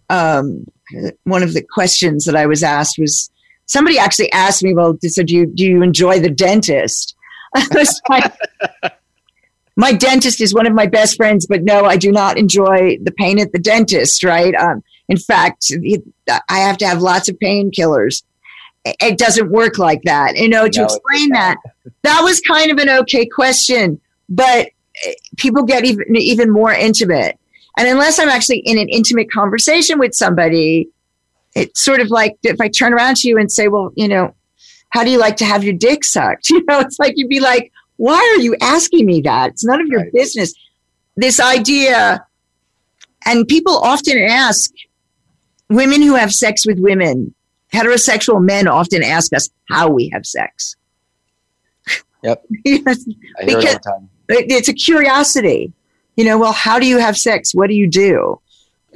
um, 0.10 0.66
one 1.24 1.42
of 1.42 1.54
the 1.54 1.64
questions 1.64 2.26
that 2.26 2.36
I 2.36 2.46
was 2.46 2.62
asked 2.62 3.00
was 3.00 3.32
somebody 3.66 3.98
actually 3.98 4.32
asked 4.32 4.64
me, 4.64 4.74
"Well, 4.74 4.98
so 5.02 5.24
do 5.24 5.34
you 5.34 5.46
do 5.48 5.66
you 5.66 5.82
enjoy 5.82 6.20
the 6.20 6.30
dentist?" 6.30 7.16
like, 8.10 8.34
my 9.78 9.94
dentist 9.94 10.42
is 10.42 10.54
one 10.54 10.68
of 10.68 10.74
my 10.74 10.86
best 10.86 11.16
friends, 11.16 11.48
but 11.48 11.64
no, 11.64 11.86
I 11.86 11.96
do 11.96 12.12
not 12.12 12.38
enjoy 12.38 12.98
the 13.02 13.12
pain 13.12 13.40
at 13.40 13.54
the 13.54 13.60
dentist. 13.60 14.24
Right? 14.24 14.54
Um, 14.54 14.84
in 15.10 15.18
fact, 15.18 15.72
I 16.50 16.60
have 16.60 16.78
to 16.78 16.88
have 16.88 17.02
lots 17.02 17.30
of 17.30 17.38
painkillers. 17.40 18.24
It 18.86 19.18
doesn't 19.18 19.50
work 19.50 19.78
like 19.78 20.04
that. 20.04 20.38
You 20.38 20.50
know, 20.50 20.68
to 20.68 20.80
no, 20.80 20.86
explain 20.86 21.30
that, 21.30 21.58
that 22.04 22.22
was 22.24 22.40
kind 22.42 22.72
of 22.72 22.78
an 22.78 22.90
okay 22.90 23.26
question, 23.26 24.00
but 24.30 24.70
eh, 25.06 25.14
people 25.38 25.64
get 25.64 25.86
even 25.86 26.16
even 26.16 26.52
more 26.52 26.72
intimate 26.72 27.40
and 27.78 27.88
unless 27.88 28.20
I'm 28.20 28.30
actually 28.30 28.60
in 28.60 28.78
an 28.78 28.90
intimate 28.90 29.32
conversation 29.32 30.00
with 30.00 30.14
somebody, 30.14 30.90
it's 31.56 31.84
sort 31.84 32.00
of 32.00 32.10
like 32.10 32.38
if 32.44 32.62
I 32.62 32.70
turn 32.70 32.94
around 32.94 33.18
to 33.18 33.28
you 33.28 33.38
and 33.38 33.52
say, 33.52 33.68
well, 33.68 33.92
you 33.96 34.08
know, 34.08 34.34
how 34.90 35.04
do 35.04 35.10
you 35.10 35.20
like 35.20 35.38
to 35.38 35.46
have 35.46 35.64
your 35.64 35.74
dick 35.74 36.04
sucked? 36.04 36.50
You 36.50 36.64
know, 36.66 36.80
it's 36.80 37.00
like 37.00 37.14
you'd 37.18 37.30
be 37.30 37.40
like, 37.40 37.72
why 37.98 38.16
are 38.16 38.42
you 38.42 38.56
asking 38.62 39.06
me 39.06 39.22
that? 39.22 39.52
It's 39.52 39.66
none 39.66 39.82
of 39.82 39.88
your 39.88 40.02
right. 40.02 40.14
business. 40.14 40.54
This 41.18 41.40
idea, 41.40 42.26
and 43.26 43.48
people 43.48 43.78
often 43.78 44.18
ask 44.18 44.72
women 45.70 46.02
who 46.02 46.16
have 46.16 46.32
sex 46.32 46.66
with 46.66 46.80
women, 46.80 47.34
heterosexual 47.74 48.44
men 48.44 48.68
often 48.68 49.04
ask 49.04 49.34
us 49.34 49.50
how 49.70 49.90
we 49.90 50.10
have 50.10 50.26
sex. 50.26 50.76
Yep. 52.24 52.44
because 52.64 53.06
it 53.08 54.52
it's 54.52 54.68
a 54.68 54.74
curiosity 54.74 55.74
you 56.16 56.24
know, 56.24 56.38
well, 56.38 56.54
how 56.54 56.80
do 56.80 56.88
you 56.88 56.98
have 56.98 57.18
sex? 57.18 57.54
What 57.54 57.68
do 57.68 57.76
you 57.76 57.88
do? 57.88 58.40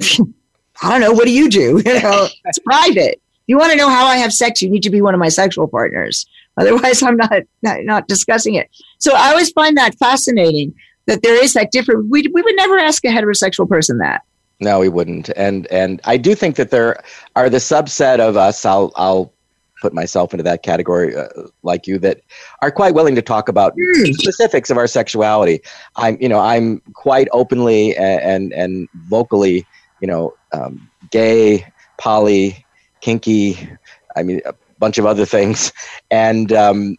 I 0.82 0.90
don't 0.90 1.00
know. 1.00 1.12
What 1.12 1.26
do 1.26 1.32
you 1.32 1.48
do? 1.50 1.82
You 1.86 2.00
know, 2.00 2.28
it's 2.44 2.58
private. 2.60 3.14
If 3.14 3.46
you 3.46 3.58
want 3.58 3.72
to 3.72 3.78
know 3.78 3.88
how 3.88 4.06
I 4.06 4.16
have 4.16 4.32
sex, 4.32 4.62
you 4.62 4.70
need 4.70 4.82
to 4.84 4.90
be 4.90 5.02
one 5.02 5.14
of 5.14 5.20
my 5.20 5.28
sexual 5.28 5.68
partners. 5.68 6.26
Otherwise, 6.56 7.02
I'm 7.02 7.16
not, 7.16 7.42
not, 7.62 7.84
not 7.84 8.08
discussing 8.08 8.54
it. 8.54 8.70
So 8.98 9.12
I 9.14 9.30
always 9.30 9.50
find 9.50 9.76
that 9.76 9.96
fascinating 9.98 10.74
that 11.06 11.22
there 11.22 11.42
is 11.42 11.54
that 11.54 11.72
different. 11.72 12.08
We, 12.08 12.22
we 12.32 12.42
would 12.42 12.56
never 12.56 12.78
ask 12.78 13.04
a 13.04 13.08
heterosexual 13.08 13.68
person 13.68 13.98
that. 13.98 14.22
No, 14.60 14.78
we 14.78 14.88
wouldn't. 14.88 15.30
And 15.36 15.66
and 15.68 16.00
I 16.04 16.16
do 16.16 16.34
think 16.34 16.56
that 16.56 16.70
there 16.70 17.02
are 17.34 17.48
the 17.48 17.58
subset 17.58 18.20
of 18.20 18.36
us. 18.36 18.64
I'll 18.64 18.92
I'll 18.94 19.32
put 19.80 19.94
myself 19.94 20.32
into 20.34 20.42
that 20.42 20.62
category 20.62 21.16
uh, 21.16 21.28
like 21.62 21.86
you 21.86 21.98
that 21.98 22.20
are 22.60 22.70
quite 22.70 22.94
willing 22.94 23.14
to 23.14 23.22
talk 23.22 23.48
about 23.48 23.74
mm. 23.74 24.14
specifics 24.14 24.68
of 24.68 24.76
our 24.76 24.86
sexuality 24.86 25.60
i'm 25.96 26.18
you 26.20 26.28
know 26.28 26.38
i'm 26.38 26.80
quite 26.92 27.28
openly 27.32 27.96
and 27.96 28.20
and, 28.20 28.52
and 28.52 28.88
vocally 29.08 29.66
you 30.00 30.06
know 30.06 30.34
um, 30.52 30.90
gay 31.10 31.64
poly 31.98 32.64
kinky 33.00 33.70
i 34.16 34.22
mean 34.22 34.42
a 34.44 34.54
bunch 34.78 34.98
of 34.98 35.06
other 35.06 35.24
things 35.24 35.72
and 36.10 36.52
um, 36.52 36.96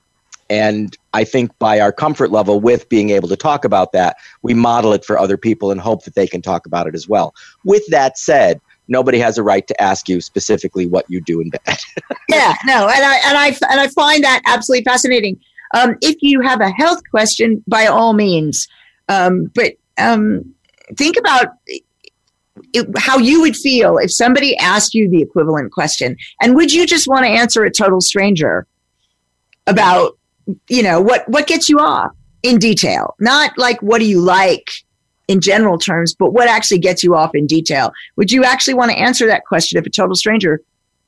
and 0.51 0.97
i 1.13 1.23
think 1.23 1.57
by 1.57 1.79
our 1.79 1.91
comfort 1.91 2.29
level 2.31 2.59
with 2.59 2.87
being 2.89 3.09
able 3.09 3.27
to 3.27 3.37
talk 3.37 3.65
about 3.65 3.91
that 3.93 4.17
we 4.41 4.53
model 4.53 4.93
it 4.93 5.05
for 5.05 5.17
other 5.17 5.37
people 5.37 5.71
and 5.71 5.79
hope 5.81 6.03
that 6.03 6.15
they 6.15 6.27
can 6.27 6.41
talk 6.41 6.65
about 6.65 6.85
it 6.85 6.93
as 6.93 7.07
well 7.07 7.33
with 7.63 7.83
that 7.87 8.17
said 8.17 8.59
nobody 8.91 9.17
has 9.17 9.37
a 9.37 9.43
right 9.43 9.65
to 9.67 9.81
ask 9.81 10.07
you 10.07 10.21
specifically 10.21 10.85
what 10.85 11.09
you 11.09 11.21
do 11.21 11.41
in 11.41 11.49
bed. 11.49 11.77
yeah, 12.29 12.53
no, 12.65 12.89
and 12.89 13.03
I 13.03 13.15
and 13.25 13.37
I 13.37 13.47
and 13.69 13.79
I 13.79 13.87
find 13.87 14.23
that 14.23 14.41
absolutely 14.45 14.83
fascinating. 14.83 15.39
Um, 15.73 15.95
if 16.01 16.17
you 16.21 16.41
have 16.41 16.61
a 16.61 16.69
health 16.69 17.01
question, 17.09 17.63
by 17.67 17.87
all 17.87 18.13
means, 18.13 18.67
um, 19.07 19.49
but 19.55 19.73
um, 19.97 20.53
think 20.97 21.17
about 21.17 21.53
it, 21.67 21.83
how 22.97 23.17
you 23.17 23.41
would 23.41 23.55
feel 23.55 23.97
if 23.97 24.13
somebody 24.13 24.57
asked 24.57 24.93
you 24.93 25.09
the 25.09 25.21
equivalent 25.21 25.71
question, 25.71 26.17
and 26.41 26.55
would 26.55 26.73
you 26.73 26.85
just 26.85 27.07
want 27.07 27.25
to 27.25 27.31
answer 27.31 27.63
a 27.63 27.71
total 27.71 28.01
stranger 28.01 28.67
about, 29.65 30.17
you 30.67 30.83
know, 30.83 31.01
what 31.01 31.27
what 31.29 31.47
gets 31.47 31.69
you 31.69 31.79
off 31.79 32.11
in 32.43 32.57
detail, 32.57 33.15
not 33.19 33.57
like 33.57 33.81
what 33.81 33.99
do 33.99 34.05
you 34.05 34.19
like 34.19 34.71
in 35.27 35.39
general 35.39 35.77
terms, 35.77 36.13
but 36.13 36.33
what 36.33 36.47
actually 36.47 36.79
gets 36.79 37.03
you 37.03 37.15
off 37.15 37.31
in 37.33 37.47
detail? 37.47 37.91
Would 38.17 38.31
you 38.31 38.43
actually 38.43 38.73
want 38.73 38.91
to 38.91 38.97
answer 38.97 39.27
that 39.27 39.45
question 39.45 39.77
if 39.77 39.85
a 39.85 39.89
total 39.89 40.15
stranger 40.15 40.61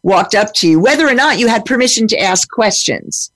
walked 0.04 0.36
up 0.36 0.54
to 0.56 0.70
you, 0.70 0.80
whether 0.80 1.08
or 1.08 1.14
not 1.14 1.40
you 1.40 1.48
had 1.48 1.66
permission 1.66 2.08
to 2.08 2.20
ask 2.20 2.50
questions? 2.50 3.32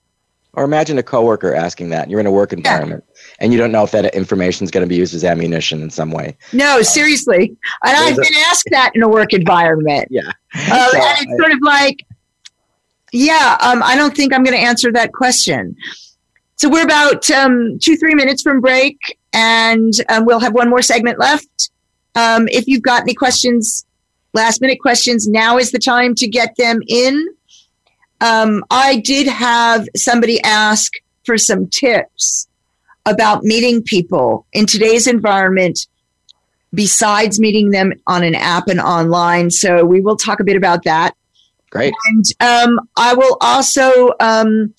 Or 0.53 0.63
imagine 0.63 0.97
a 0.97 1.03
coworker 1.03 1.53
asking 1.53 1.89
that. 1.89 2.09
You're 2.09 2.19
in 2.19 2.25
a 2.25 2.31
work 2.31 2.51
environment 2.51 3.03
yeah. 3.07 3.21
and 3.39 3.53
you 3.53 3.59
don't 3.59 3.71
know 3.71 3.83
if 3.83 3.91
that 3.91 4.15
information 4.15 4.63
is 4.63 4.71
going 4.71 4.83
to 4.83 4.87
be 4.87 4.95
used 4.95 5.13
as 5.13 5.23
ammunition 5.23 5.81
in 5.81 5.89
some 5.89 6.09
way. 6.09 6.35
No, 6.51 6.77
um, 6.77 6.83
seriously. 6.83 7.55
And 7.83 7.95
I've 7.95 8.15
been 8.15 8.33
asked 8.47 8.67
that 8.71 8.91
in 8.95 9.03
a 9.03 9.07
work 9.07 9.33
environment. 9.33 10.07
yeah. 10.09 10.31
Uh, 10.55 10.89
so 10.89 10.97
and 10.97 11.17
it's 11.21 11.31
I- 11.31 11.37
sort 11.37 11.51
of 11.51 11.59
like, 11.61 11.97
yeah, 13.11 13.57
um, 13.61 13.81
I 13.83 13.95
don't 13.95 14.15
think 14.15 14.33
I'm 14.33 14.43
going 14.43 14.57
to 14.57 14.63
answer 14.63 14.91
that 14.91 15.13
question. 15.13 15.75
So 16.55 16.69
we're 16.69 16.83
about 16.83 17.29
um, 17.29 17.77
two, 17.79 17.95
three 17.97 18.15
minutes 18.15 18.41
from 18.41 18.61
break, 18.61 18.97
and 19.31 19.93
um, 20.09 20.25
we'll 20.25 20.39
have 20.39 20.53
one 20.53 20.69
more 20.69 20.81
segment 20.81 21.19
left. 21.19 21.69
Um, 22.15 22.47
if 22.47 22.67
you've 22.67 22.81
got 22.81 23.03
any 23.03 23.13
questions, 23.13 23.85
last 24.33 24.59
minute 24.59 24.79
questions, 24.79 25.27
now 25.27 25.57
is 25.57 25.71
the 25.71 25.79
time 25.79 26.15
to 26.15 26.27
get 26.27 26.55
them 26.57 26.79
in. 26.87 27.27
Um, 28.21 28.63
I 28.71 28.97
did 28.97 29.27
have 29.27 29.87
somebody 29.95 30.41
ask 30.41 30.93
for 31.25 31.37
some 31.37 31.67
tips 31.67 32.47
about 33.05 33.43
meeting 33.43 33.83
people 33.83 34.47
in 34.51 34.65
today's 34.65 35.07
environment 35.07 35.87
besides 36.73 37.39
meeting 37.39 37.71
them 37.71 37.93
on 38.07 38.23
an 38.23 38.35
app 38.35 38.67
and 38.67 38.79
online. 38.79 39.51
So 39.51 39.85
we 39.85 40.01
will 40.01 40.17
talk 40.17 40.39
a 40.39 40.43
bit 40.43 40.57
about 40.57 40.83
that. 40.83 41.15
Great. 41.69 41.93
And 42.09 42.25
um, 42.39 42.89
I 42.95 43.13
will 43.13 43.37
also 43.41 44.13
um, 44.19 44.73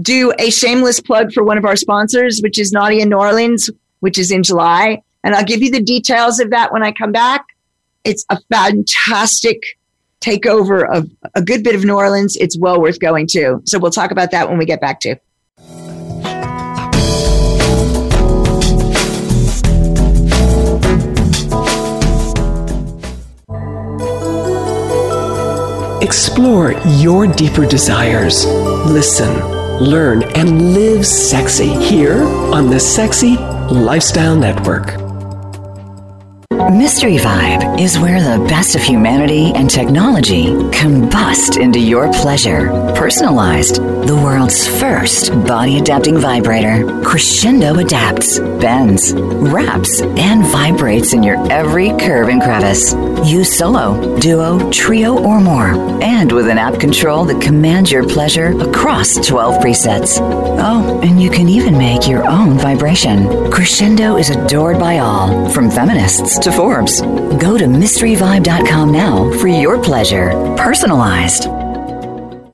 do 0.00 0.32
a 0.38 0.50
shameless 0.50 1.00
plug 1.00 1.32
for 1.32 1.42
one 1.42 1.58
of 1.58 1.64
our 1.64 1.76
sponsors, 1.76 2.40
which 2.42 2.58
is 2.58 2.72
Naughty 2.72 3.00
in 3.00 3.08
New 3.08 3.16
Orleans, 3.16 3.70
which 4.00 4.18
is 4.18 4.30
in 4.30 4.42
July. 4.42 5.02
And 5.24 5.34
I'll 5.34 5.44
give 5.44 5.62
you 5.62 5.70
the 5.70 5.82
details 5.82 6.38
of 6.38 6.50
that 6.50 6.72
when 6.72 6.82
I 6.82 6.92
come 6.92 7.12
back. 7.12 7.46
It's 8.04 8.24
a 8.30 8.38
fantastic 8.50 9.62
takeover 10.20 10.88
of 10.88 11.10
a 11.34 11.42
good 11.42 11.62
bit 11.62 11.74
of 11.74 11.84
New 11.84 11.94
Orleans. 11.94 12.36
It's 12.36 12.58
well 12.58 12.80
worth 12.80 13.00
going 13.00 13.26
to. 13.28 13.60
So 13.64 13.78
we'll 13.78 13.90
talk 13.90 14.10
about 14.10 14.30
that 14.30 14.48
when 14.48 14.58
we 14.58 14.64
get 14.64 14.80
back 14.80 15.00
to. 15.00 15.16
Explore 26.08 26.72
your 27.02 27.26
deeper 27.26 27.66
desires. 27.66 28.46
Listen, 28.46 29.28
learn, 29.78 30.22
and 30.34 30.72
live 30.72 31.06
sexy 31.06 31.68
here 31.68 32.22
on 32.24 32.70
the 32.70 32.80
Sexy 32.80 33.36
Lifestyle 33.36 34.34
Network. 34.34 34.96
Mystery 36.70 37.16
Vibe 37.16 37.80
is 37.80 37.98
where 37.98 38.20
the 38.20 38.44
best 38.44 38.76
of 38.76 38.82
humanity 38.82 39.52
and 39.54 39.70
technology 39.70 40.48
combust 40.70 41.58
into 41.58 41.80
your 41.80 42.12
pleasure. 42.12 42.68
Personalized, 42.94 43.76
the 43.76 44.20
world's 44.22 44.66
first 44.78 45.30
body 45.46 45.78
adapting 45.78 46.18
vibrator. 46.18 46.84
Crescendo 47.02 47.78
adapts, 47.78 48.38
bends, 48.38 49.14
wraps, 49.14 50.02
and 50.02 50.44
vibrates 50.44 51.14
in 51.14 51.22
your 51.22 51.38
every 51.50 51.88
curve 51.96 52.28
and 52.28 52.42
crevice. 52.42 52.92
Use 53.24 53.56
solo, 53.56 54.18
duo, 54.18 54.70
trio, 54.70 55.18
or 55.24 55.40
more. 55.40 55.68
And 56.02 56.30
with 56.30 56.48
an 56.48 56.58
app 56.58 56.78
control 56.78 57.24
that 57.26 57.40
commands 57.40 57.90
your 57.90 58.06
pleasure 58.06 58.48
across 58.60 59.14
12 59.26 59.62
presets. 59.62 60.18
Oh, 60.20 61.00
and 61.02 61.20
you 61.20 61.30
can 61.30 61.48
even 61.48 61.78
make 61.78 62.06
your 62.06 62.28
own 62.28 62.58
vibration. 62.58 63.50
Crescendo 63.50 64.16
is 64.16 64.28
adored 64.28 64.78
by 64.78 64.98
all, 64.98 65.48
from 65.48 65.70
feminists 65.70 66.38
to 66.40 66.57
Forbes. 66.58 67.02
Go 67.02 67.56
to 67.56 67.66
mysteryvibe.com 67.66 68.90
now 68.90 69.30
for 69.38 69.46
your 69.46 69.80
pleasure, 69.80 70.30
personalized. 70.56 71.46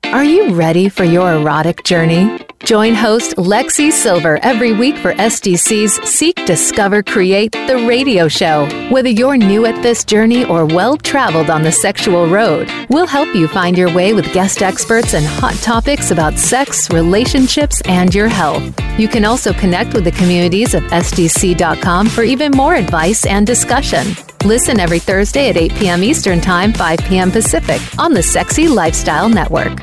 Are 0.05 0.23
you 0.23 0.53
ready 0.53 0.91
for 0.91 1.05
your 1.05 1.33
erotic 1.33 1.85
journey? 1.85 2.39
Join 2.65 2.95
host 2.95 3.37
Lexi 3.37 3.93
Silver 3.93 4.39
every 4.43 4.73
week 4.73 4.97
for 4.97 5.13
SDC's 5.13 6.03
Seek, 6.09 6.35
Discover, 6.47 7.03
Create, 7.03 7.53
the 7.53 7.85
radio 7.87 8.27
show. 8.27 8.67
Whether 8.91 9.11
you're 9.11 9.37
new 9.37 9.67
at 9.67 9.83
this 9.83 10.03
journey 10.03 10.47
or 10.47 10.65
well 10.65 10.97
traveled 10.97 11.51
on 11.51 11.63
the 11.63 11.71
sexual 11.71 12.27
road, 12.27 12.71
we'll 12.89 13.07
help 13.07 13.35
you 13.35 13.49
find 13.49 13.77
your 13.77 13.95
way 13.95 14.15
with 14.15 14.33
guest 14.33 14.63
experts 14.63 15.13
and 15.13 15.27
hot 15.27 15.55
topics 15.57 16.11
about 16.11 16.39
sex, 16.39 16.91
relationships, 16.91 17.83
and 17.85 18.15
your 18.15 18.29
health. 18.29 18.63
You 18.99 19.09
can 19.09 19.27
also 19.27 19.53
connect 19.53 19.93
with 19.93 20.05
the 20.05 20.13
communities 20.13 20.73
of 20.73 20.85
SDC.com 20.85 22.09
for 22.09 22.23
even 22.23 22.53
more 22.53 22.77
advice 22.77 23.27
and 23.27 23.47
discussion. 23.47 24.07
Listen 24.43 24.81
every 24.81 25.01
Thursday 25.01 25.51
at 25.51 25.59
8 25.59 25.75
p.m. 25.75 26.03
Eastern 26.03 26.41
Time, 26.41 26.73
5 26.73 26.99
p.m. 27.01 27.31
Pacific 27.31 27.83
on 27.99 28.15
the 28.15 28.23
Sexy 28.23 28.69
Lifestyle 28.69 29.29
Network. 29.29 29.83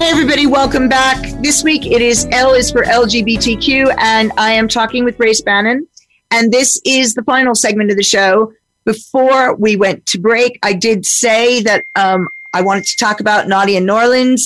Hey, 0.00 0.12
everybody, 0.12 0.46
welcome 0.46 0.88
back. 0.88 1.20
This 1.42 1.62
week 1.62 1.84
it 1.84 2.00
is 2.00 2.26
L 2.32 2.54
is 2.54 2.70
for 2.70 2.84
LGBTQ, 2.84 3.94
and 3.98 4.32
I 4.38 4.52
am 4.52 4.66
talking 4.66 5.04
with 5.04 5.20
Race 5.20 5.42
Bannon. 5.42 5.86
And 6.30 6.50
this 6.50 6.80
is 6.86 7.12
the 7.12 7.22
final 7.22 7.54
segment 7.54 7.90
of 7.90 7.98
the 7.98 8.02
show. 8.02 8.50
Before 8.86 9.54
we 9.56 9.76
went 9.76 10.06
to 10.06 10.18
break, 10.18 10.58
I 10.62 10.72
did 10.72 11.04
say 11.04 11.62
that 11.64 11.84
um, 11.96 12.30
I 12.54 12.62
wanted 12.62 12.84
to 12.84 12.96
talk 12.96 13.20
about 13.20 13.44
in 13.44 13.84
New 13.84 14.36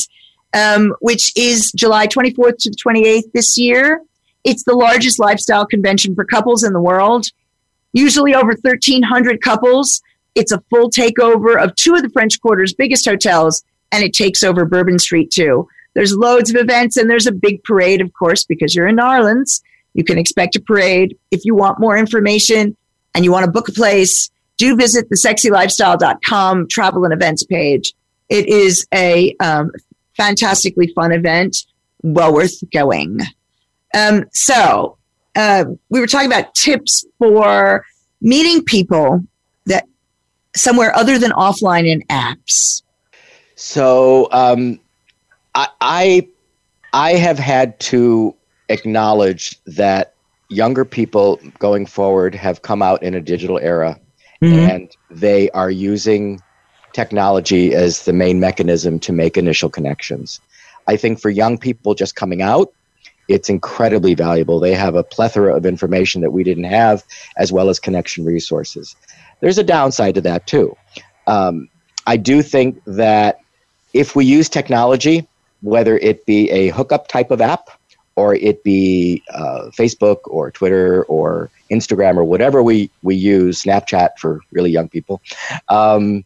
um, 0.55 0.92
which 0.98 1.32
is 1.36 1.70
July 1.70 2.09
24th 2.09 2.59
to 2.59 2.70
the 2.70 2.76
28th 2.76 3.30
this 3.32 3.57
year. 3.57 4.02
It's 4.42 4.64
the 4.64 4.74
largest 4.74 5.20
lifestyle 5.20 5.66
convention 5.66 6.16
for 6.16 6.24
couples 6.24 6.64
in 6.64 6.72
the 6.72 6.82
world, 6.82 7.26
usually 7.92 8.34
over 8.34 8.57
1,300 8.61 9.40
couples. 9.40 10.02
It's 10.34 10.50
a 10.50 10.61
full 10.68 10.90
takeover 10.90 11.62
of 11.62 11.76
two 11.76 11.94
of 11.94 12.02
the 12.02 12.11
French 12.11 12.40
Quarter's 12.40 12.74
biggest 12.74 13.05
hotels 13.05 13.62
and 13.95 14.03
it 14.03 14.12
takes 14.12 14.42
over 14.42 14.64
Bourbon 14.64 14.99
Street 14.99 15.30
too. 15.30 15.68
There's 15.95 16.16
loads 16.16 16.51
of 16.51 16.57
events 16.57 16.97
and 16.97 17.09
there's 17.09 17.28
a 17.28 17.32
big 17.32 17.62
parade, 17.62 18.01
of 18.01 18.12
course, 18.12 18.42
because 18.42 18.74
you're 18.74 18.88
in 18.88 18.97
New 18.97 19.05
Orleans. 19.05 19.62
You 19.95 20.03
can 20.03 20.18
expect 20.18 20.57
a 20.57 20.61
parade. 20.61 21.16
If 21.30 21.45
you 21.45 21.55
want 21.55 21.78
more 21.78 21.97
information 21.97 22.76
and 23.14 23.24
you 23.24 23.30
want 23.30 23.45
to 23.45 23.51
book 23.51 23.68
a 23.68 23.72
place, 23.72 24.30
do 24.57 24.74
visit 24.74 25.09
the 25.11 25.16
sexylifestyle.com 25.16 26.66
travel 26.68 27.05
and 27.05 27.12
events 27.12 27.45
page. 27.45 27.95
It 28.28 28.49
is 28.49 28.84
a 28.92 29.36
um, 29.38 29.70
fantastically 30.16 30.92
fun 30.92 31.12
event, 31.12 31.57
well 32.03 32.34
worth 32.34 32.68
going. 32.72 33.20
Um, 33.97 34.24
so, 34.32 34.99
uh, 35.36 35.66
we 35.88 36.01
were 36.01 36.09
talking 36.09 36.26
about 36.26 36.53
tips 36.57 37.05
for 37.18 37.84
meeting 38.20 38.64
people 38.64 39.24
that 39.66 39.84
somewhere 40.57 40.97
other 40.97 41.16
than 41.16 41.30
offline 41.30 41.86
in 41.86 42.03
apps. 42.09 42.82
So 43.57 44.28
um, 44.32 44.80
I, 45.55 45.68
I 45.80 46.28
I 46.92 47.12
have 47.12 47.38
had 47.38 47.78
to 47.80 48.34
acknowledge 48.68 49.59
that 49.66 50.14
younger 50.48 50.84
people 50.84 51.40
going 51.59 51.86
forward 51.86 52.34
have 52.34 52.62
come 52.62 52.82
out 52.82 53.02
in 53.02 53.14
a 53.14 53.20
digital 53.20 53.59
era, 53.59 53.98
mm-hmm. 54.42 54.70
and 54.70 54.96
they 55.11 55.50
are 55.50 55.70
using 55.70 56.40
technology 56.92 57.74
as 57.74 58.05
the 58.05 58.12
main 58.12 58.38
mechanism 58.38 58.98
to 59.00 59.12
make 59.12 59.36
initial 59.36 59.68
connections. 59.68 60.40
I 60.86 60.96
think 60.96 61.20
for 61.20 61.30
young 61.30 61.59
people 61.59 61.94
just 61.94 62.14
coming 62.14 62.42
out, 62.42 62.72
it's 63.28 63.48
incredibly 63.48 64.14
valuable. 64.14 64.61
They 64.61 64.74
have 64.74 64.94
a 64.94 65.02
plethora 65.02 65.57
of 65.57 65.66
information 65.66 66.20
that 66.20 66.30
we 66.30 66.44
didn't 66.44 66.64
have, 66.64 67.05
as 67.36 67.52
well 67.52 67.68
as 67.68 67.80
connection 67.80 68.24
resources. 68.24 68.94
There's 69.40 69.59
a 69.59 69.64
downside 69.64 70.14
to 70.16 70.20
that 70.22 70.46
too. 70.46 70.76
Um, 71.26 71.68
I 72.07 72.16
do 72.16 72.42
think 72.42 72.80
that 72.86 73.40
if 73.95 74.14
we 74.14 74.24
use 74.26 74.49
technology, 74.49 75.26
whether 75.62 75.97
it 75.99 76.26
be 76.26 76.51
a 76.51 76.68
hookup 76.68 77.09
type 77.09 77.30
of 77.30 77.40
app 77.40 77.70
or 78.16 78.34
it 78.34 78.62
be 78.62 79.22
uh, 79.32 79.70
Facebook 79.70 80.18
or 80.26 80.51
Twitter 80.51 81.05
or 81.05 81.51
Instagram 81.70 82.16
or 82.16 82.24
whatever 82.24 82.62
we, 82.62 82.90
we 83.03 83.14
use, 83.14 83.62
Snapchat 83.62 84.11
for 84.18 84.40
really 84.53 84.70
young 84.70 84.88
people, 84.88 85.22
um, 85.68 86.24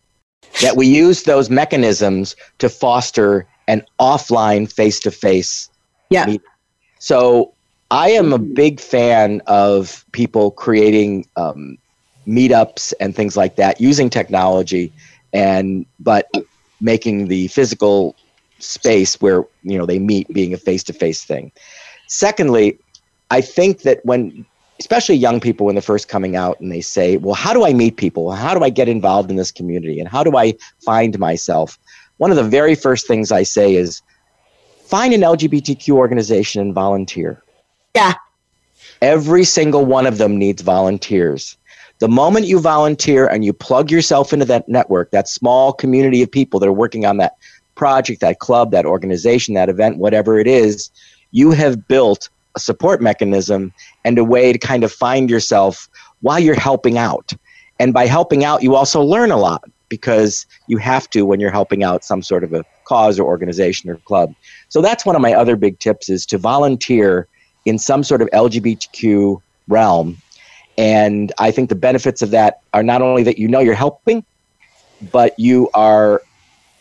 that 0.61 0.77
we 0.77 0.87
use 0.87 1.23
those 1.23 1.49
mechanisms 1.51 2.35
to 2.59 2.69
foster 2.69 3.47
an 3.69 3.85
offline 4.01 4.71
face 4.71 4.99
to 5.01 5.11
face. 5.11 5.71
Yeah. 6.11 6.27
Meeting. 6.27 6.47
So 6.99 7.55
I 7.91 8.11
am 8.11 8.33
a 8.33 8.39
big 8.39 8.81
fan 8.81 9.41
of 9.47 10.05
people 10.13 10.51
creating 10.51 11.27
um, 11.37 11.79
meetups 12.27 12.93
and 12.99 13.15
things 13.15 13.37
like 13.37 13.57
that 13.57 13.81
using 13.81 14.11
technology 14.11 14.93
and 15.33 15.87
but 16.01 16.29
making 16.81 17.29
the 17.29 17.49
physical 17.49 18.15
space 18.59 19.21
where 19.21 19.45
you 19.63 19.79
know 19.79 19.87
they 19.87 19.99
meet 19.99 20.29
being 20.29 20.53
a 20.53 20.59
face-to-face 20.59 21.25
thing. 21.25 21.53
Secondly 22.07 22.79
i 23.31 23.41
think 23.41 23.83
that 23.83 24.01
when 24.05 24.47
especially 24.81 25.15
young 25.15 25.39
people 25.41 25.67
when 25.67 25.75
they're 25.75 25.83
first 25.83 26.09
coming 26.09 26.35
out 26.35 26.59
and 26.61 26.73
they 26.73 26.81
say 26.81 27.17
well 27.19 27.35
how 27.35 27.53
do 27.53 27.67
i 27.67 27.73
meet 27.73 27.97
people? 27.97 28.33
How 28.33 28.55
do 28.55 28.65
i 28.65 28.71
get 28.71 28.89
involved 28.89 29.31
in 29.31 29.37
this 29.37 29.51
community? 29.51 30.01
And 30.01 30.09
how 30.09 30.25
do 30.25 30.37
i 30.37 30.55
find 30.85 31.19
myself? 31.19 31.79
One 32.17 32.31
of 32.31 32.37
the 32.37 32.45
very 32.45 32.75
first 32.75 33.07
things 33.07 33.31
i 33.31 33.43
say 33.43 33.75
is 33.75 34.03
find 34.87 35.13
an 35.13 35.21
lgbtq 35.21 35.91
organization 35.91 36.63
and 36.63 36.75
volunteer. 36.75 37.43
Yeah. 37.95 38.15
Every 39.03 39.45
single 39.45 39.85
one 39.85 40.07
of 40.07 40.19
them 40.19 40.39
needs 40.39 40.63
volunteers 40.63 41.58
the 41.99 42.09
moment 42.09 42.47
you 42.47 42.61
volunteer 42.61 43.27
and 43.27 43.45
you 43.45 43.53
plug 43.53 43.91
yourself 43.91 44.33
into 44.33 44.45
that 44.47 44.69
network, 44.69 45.11
that 45.11 45.29
small 45.29 45.73
community 45.73 46.23
of 46.23 46.31
people 46.31 46.61
that 46.61 46.69
are 46.69 46.73
working 46.73 47.05
on 47.05 47.17
that 47.17 47.37
project, 47.75 48.21
that 48.21 48.39
club, 48.39 48.71
that 48.71 48.87
organization, 48.87 49.55
that 49.55 49.69
event, 49.69 49.99
whatever 49.99 50.39
it 50.39 50.47
is, 50.47 50.91
you 51.33 51.51
have 51.51 51.89
built 51.89 52.29
a 52.55 52.61
support 52.61 53.03
mechanism 53.03 53.73
and 54.05 54.19
a 54.19 54.25
way 54.25 54.53
to 54.53 54.59
kind 54.59 54.85
of 54.85 54.93
find 54.93 55.31
yourself 55.31 55.89
while 56.21 56.39
you're 56.39 56.59
helping 56.59 56.99
out. 56.99 57.33
And 57.79 57.93
by 57.93 58.07
helping 58.07 58.45
out, 58.45 58.63
you 58.63 58.75
also 58.75 59.03
learn 59.03 59.31
a 59.31 59.37
lot 59.37 59.65
because 59.89 60.47
you 60.67 60.77
have 60.79 61.09
to 61.11 61.23
when 61.23 61.41
you're 61.41 61.51
helping 61.51 61.83
out 61.83 62.05
some 62.05 62.23
sort 62.23 62.45
of 62.45 62.53
a 62.53 62.65
cause 62.85 63.19
or 63.19 63.27
organization 63.27 63.89
or 63.91 63.97
club. 63.97 64.35
So 64.69 64.83
that's 64.83 65.07
one 65.07 65.17
of 65.17 65.23
my 65.23 65.33
other 65.33 65.57
big 65.57 65.79
tips 65.79 66.09
is 66.09 66.27
to 66.27 66.39
volunteer 66.39 67.27
in 67.65 67.79
some 67.79 68.03
sort 68.03 68.23
of 68.23 68.29
LGBTQ 68.31 69.41
realm 69.69 70.17
and 70.79 71.33
I 71.39 71.51
think 71.51 71.69
the 71.69 71.75
benefits 71.75 72.23
of 72.23 72.31
that 72.31 72.61
are 72.73 72.85
not 72.85 73.03
only 73.03 73.25
that 73.25 73.37
you 73.37 73.49
know 73.49 73.59
you're 73.59 73.75
helping, 73.75 74.25
but 75.11 75.39
you 75.39 75.69
are 75.75 76.23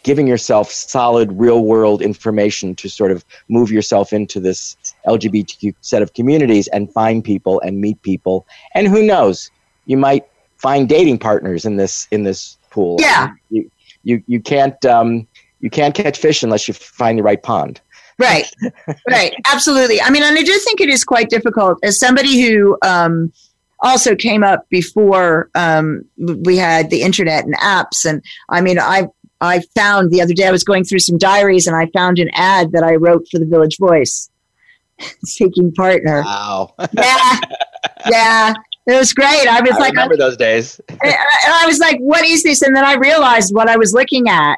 giving 0.04 0.28
yourself 0.28 0.72
solid 0.72 1.32
real 1.34 1.66
world 1.66 2.02
information 2.02 2.76
to 2.76 2.88
sort 2.88 3.12
of 3.12 3.26
move 3.50 3.72
yourself 3.72 4.14
into 4.14 4.40
this 4.40 4.78
LGBTQ 5.08 5.74
set 5.82 6.02
of 6.02 6.14
communities 6.14 6.68
and 6.68 6.94
find 6.94 7.24
people 7.24 7.60
and 7.62 7.82
meet 7.82 8.02
people. 8.04 8.46
And 8.76 8.88
who 8.88 9.04
knows, 9.04 9.50
you 9.88 9.98
might 9.98 10.26
find 10.58 10.88
dating 10.88 11.18
partners 11.18 11.66
in 11.66 11.78
this 11.78 12.08
in 12.12 12.24
this 12.24 12.58
pool. 12.70 12.98
Yeah. 13.00 13.32
You 13.50 13.70
you 14.04 14.24
you 14.28 14.40
can't 14.40 14.86
um, 14.86 15.28
you 15.60 15.72
can't 15.72 15.96
catch 15.96 16.20
fish 16.20 16.44
unless 16.44 16.68
you 16.68 16.76
find 16.76 17.18
the 17.18 17.24
right 17.24 17.42
pond. 17.42 17.82
Right, 18.20 18.50
right, 19.10 19.34
absolutely. 19.46 20.02
I 20.02 20.10
mean, 20.10 20.24
and 20.24 20.38
I 20.38 20.42
do 20.42 20.58
think 20.60 20.82
it 20.82 20.90
is 20.90 21.04
quite 21.04 21.30
difficult 21.30 21.78
as 21.84 22.00
somebody 22.00 22.42
who 22.42 22.76
um, 22.84 23.32
also 23.82 24.16
came 24.16 24.44
up 24.44 24.68
before 24.70 25.50
um, 25.56 26.04
we 26.18 26.58
had 26.58 26.90
the 26.90 27.02
internet 27.02 27.46
and 27.46 27.56
apps. 27.58 28.06
And 28.06 28.24
I 28.50 28.62
mean, 28.62 28.80
I 28.80 29.08
I 29.40 29.62
found 29.76 30.12
the 30.12 30.22
other 30.22 30.34
day 30.34 30.48
I 30.48 30.52
was 30.52 30.64
going 30.64 30.84
through 30.84 31.00
some 31.00 31.18
diaries 31.18 31.68
and 31.68 31.76
I 31.76 31.88
found 31.94 32.20
an 32.20 32.30
ad 32.34 32.72
that 32.72 32.84
I 32.84 32.96
wrote 32.96 33.28
for 33.30 33.40
the 33.40 33.46
Village 33.46 33.78
Voice, 33.80 34.30
seeking 35.24 35.72
partner. 35.74 36.24
Wow. 36.24 36.74
Yeah, 36.94 37.40
yeah. 38.10 38.54
It 38.88 38.98
was 38.98 39.14
great. 39.14 39.48
I 39.48 39.60
was 39.62 39.72
I 39.72 39.80
like, 39.80 39.92
remember 39.92 40.16
those 40.16 40.38
days. 40.38 40.80
and 40.90 41.00
I 41.04 41.66
was 41.66 41.78
like, 41.78 42.00
what 42.00 42.26
is 42.26 42.44
this? 42.44 42.62
And 42.62 42.76
then 42.76 42.86
I 42.86 42.96
realized 42.96 43.54
what 43.54 43.68
I 43.68 43.76
was 43.76 43.94
looking 43.94 44.30
at. 44.30 44.56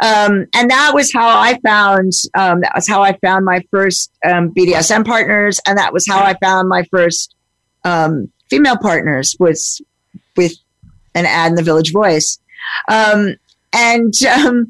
Um, 0.00 0.46
and 0.54 0.70
that 0.70 0.92
was 0.94 1.12
how 1.12 1.26
I 1.26 1.58
found, 1.66 2.12
um, 2.34 2.60
that 2.60 2.70
was 2.76 2.86
how 2.86 3.02
I 3.02 3.18
found 3.18 3.44
my 3.44 3.60
first 3.72 4.12
um, 4.24 4.54
BDSM 4.54 5.04
partners. 5.04 5.60
And 5.66 5.76
that 5.76 5.92
was 5.92 6.06
how 6.08 6.20
I 6.20 6.36
found 6.40 6.68
my 6.68 6.84
first 6.84 7.34
um, 7.84 8.30
female 8.50 8.76
partners 8.76 9.36
was 9.38 9.80
with 10.36 10.52
an 11.14 11.26
ad 11.26 11.50
in 11.50 11.54
the 11.56 11.62
Village 11.62 11.92
Voice. 11.92 12.38
Um, 12.88 13.36
and 13.72 14.14
um, 14.24 14.68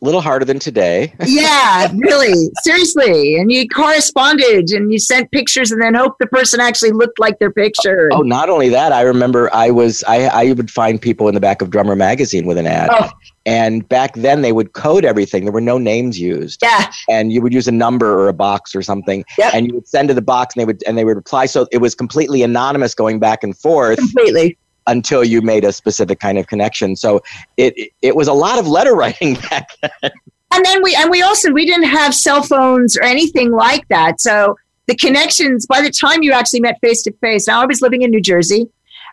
A 0.00 0.04
little 0.04 0.20
harder 0.20 0.44
than 0.44 0.58
today. 0.58 1.12
yeah, 1.26 1.90
really, 1.96 2.50
seriously. 2.62 3.36
And 3.36 3.50
you 3.50 3.68
corresponded 3.68 4.70
and 4.70 4.92
you 4.92 4.98
sent 4.98 5.30
pictures 5.32 5.72
and 5.72 5.82
then 5.82 5.94
hoped 5.94 6.20
the 6.20 6.26
person 6.28 6.60
actually 6.60 6.92
looked 6.92 7.18
like 7.18 7.38
their 7.40 7.50
picture. 7.50 8.08
Oh, 8.12 8.22
not 8.22 8.48
only 8.48 8.68
that, 8.68 8.92
I 8.92 9.02
remember 9.02 9.52
I 9.52 9.70
was 9.70 10.04
I, 10.06 10.26
I 10.26 10.52
would 10.52 10.70
find 10.70 11.00
people 11.02 11.26
in 11.28 11.34
the 11.34 11.40
back 11.40 11.62
of 11.62 11.70
Drummer 11.70 11.96
magazine 11.96 12.46
with 12.46 12.58
an 12.58 12.66
ad. 12.66 12.90
Oh. 12.92 13.10
And 13.44 13.88
back 13.88 14.14
then 14.14 14.42
they 14.42 14.52
would 14.52 14.74
code 14.74 15.04
everything. 15.04 15.44
There 15.44 15.52
were 15.52 15.60
no 15.60 15.78
names 15.78 16.20
used. 16.20 16.60
yeah, 16.62 16.92
And 17.08 17.32
you 17.32 17.40
would 17.40 17.52
use 17.54 17.66
a 17.66 17.72
number 17.72 18.12
or 18.12 18.28
a 18.28 18.34
box 18.34 18.76
or 18.76 18.82
something. 18.82 19.24
Yep. 19.38 19.54
And 19.54 19.66
you 19.66 19.74
would 19.74 19.88
send 19.88 20.08
to 20.08 20.14
the 20.14 20.22
box 20.22 20.54
and 20.54 20.60
they 20.60 20.66
would 20.66 20.82
and 20.86 20.98
they 20.98 21.04
would 21.04 21.16
reply. 21.16 21.46
So 21.46 21.66
it 21.72 21.78
was 21.78 21.94
completely 21.94 22.42
anonymous 22.42 22.94
going 22.94 23.18
back 23.18 23.42
and 23.42 23.56
forth 23.56 23.98
completely. 23.98 24.58
Until 24.88 25.22
you 25.22 25.40
made 25.40 25.64
a 25.64 25.72
specific 25.72 26.18
kind 26.18 26.38
of 26.38 26.48
connection. 26.48 26.96
So 26.96 27.22
it 27.56 27.92
it, 28.02 28.16
was 28.16 28.26
a 28.26 28.32
lot 28.32 28.58
of 28.58 28.66
letter 28.66 28.94
writing 28.94 29.34
back 29.50 29.68
then. 29.80 30.10
and 30.52 30.64
then 30.64 30.82
we 30.82 30.94
and 30.96 31.10
we 31.10 31.22
also 31.22 31.52
we 31.52 31.64
didn't 31.64 31.88
have 31.88 32.14
cell 32.14 32.42
phones 32.42 32.96
or 32.96 33.02
anything 33.02 33.52
like 33.52 33.86
that 33.88 34.20
so 34.20 34.56
the 34.86 34.94
connections 34.94 35.66
by 35.66 35.80
the 35.82 35.90
time 35.90 36.22
you 36.22 36.32
actually 36.32 36.60
met 36.60 36.80
face 36.80 37.02
to 37.02 37.12
face 37.20 37.46
now 37.46 37.62
i 37.62 37.66
was 37.66 37.80
living 37.80 38.02
in 38.02 38.10
new 38.10 38.20
jersey 38.20 38.68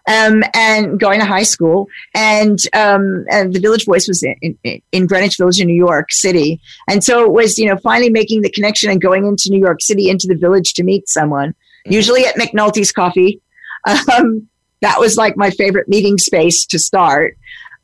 um, 0.07 0.43
and 0.53 0.99
going 0.99 1.19
to 1.19 1.25
high 1.25 1.41
school 1.41 1.87
and, 2.13 2.59
um, 2.73 3.25
and 3.27 3.55
the 3.55 3.59
village 3.59 3.85
voice 3.85 4.07
was 4.07 4.21
in, 4.21 4.55
in, 4.63 4.81
in 4.91 5.07
greenwich 5.07 5.37
village 5.37 5.59
in 5.59 5.67
new 5.67 5.73
york 5.73 6.11
city 6.11 6.61
and 6.87 7.03
so 7.03 7.23
it 7.23 7.31
was 7.31 7.57
you 7.57 7.67
know 7.67 7.77
finally 7.77 8.09
making 8.09 8.41
the 8.41 8.51
connection 8.51 8.89
and 8.89 9.01
going 9.01 9.25
into 9.25 9.49
new 9.49 9.59
york 9.59 9.81
city 9.81 10.09
into 10.09 10.27
the 10.27 10.35
village 10.35 10.73
to 10.73 10.83
meet 10.83 11.09
someone 11.09 11.55
usually 11.85 12.25
at 12.25 12.35
mcnulty's 12.35 12.91
coffee 12.91 13.41
um, 14.17 14.47
that 14.81 14.99
was 14.99 15.17
like 15.17 15.35
my 15.37 15.49
favorite 15.51 15.87
meeting 15.87 16.17
space 16.17 16.65
to 16.65 16.79
start 16.79 17.37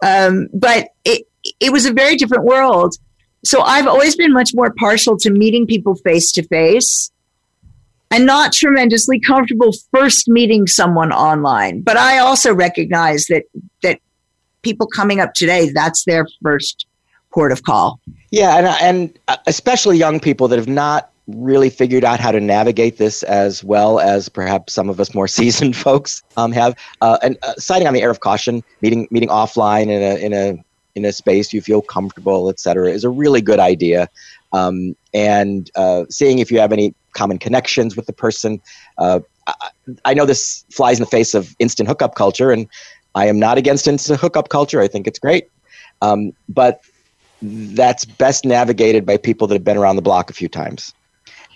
um, 0.04 0.48
but 0.54 0.90
it, 1.06 1.28
it 1.60 1.72
was 1.72 1.86
a 1.86 1.94
very 1.94 2.16
different 2.16 2.44
world 2.44 2.96
so 3.44 3.62
I've 3.62 3.88
always 3.88 4.16
been 4.16 4.34
much 4.34 4.52
more 4.54 4.72
partial 4.78 5.18
to 5.18 5.32
meeting 5.32 5.66
people 5.66 5.96
face 5.96 6.32
to 6.34 6.44
face 6.44 7.12
and 8.12 8.26
not 8.26 8.52
tremendously 8.52 9.20
comfortable 9.20 9.72
first 9.94 10.28
meeting 10.28 10.68
someone 10.68 11.12
online. 11.12 11.82
But 11.82 11.98
I 11.98 12.20
also 12.20 12.54
recognize 12.54 13.26
that 13.30 13.44
that 13.82 14.00
people 14.62 14.86
coming 14.86 15.20
up 15.20 15.34
today, 15.34 15.70
that's 15.70 16.04
their 16.06 16.28
first 16.44 16.86
port 17.34 17.52
of 17.52 17.64
call. 17.64 18.00
Yeah, 18.30 18.58
and 18.58 18.68
and 18.68 19.20
uh, 19.28 19.38
especially 19.48 19.98
young 19.98 20.20
people 20.20 20.48
that 20.50 20.60
have 20.60 20.68
not 20.68 21.11
really 21.36 21.70
figured 21.70 22.04
out 22.04 22.20
how 22.20 22.32
to 22.32 22.40
navigate 22.40 22.98
this 22.98 23.24
as 23.24 23.64
well 23.64 24.00
as 24.00 24.30
perhaps 24.30 24.74
some 24.74 24.90
of 24.90 25.00
us 25.00 25.14
more 25.14 25.28
seasoned 25.40 25.76
folks 25.76 26.24
um, 26.38 26.52
have. 26.52 26.76
Uh, 27.02 27.18
and 27.22 27.38
uh, 27.44 27.54
citing 27.58 27.88
on 27.88 27.94
the 27.94 28.02
air 28.02 28.10
of 28.10 28.20
caution, 28.20 28.64
meeting 28.82 29.08
meeting 29.12 29.30
offline 29.30 29.84
in 29.84 30.02
a 30.02 30.26
in 30.26 30.34
a 30.34 30.64
in 30.96 31.06
a 31.06 31.12
space 31.14 31.54
you 31.54 31.62
feel 31.62 31.82
comfortable, 31.82 32.50
et 32.50 32.60
cetera, 32.60 32.90
is 32.90 33.04
a 33.04 33.10
really 33.10 33.42
good 33.42 33.60
idea. 33.60 34.10
Um, 34.54 34.96
and 35.14 35.72
uh, 35.76 36.04
seeing 36.10 36.40
if 36.40 36.52
you 36.52 36.60
have 36.60 36.74
any 36.74 36.94
common 37.14 37.38
connections 37.38 37.96
with 37.96 38.06
the 38.06 38.14
person. 38.14 38.62
Uh, 38.98 39.20
I, 39.48 39.54
I 40.06 40.14
know 40.14 40.26
this 40.26 40.66
flies 40.70 41.00
in 41.00 41.04
the 41.04 41.10
face 41.10 41.34
of 41.34 41.56
instant 41.60 41.90
hookup 41.90 42.16
culture, 42.16 42.52
and 42.52 42.68
I 43.16 43.28
am 43.28 43.40
not 43.40 43.58
against 43.58 43.88
instant 43.88 44.20
hookup 44.20 44.50
culture. 44.50 44.82
I 44.82 44.88
think 44.88 45.08
it's 45.08 45.20
great. 45.20 45.50
Um, 46.02 46.34
but 46.50 46.82
that's 47.42 48.06
best 48.06 48.46
navigated 48.46 49.06
by 49.06 49.18
people 49.18 49.48
that 49.48 49.56
have 49.56 49.64
been 49.64 49.78
around 49.78 49.96
the 49.96 50.02
block 50.02 50.30
a 50.30 50.34
few 50.34 50.48
times. 50.48 50.94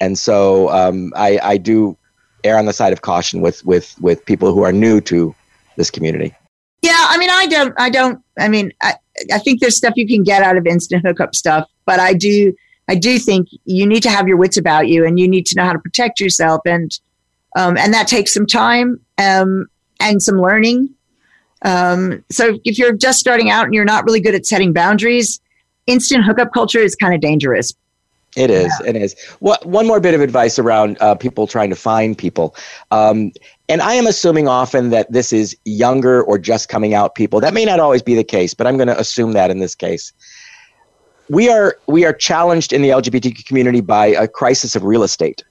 And 0.01 0.17
so 0.17 0.69
um, 0.69 1.13
I, 1.15 1.39
I 1.41 1.57
do 1.57 1.97
err 2.43 2.57
on 2.57 2.65
the 2.65 2.73
side 2.73 2.93
of 2.93 3.01
caution 3.01 3.41
with, 3.41 3.65
with, 3.65 3.95
with 4.01 4.25
people 4.25 4.53
who 4.53 4.63
are 4.63 4.71
new 4.71 5.01
to 5.01 5.33
this 5.77 5.89
community. 5.89 6.33
Yeah, 6.81 6.93
I 6.97 7.17
mean, 7.17 7.29
I 7.29 7.47
don't, 7.47 7.73
I 7.77 7.89
don't, 7.89 8.21
I 8.37 8.47
mean, 8.47 8.71
I, 8.81 8.95
I 9.33 9.39
think 9.39 9.61
there's 9.61 9.75
stuff 9.75 9.93
you 9.95 10.07
can 10.07 10.23
get 10.23 10.43
out 10.43 10.57
of 10.57 10.67
instant 10.67 11.05
hookup 11.05 11.33
stuff, 11.33 11.67
but 11.85 11.99
I 11.99 12.13
do, 12.13 12.53
I 12.87 12.95
do 12.95 13.17
think 13.17 13.47
you 13.63 13.87
need 13.87 14.03
to 14.03 14.09
have 14.09 14.27
your 14.27 14.37
wits 14.37 14.57
about 14.57 14.87
you 14.87 15.05
and 15.05 15.19
you 15.19 15.27
need 15.27 15.45
to 15.47 15.55
know 15.55 15.65
how 15.65 15.73
to 15.73 15.79
protect 15.79 16.19
yourself. 16.19 16.61
And, 16.65 16.97
um, 17.55 17.77
and 17.77 17.93
that 17.93 18.07
takes 18.07 18.33
some 18.33 18.45
time, 18.45 18.99
um, 19.17 19.67
and 19.99 20.21
some 20.21 20.39
learning. 20.39 20.89
Um, 21.63 22.23
so 22.29 22.59
if 22.63 22.77
you're 22.77 22.93
just 22.93 23.19
starting 23.19 23.49
out 23.49 23.65
and 23.65 23.73
you're 23.73 23.85
not 23.85 24.05
really 24.05 24.19
good 24.19 24.35
at 24.35 24.45
setting 24.45 24.73
boundaries, 24.73 25.39
instant 25.87 26.25
hookup 26.25 26.53
culture 26.53 26.79
is 26.79 26.95
kind 26.95 27.15
of 27.15 27.21
dangerous. 27.21 27.73
It 28.35 28.49
is. 28.49 28.71
It 28.85 28.95
is. 28.95 29.15
What, 29.39 29.65
one 29.65 29.87
more 29.87 29.99
bit 29.99 30.13
of 30.13 30.21
advice 30.21 30.59
around 30.59 30.97
uh, 30.99 31.15
people 31.15 31.47
trying 31.47 31.69
to 31.69 31.75
find 31.75 32.17
people. 32.17 32.55
Um, 32.91 33.31
and 33.69 33.81
I 33.81 33.93
am 33.93 34.07
assuming 34.07 34.47
often 34.47 34.89
that 34.89 35.11
this 35.11 35.31
is 35.31 35.55
younger 35.63 36.21
or 36.21 36.37
just 36.37 36.67
coming 36.67 36.93
out 36.93 37.15
people. 37.15 37.39
That 37.39 37.53
may 37.53 37.65
not 37.65 37.79
always 37.79 38.01
be 38.01 38.13
the 38.13 38.23
case, 38.23 38.53
but 38.53 38.67
I'm 38.67 38.77
going 38.77 38.87
to 38.87 38.99
assume 38.99 39.33
that 39.33 39.51
in 39.51 39.59
this 39.59 39.73
case. 39.73 40.11
We 41.29 41.49
are 41.49 41.77
we 41.87 42.05
are 42.05 42.13
challenged 42.13 42.71
in 42.71 42.83
the 42.83 42.89
LGBTQ 42.89 43.45
community 43.45 43.81
by 43.81 44.07
a 44.07 44.27
crisis 44.27 44.75
of 44.75 44.83
real 44.83 45.01
estate. 45.01 45.43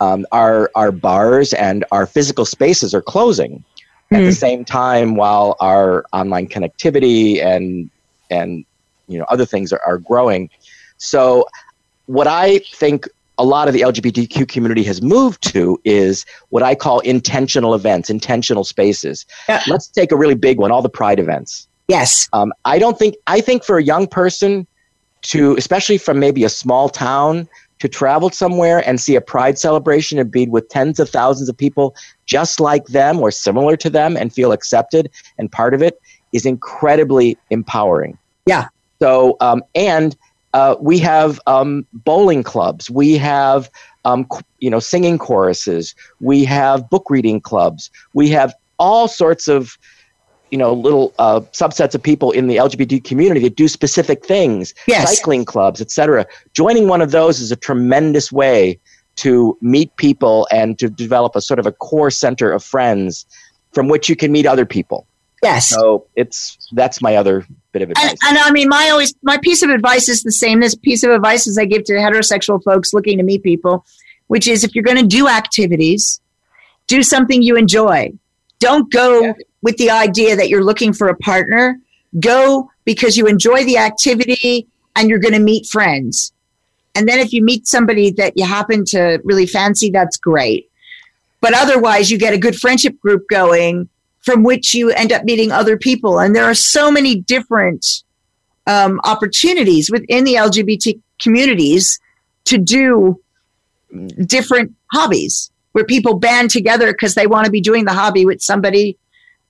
Um, 0.00 0.26
our 0.32 0.70
our 0.74 0.90
bars 0.90 1.52
and 1.52 1.84
our 1.92 2.06
physical 2.06 2.44
spaces 2.44 2.94
are 2.94 3.02
closing 3.02 3.62
at 4.12 4.22
the 4.22 4.32
same 4.32 4.64
time 4.64 5.14
while 5.14 5.56
our 5.60 6.04
online 6.12 6.48
connectivity 6.48 7.40
and 7.44 7.90
and 8.28 8.64
you 9.06 9.18
know 9.18 9.24
other 9.28 9.46
things 9.46 9.72
are, 9.72 9.80
are 9.86 9.98
growing. 9.98 10.50
So 10.96 11.46
what 12.10 12.26
I 12.26 12.58
think 12.58 13.08
a 13.38 13.44
lot 13.44 13.68
of 13.68 13.74
the 13.74 13.82
LGBTQ 13.82 14.48
community 14.48 14.82
has 14.82 15.00
moved 15.00 15.40
to 15.52 15.80
is 15.84 16.26
what 16.48 16.60
I 16.60 16.74
call 16.74 16.98
intentional 17.00 17.72
events, 17.72 18.10
intentional 18.10 18.64
spaces. 18.64 19.24
Yeah. 19.48 19.62
Let's 19.68 19.86
take 19.86 20.10
a 20.10 20.16
really 20.16 20.34
big 20.34 20.58
one, 20.58 20.72
all 20.72 20.82
the 20.82 20.88
pride 20.88 21.20
events. 21.20 21.68
Yes. 21.86 22.28
Um, 22.32 22.52
I 22.64 22.80
don't 22.80 22.98
think, 22.98 23.14
I 23.28 23.40
think 23.40 23.62
for 23.64 23.78
a 23.78 23.82
young 23.82 24.08
person 24.08 24.66
to, 25.22 25.54
especially 25.56 25.98
from 25.98 26.18
maybe 26.18 26.42
a 26.42 26.48
small 26.48 26.88
town, 26.88 27.48
to 27.78 27.88
travel 27.88 28.28
somewhere 28.28 28.86
and 28.88 29.00
see 29.00 29.14
a 29.14 29.20
pride 29.20 29.56
celebration 29.56 30.18
and 30.18 30.32
be 30.32 30.46
with 30.46 30.68
tens 30.68 30.98
of 30.98 31.08
thousands 31.08 31.48
of 31.48 31.56
people 31.56 31.94
just 32.26 32.58
like 32.58 32.86
them 32.86 33.20
or 33.20 33.30
similar 33.30 33.76
to 33.76 33.88
them 33.88 34.16
and 34.16 34.32
feel 34.32 34.50
accepted 34.50 35.08
and 35.38 35.50
part 35.52 35.74
of 35.74 35.80
it 35.80 36.00
is 36.32 36.44
incredibly 36.44 37.38
empowering. 37.50 38.18
Yeah. 38.46 38.66
So, 39.00 39.36
um, 39.40 39.62
and 39.76 40.16
uh, 40.52 40.76
we 40.80 40.98
have 40.98 41.40
um, 41.46 41.86
bowling 41.92 42.42
clubs. 42.42 42.90
We 42.90 43.16
have, 43.18 43.70
um, 44.04 44.26
you 44.58 44.70
know, 44.70 44.80
singing 44.80 45.18
choruses. 45.18 45.94
We 46.20 46.44
have 46.44 46.88
book 46.90 47.08
reading 47.10 47.40
clubs. 47.40 47.90
We 48.14 48.30
have 48.30 48.54
all 48.78 49.08
sorts 49.08 49.46
of, 49.48 49.78
you 50.50 50.58
know, 50.58 50.72
little 50.72 51.14
uh, 51.18 51.40
subsets 51.52 51.94
of 51.94 52.02
people 52.02 52.32
in 52.32 52.48
the 52.48 52.56
LGBT 52.56 53.04
community 53.04 53.40
that 53.42 53.56
do 53.56 53.68
specific 53.68 54.24
things. 54.24 54.74
Yes. 54.88 55.16
Cycling 55.16 55.44
clubs, 55.44 55.80
etc. 55.80 56.26
Joining 56.52 56.88
one 56.88 57.00
of 57.00 57.12
those 57.12 57.40
is 57.40 57.52
a 57.52 57.56
tremendous 57.56 58.32
way 58.32 58.78
to 59.16 59.56
meet 59.60 59.94
people 59.96 60.48
and 60.50 60.78
to 60.78 60.88
develop 60.88 61.36
a 61.36 61.40
sort 61.40 61.58
of 61.58 61.66
a 61.66 61.72
core 61.72 62.10
center 62.10 62.50
of 62.50 62.64
friends 62.64 63.26
from 63.72 63.88
which 63.88 64.08
you 64.08 64.16
can 64.16 64.32
meet 64.32 64.46
other 64.46 64.66
people. 64.66 65.06
Yes. 65.42 65.68
So 65.70 66.06
it's 66.16 66.58
that's 66.72 67.00
my 67.00 67.16
other 67.16 67.46
bit 67.72 67.82
of 67.82 67.90
advice. 67.90 68.10
And, 68.10 68.18
and 68.24 68.38
I 68.38 68.50
mean, 68.50 68.68
my 68.68 68.90
always 68.90 69.14
my 69.22 69.38
piece 69.38 69.62
of 69.62 69.70
advice 69.70 70.08
is 70.08 70.22
the 70.22 70.32
same. 70.32 70.60
This 70.60 70.74
piece 70.74 71.02
of 71.02 71.10
advice 71.10 71.46
is 71.46 71.56
I 71.56 71.64
give 71.64 71.84
to 71.84 71.94
heterosexual 71.94 72.62
folks 72.62 72.92
looking 72.92 73.16
to 73.18 73.24
meet 73.24 73.42
people, 73.42 73.84
which 74.26 74.46
is 74.46 74.64
if 74.64 74.74
you're 74.74 74.84
going 74.84 74.98
to 74.98 75.06
do 75.06 75.28
activities, 75.28 76.20
do 76.88 77.02
something 77.02 77.42
you 77.42 77.56
enjoy. 77.56 78.12
Don't 78.58 78.92
go 78.92 79.20
Yeah. 79.22 79.32
with 79.62 79.76
the 79.78 79.90
idea 79.90 80.36
that 80.36 80.50
you're 80.50 80.64
looking 80.64 80.92
for 80.92 81.08
a 81.08 81.16
partner. 81.16 81.78
Go 82.18 82.70
because 82.84 83.16
you 83.16 83.26
enjoy 83.26 83.64
the 83.64 83.78
activity 83.78 84.66
and 84.96 85.08
you're 85.08 85.20
going 85.20 85.32
to 85.34 85.40
meet 85.40 85.64
friends. 85.66 86.32
And 86.94 87.08
then 87.08 87.20
if 87.20 87.32
you 87.32 87.42
meet 87.42 87.66
somebody 87.68 88.10
that 88.12 88.36
you 88.36 88.44
happen 88.44 88.84
to 88.86 89.20
really 89.24 89.46
fancy, 89.46 89.90
that's 89.90 90.16
great. 90.16 90.68
But 91.40 91.54
otherwise, 91.54 92.10
you 92.10 92.18
get 92.18 92.34
a 92.34 92.38
good 92.38 92.56
friendship 92.56 92.98
group 93.00 93.26
going 93.30 93.88
from 94.22 94.42
which 94.42 94.74
you 94.74 94.90
end 94.90 95.12
up 95.12 95.24
meeting 95.24 95.50
other 95.50 95.76
people. 95.76 96.18
And 96.18 96.34
there 96.34 96.44
are 96.44 96.54
so 96.54 96.90
many 96.90 97.16
different 97.16 98.02
um, 98.66 99.00
opportunities 99.04 99.90
within 99.90 100.24
the 100.24 100.34
LGBT 100.34 101.00
communities 101.20 101.98
to 102.44 102.58
do 102.58 103.20
different 104.26 104.74
hobbies 104.92 105.50
where 105.72 105.84
people 105.84 106.18
band 106.18 106.50
together 106.50 106.92
because 106.92 107.14
they 107.14 107.26
want 107.26 107.44
to 107.44 107.50
be 107.50 107.60
doing 107.60 107.84
the 107.84 107.92
hobby 107.92 108.26
with 108.26 108.40
somebody 108.40 108.96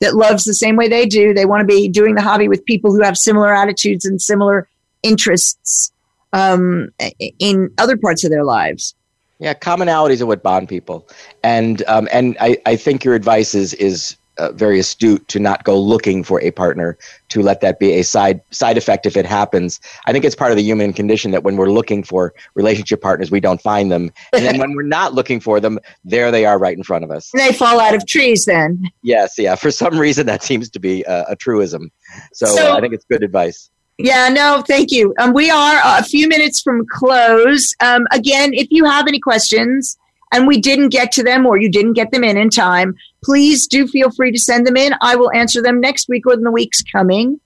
that 0.00 0.14
loves 0.14 0.44
the 0.44 0.54
same 0.54 0.76
way 0.76 0.88
they 0.88 1.06
do. 1.06 1.34
They 1.34 1.46
want 1.46 1.60
to 1.60 1.66
be 1.66 1.88
doing 1.88 2.14
the 2.14 2.22
hobby 2.22 2.48
with 2.48 2.64
people 2.64 2.92
who 2.92 3.02
have 3.02 3.16
similar 3.16 3.54
attitudes 3.54 4.04
and 4.04 4.20
similar 4.20 4.68
interests 5.02 5.92
um, 6.32 6.90
in 7.38 7.70
other 7.78 7.96
parts 7.96 8.24
of 8.24 8.30
their 8.30 8.44
lives. 8.44 8.94
Yeah, 9.38 9.54
commonalities 9.54 10.20
are 10.20 10.26
what 10.26 10.42
bond 10.42 10.68
people, 10.68 11.08
and 11.42 11.82
um, 11.88 12.08
and 12.12 12.36
I, 12.40 12.58
I 12.66 12.76
think 12.76 13.04
your 13.04 13.14
advice 13.14 13.54
is 13.54 13.72
is 13.72 14.16
uh, 14.41 14.53
very 14.53 14.78
astute 14.78 15.26
to 15.28 15.38
not 15.38 15.64
go 15.64 15.78
looking 15.78 16.24
for 16.24 16.41
a 16.41 16.51
partner 16.51 16.97
to 17.28 17.43
let 17.43 17.61
that 17.61 17.78
be 17.78 17.93
a 17.93 18.03
side 18.03 18.41
side 18.51 18.78
effect 18.78 19.05
if 19.05 19.16
it 19.16 19.26
happens. 19.26 19.80
I 20.07 20.12
think 20.12 20.24
it's 20.24 20.34
part 20.34 20.51
of 20.51 20.57
the 20.57 20.62
human 20.62 20.93
condition 20.95 21.30
that 21.32 21.45
when 21.45 21.57
we're 21.57 21.70
looking 21.70 22.03
for 22.03 22.32
relationship 22.55 23.03
partners 23.03 23.30
we 23.30 23.41
don't 23.41 23.61
find 23.61 23.93
them. 23.93 24.11
And 24.32 24.45
then 24.45 24.59
when 24.59 24.74
we're 24.74 24.82
not 24.82 25.12
looking 25.12 25.41
for 25.41 25.61
them 25.61 25.78
there 26.05 26.30
they 26.30 26.47
are 26.47 26.59
right 26.59 26.76
in 26.76 26.82
front 26.82 27.05
of 27.05 27.11
us. 27.11 27.30
They 27.34 27.53
fall 27.53 27.78
out 27.78 27.95
of 27.95 28.07
trees 28.07 28.47
then. 28.47 28.91
Yes 29.03 29.34
yeah. 29.36 29.55
For 29.57 29.70
some 29.70 29.99
reason 29.99 30.26
that 30.26 30.43
seems 30.43 30.70
to 30.70 30.80
be 30.80 31.05
a, 31.05 31.26
a 31.28 31.36
truism. 31.36 31.91
So, 32.32 32.47
so 32.47 32.72
uh, 32.72 32.76
i 32.76 32.80
think 32.80 32.95
it's 32.95 33.05
good 33.05 33.22
advice. 33.22 33.70
Yeah, 33.99 34.30
no, 34.30 34.64
thank 34.66 34.91
you. 34.91 35.14
Um, 35.18 35.34
we 35.34 35.51
are 35.51 35.78
a 35.84 36.03
few 36.03 36.26
minutes 36.26 36.62
from 36.62 36.86
close. 36.91 37.74
Um, 37.80 38.07
again, 38.12 38.55
if 38.55 38.68
you 38.70 38.86
have 38.86 39.07
any 39.07 39.20
questions, 39.20 39.99
and 40.32 40.47
we 40.47 40.61
didn't 40.61 40.91
get 40.91 41.12
to 41.12 41.22
them 41.22 41.47
or 41.47 41.59
you 41.59 41.70
didn't 41.70 41.95
get 41.95 42.11
them 42.11 42.24
in 42.24 42.36
in 42.36 42.51
time, 42.51 42.95
please 43.22 43.66
do 43.66 43.86
feel 43.86 44.10
free 44.10 44.32
to 44.32 44.38
send 44.38 44.66
them 44.66 44.76
in. 44.76 44.94
I 45.00 45.16
will 45.16 45.32
answer 45.32 45.62
them 45.62 45.80
next 45.80 46.08
week 46.08 46.26
or 46.26 46.34
in 46.34 46.42
the 46.42 46.50
weeks 46.50 46.82
coming. 46.82 47.40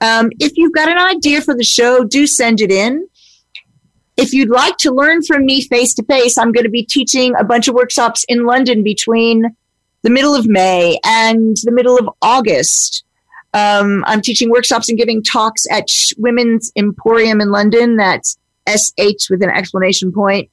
Um, 0.00 0.30
if 0.38 0.52
you've 0.56 0.72
got 0.72 0.88
an 0.88 0.98
idea 0.98 1.40
for 1.40 1.54
the 1.54 1.64
show, 1.64 2.04
do 2.04 2.26
send 2.26 2.60
it 2.60 2.70
in. 2.70 3.08
If 4.16 4.32
you'd 4.32 4.50
like 4.50 4.76
to 4.78 4.90
learn 4.90 5.22
from 5.22 5.44
me 5.44 5.62
face 5.62 5.94
to 5.94 6.04
face, 6.04 6.38
I'm 6.38 6.52
going 6.52 6.64
to 6.64 6.70
be 6.70 6.84
teaching 6.84 7.34
a 7.38 7.44
bunch 7.44 7.68
of 7.68 7.74
workshops 7.74 8.24
in 8.28 8.44
London 8.44 8.82
between 8.82 9.56
the 10.02 10.10
middle 10.10 10.34
of 10.34 10.46
May 10.46 10.98
and 11.04 11.56
the 11.62 11.72
middle 11.72 11.96
of 11.96 12.08
August. 12.22 13.04
Um, 13.54 14.04
I'm 14.06 14.20
teaching 14.20 14.50
workshops 14.50 14.88
and 14.88 14.98
giving 14.98 15.22
talks 15.22 15.66
at 15.70 15.88
Women's 16.16 16.70
Emporium 16.76 17.40
in 17.40 17.50
London. 17.50 17.96
That's 17.96 18.36
SH 18.68 19.30
with 19.30 19.42
an 19.42 19.50
explanation 19.50 20.12
point 20.12 20.50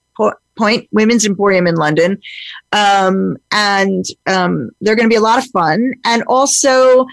Point 0.58 0.88
Women's 0.92 1.26
Emporium 1.26 1.68
in 1.68 1.76
London. 1.76 2.20
Um, 2.72 3.38
and 3.52 4.06
um, 4.28 4.72
they're 4.82 4.96
going 4.96 5.10
to 5.10 5.14
be 5.14 5.18
a 5.18 5.22
lot 5.22 5.40
of 5.40 5.50
fun. 5.52 5.94
And 6.04 6.24
also, 6.28 7.06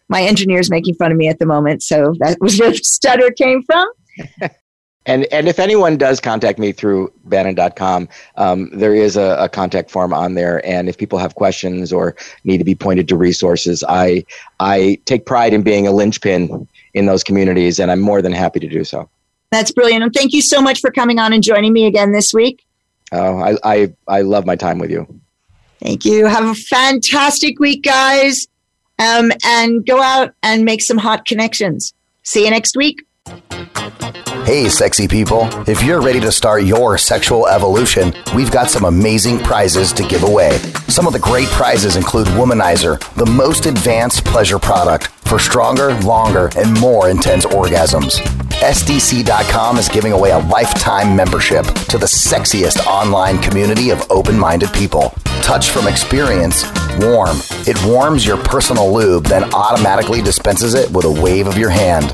my 0.10 0.22
engineer's 0.22 0.70
making 0.70 0.96
fun 0.96 1.12
of 1.12 1.18
me 1.18 1.28
at 1.28 1.40
the 1.40 1.46
moment, 1.46 1.84
so 1.84 2.14
that 2.20 2.38
was 2.40 2.60
where 2.60 2.72
the 2.72 2.78
stutter 2.78 3.32
came 3.32 3.64
from. 3.64 3.88
And 5.08 5.26
and 5.32 5.48
if 5.48 5.58
anyone 5.58 5.98
does 5.98 6.20
contact 6.20 6.60
me 6.60 6.74
through 6.74 7.12
Bannon.com, 7.26 8.10
um, 8.36 8.70
there 8.74 8.94
is 8.94 9.16
a, 9.16 9.38
a, 9.40 9.50
contact 9.50 9.90
form 9.90 10.14
on 10.14 10.36
there. 10.36 10.64
And 10.66 10.90
if 10.90 10.98
people 10.98 11.18
have 11.18 11.36
questions 11.36 11.94
or 11.94 12.16
need 12.44 12.58
to 12.58 12.66
be 12.66 12.76
pointed 12.76 13.08
to 13.08 13.16
resources, 13.16 13.86
I 13.88 14.26
I 14.60 15.00
take 15.06 15.26
pride 15.26 15.54
in 15.54 15.64
being 15.64 15.88
a 15.88 15.92
linchpin 15.92 16.68
in 16.94 17.06
those 17.06 17.24
communities, 17.24 17.80
and 17.80 17.90
I'm 17.90 18.02
more 18.02 18.22
than 18.22 18.34
happy 18.34 18.60
to 18.60 18.68
do 18.68 18.84
so. 18.84 19.10
That's 19.50 19.72
brilliant, 19.72 20.04
and 20.04 20.14
thank 20.14 20.34
you 20.34 20.42
so 20.42 20.62
much 20.62 20.82
for 20.82 20.92
coming 20.92 21.20
on 21.20 21.32
and 21.32 21.42
joining 21.42 21.72
me 21.72 21.86
again 21.86 22.12
this 22.12 22.34
week. 22.34 22.66
Oh, 23.14 23.40
I 23.40 23.56
I, 23.64 23.94
I 24.10 24.22
love 24.22 24.46
my 24.46 24.58
time 24.58 24.78
with 24.78 24.92
you. 24.92 25.08
Thank 25.80 26.04
you. 26.04 26.26
Have 26.26 26.44
a 26.44 26.56
fantastic 26.56 27.60
week, 27.60 27.84
guys 27.84 28.46
um, 29.00 29.32
and 29.44 29.86
go 29.86 30.02
out 30.02 30.34
and 30.44 30.66
make 30.66 30.82
some 30.82 30.98
hot 30.98 31.26
connections. 31.26 31.94
See 32.24 32.44
you 32.46 32.52
next 32.52 32.76
week. 32.76 33.07
Hey, 34.48 34.70
sexy 34.70 35.10
people. 35.10 35.50
If 35.68 35.84
you're 35.84 36.02
ready 36.02 36.22
to 36.22 36.32
start 36.32 36.64
your 36.64 36.98
sexual 36.98 37.48
evolution, 37.48 38.14
we've 38.34 38.50
got 38.50 38.70
some 38.70 38.86
amazing 38.86 39.40
prizes 39.40 39.92
to 39.92 40.08
give 40.08 40.24
away. 40.24 40.58
Some 40.88 41.06
of 41.06 41.12
the 41.12 41.20
great 41.20 41.50
prizes 41.50 41.98
include 41.98 42.28
Womanizer, 42.28 42.98
the 43.16 43.26
most 43.26 43.66
advanced 43.66 44.24
pleasure 44.24 44.58
product 44.58 45.08
for 45.28 45.38
stronger, 45.38 45.94
longer, 45.96 46.50
and 46.56 46.80
more 46.80 47.10
intense 47.10 47.46
orgasms. 47.46 48.22
SDC.com 48.62 49.78
is 49.78 49.90
giving 49.90 50.14
away 50.14 50.32
a 50.32 50.40
lifetime 50.40 51.14
membership 51.14 51.66
to 51.90 51.98
the 51.98 52.06
sexiest 52.06 52.86
online 52.88 53.40
community 53.42 53.90
of 53.90 54.02
open 54.10 54.40
minded 54.40 54.72
people. 54.72 55.14
Touch 55.42 55.72
from 55.72 55.88
experience, 55.88 56.64
warm. 57.00 57.38
It 57.68 57.78
warms 57.86 58.26
your 58.26 58.38
personal 58.38 58.94
lube, 58.94 59.26
then 59.26 59.54
automatically 59.54 60.22
dispenses 60.22 60.74
it 60.74 60.90
with 60.90 61.04
a 61.04 61.22
wave 61.22 61.48
of 61.48 61.58
your 61.58 61.70
hand. 61.70 62.14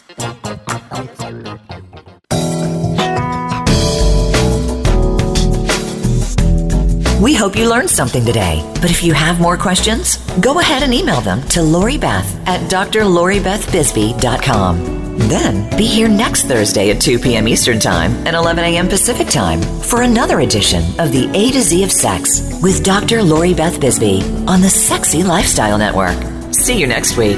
We 7.21 7.35
hope 7.35 7.55
you 7.55 7.69
learned 7.69 7.91
something 7.91 8.25
today. 8.25 8.67
But 8.81 8.89
if 8.89 9.03
you 9.03 9.13
have 9.13 9.39
more 9.39 9.55
questions, 9.55 10.17
go 10.39 10.59
ahead 10.59 10.81
and 10.81 10.91
email 10.91 11.21
them 11.21 11.47
to 11.49 11.61
Lori 11.61 11.99
Beth 11.99 12.25
at 12.47 12.67
drloribethbisbee.com. 12.69 15.19
Then 15.29 15.69
be 15.77 15.85
here 15.85 16.07
next 16.07 16.45
Thursday 16.45 16.89
at 16.89 16.99
2 16.99 17.19
p.m. 17.19 17.47
Eastern 17.47 17.79
Time 17.79 18.11
and 18.25 18.35
11 18.35 18.63
a.m. 18.63 18.87
Pacific 18.87 19.27
Time 19.27 19.61
for 19.61 20.01
another 20.01 20.39
edition 20.39 20.81
of 20.99 21.11
the 21.11 21.29
A 21.35 21.51
to 21.51 21.61
Z 21.61 21.83
of 21.83 21.91
Sex 21.91 22.59
with 22.63 22.83
Dr. 22.83 23.21
Lori 23.21 23.53
Beth 23.53 23.79
Bisbee 23.79 24.23
on 24.47 24.61
the 24.61 24.69
Sexy 24.69 25.21
Lifestyle 25.21 25.77
Network. 25.77 26.17
See 26.55 26.79
you 26.79 26.87
next 26.87 27.17
week. 27.17 27.37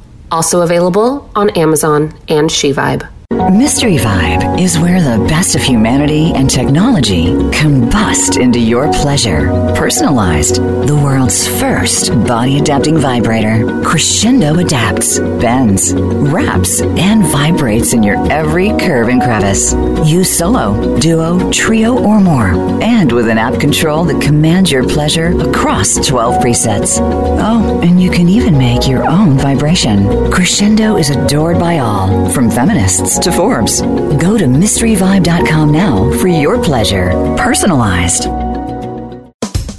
Also 0.31 0.61
available 0.61 1.29
on 1.35 1.49
Amazon 1.51 2.13
and 2.29 2.49
SheVibe. 2.49 3.10
Mystery 3.49 3.97
Vibe 3.97 4.61
is 4.61 4.77
where 4.77 5.01
the 5.01 5.23
best 5.25 5.55
of 5.55 5.61
humanity 5.61 6.31
and 6.35 6.49
technology 6.49 7.27
combust 7.51 8.39
into 8.39 8.59
your 8.59 8.91
pleasure. 8.93 9.49
Personalized, 9.75 10.55
the 10.55 10.99
world's 11.03 11.47
first 11.59 12.11
body 12.25 12.59
adapting 12.59 12.97
vibrator. 12.97 13.81
Crescendo 13.83 14.59
adapts, 14.59 15.19
bends, 15.19 15.93
wraps, 15.93 16.81
and 16.81 17.23
vibrates 17.25 17.93
in 17.93 18.03
your 18.03 18.17
every 18.31 18.69
curve 18.77 19.09
and 19.09 19.21
crevice. 19.21 19.73
Use 20.05 20.37
solo, 20.37 20.99
duo, 20.99 21.51
trio, 21.51 21.97
or 21.97 22.19
more. 22.19 22.49
And 22.83 23.11
with 23.11 23.27
an 23.27 23.37
app 23.37 23.59
control 23.59 24.03
that 24.05 24.21
commands 24.21 24.71
your 24.71 24.87
pleasure 24.87 25.37
across 25.41 25.95
12 25.95 26.43
presets. 26.43 26.99
Oh, 26.99 27.81
and 27.83 28.01
you 28.01 28.11
can 28.11 28.29
even 28.29 28.57
make 28.57 28.87
your 28.87 29.07
own 29.07 29.37
vibration. 29.37 30.31
Crescendo 30.31 30.97
is 30.97 31.09
adored 31.09 31.59
by 31.59 31.79
all, 31.79 32.29
from 32.29 32.49
feminists 32.49 33.19
to 33.19 33.30
Forbes. 33.31 33.81
Go 33.81 34.37
to 34.37 34.45
mysteryvibe.com 34.45 35.71
now 35.71 36.11
for 36.19 36.27
your 36.27 36.61
pleasure. 36.61 37.11
Personalized. 37.37 38.40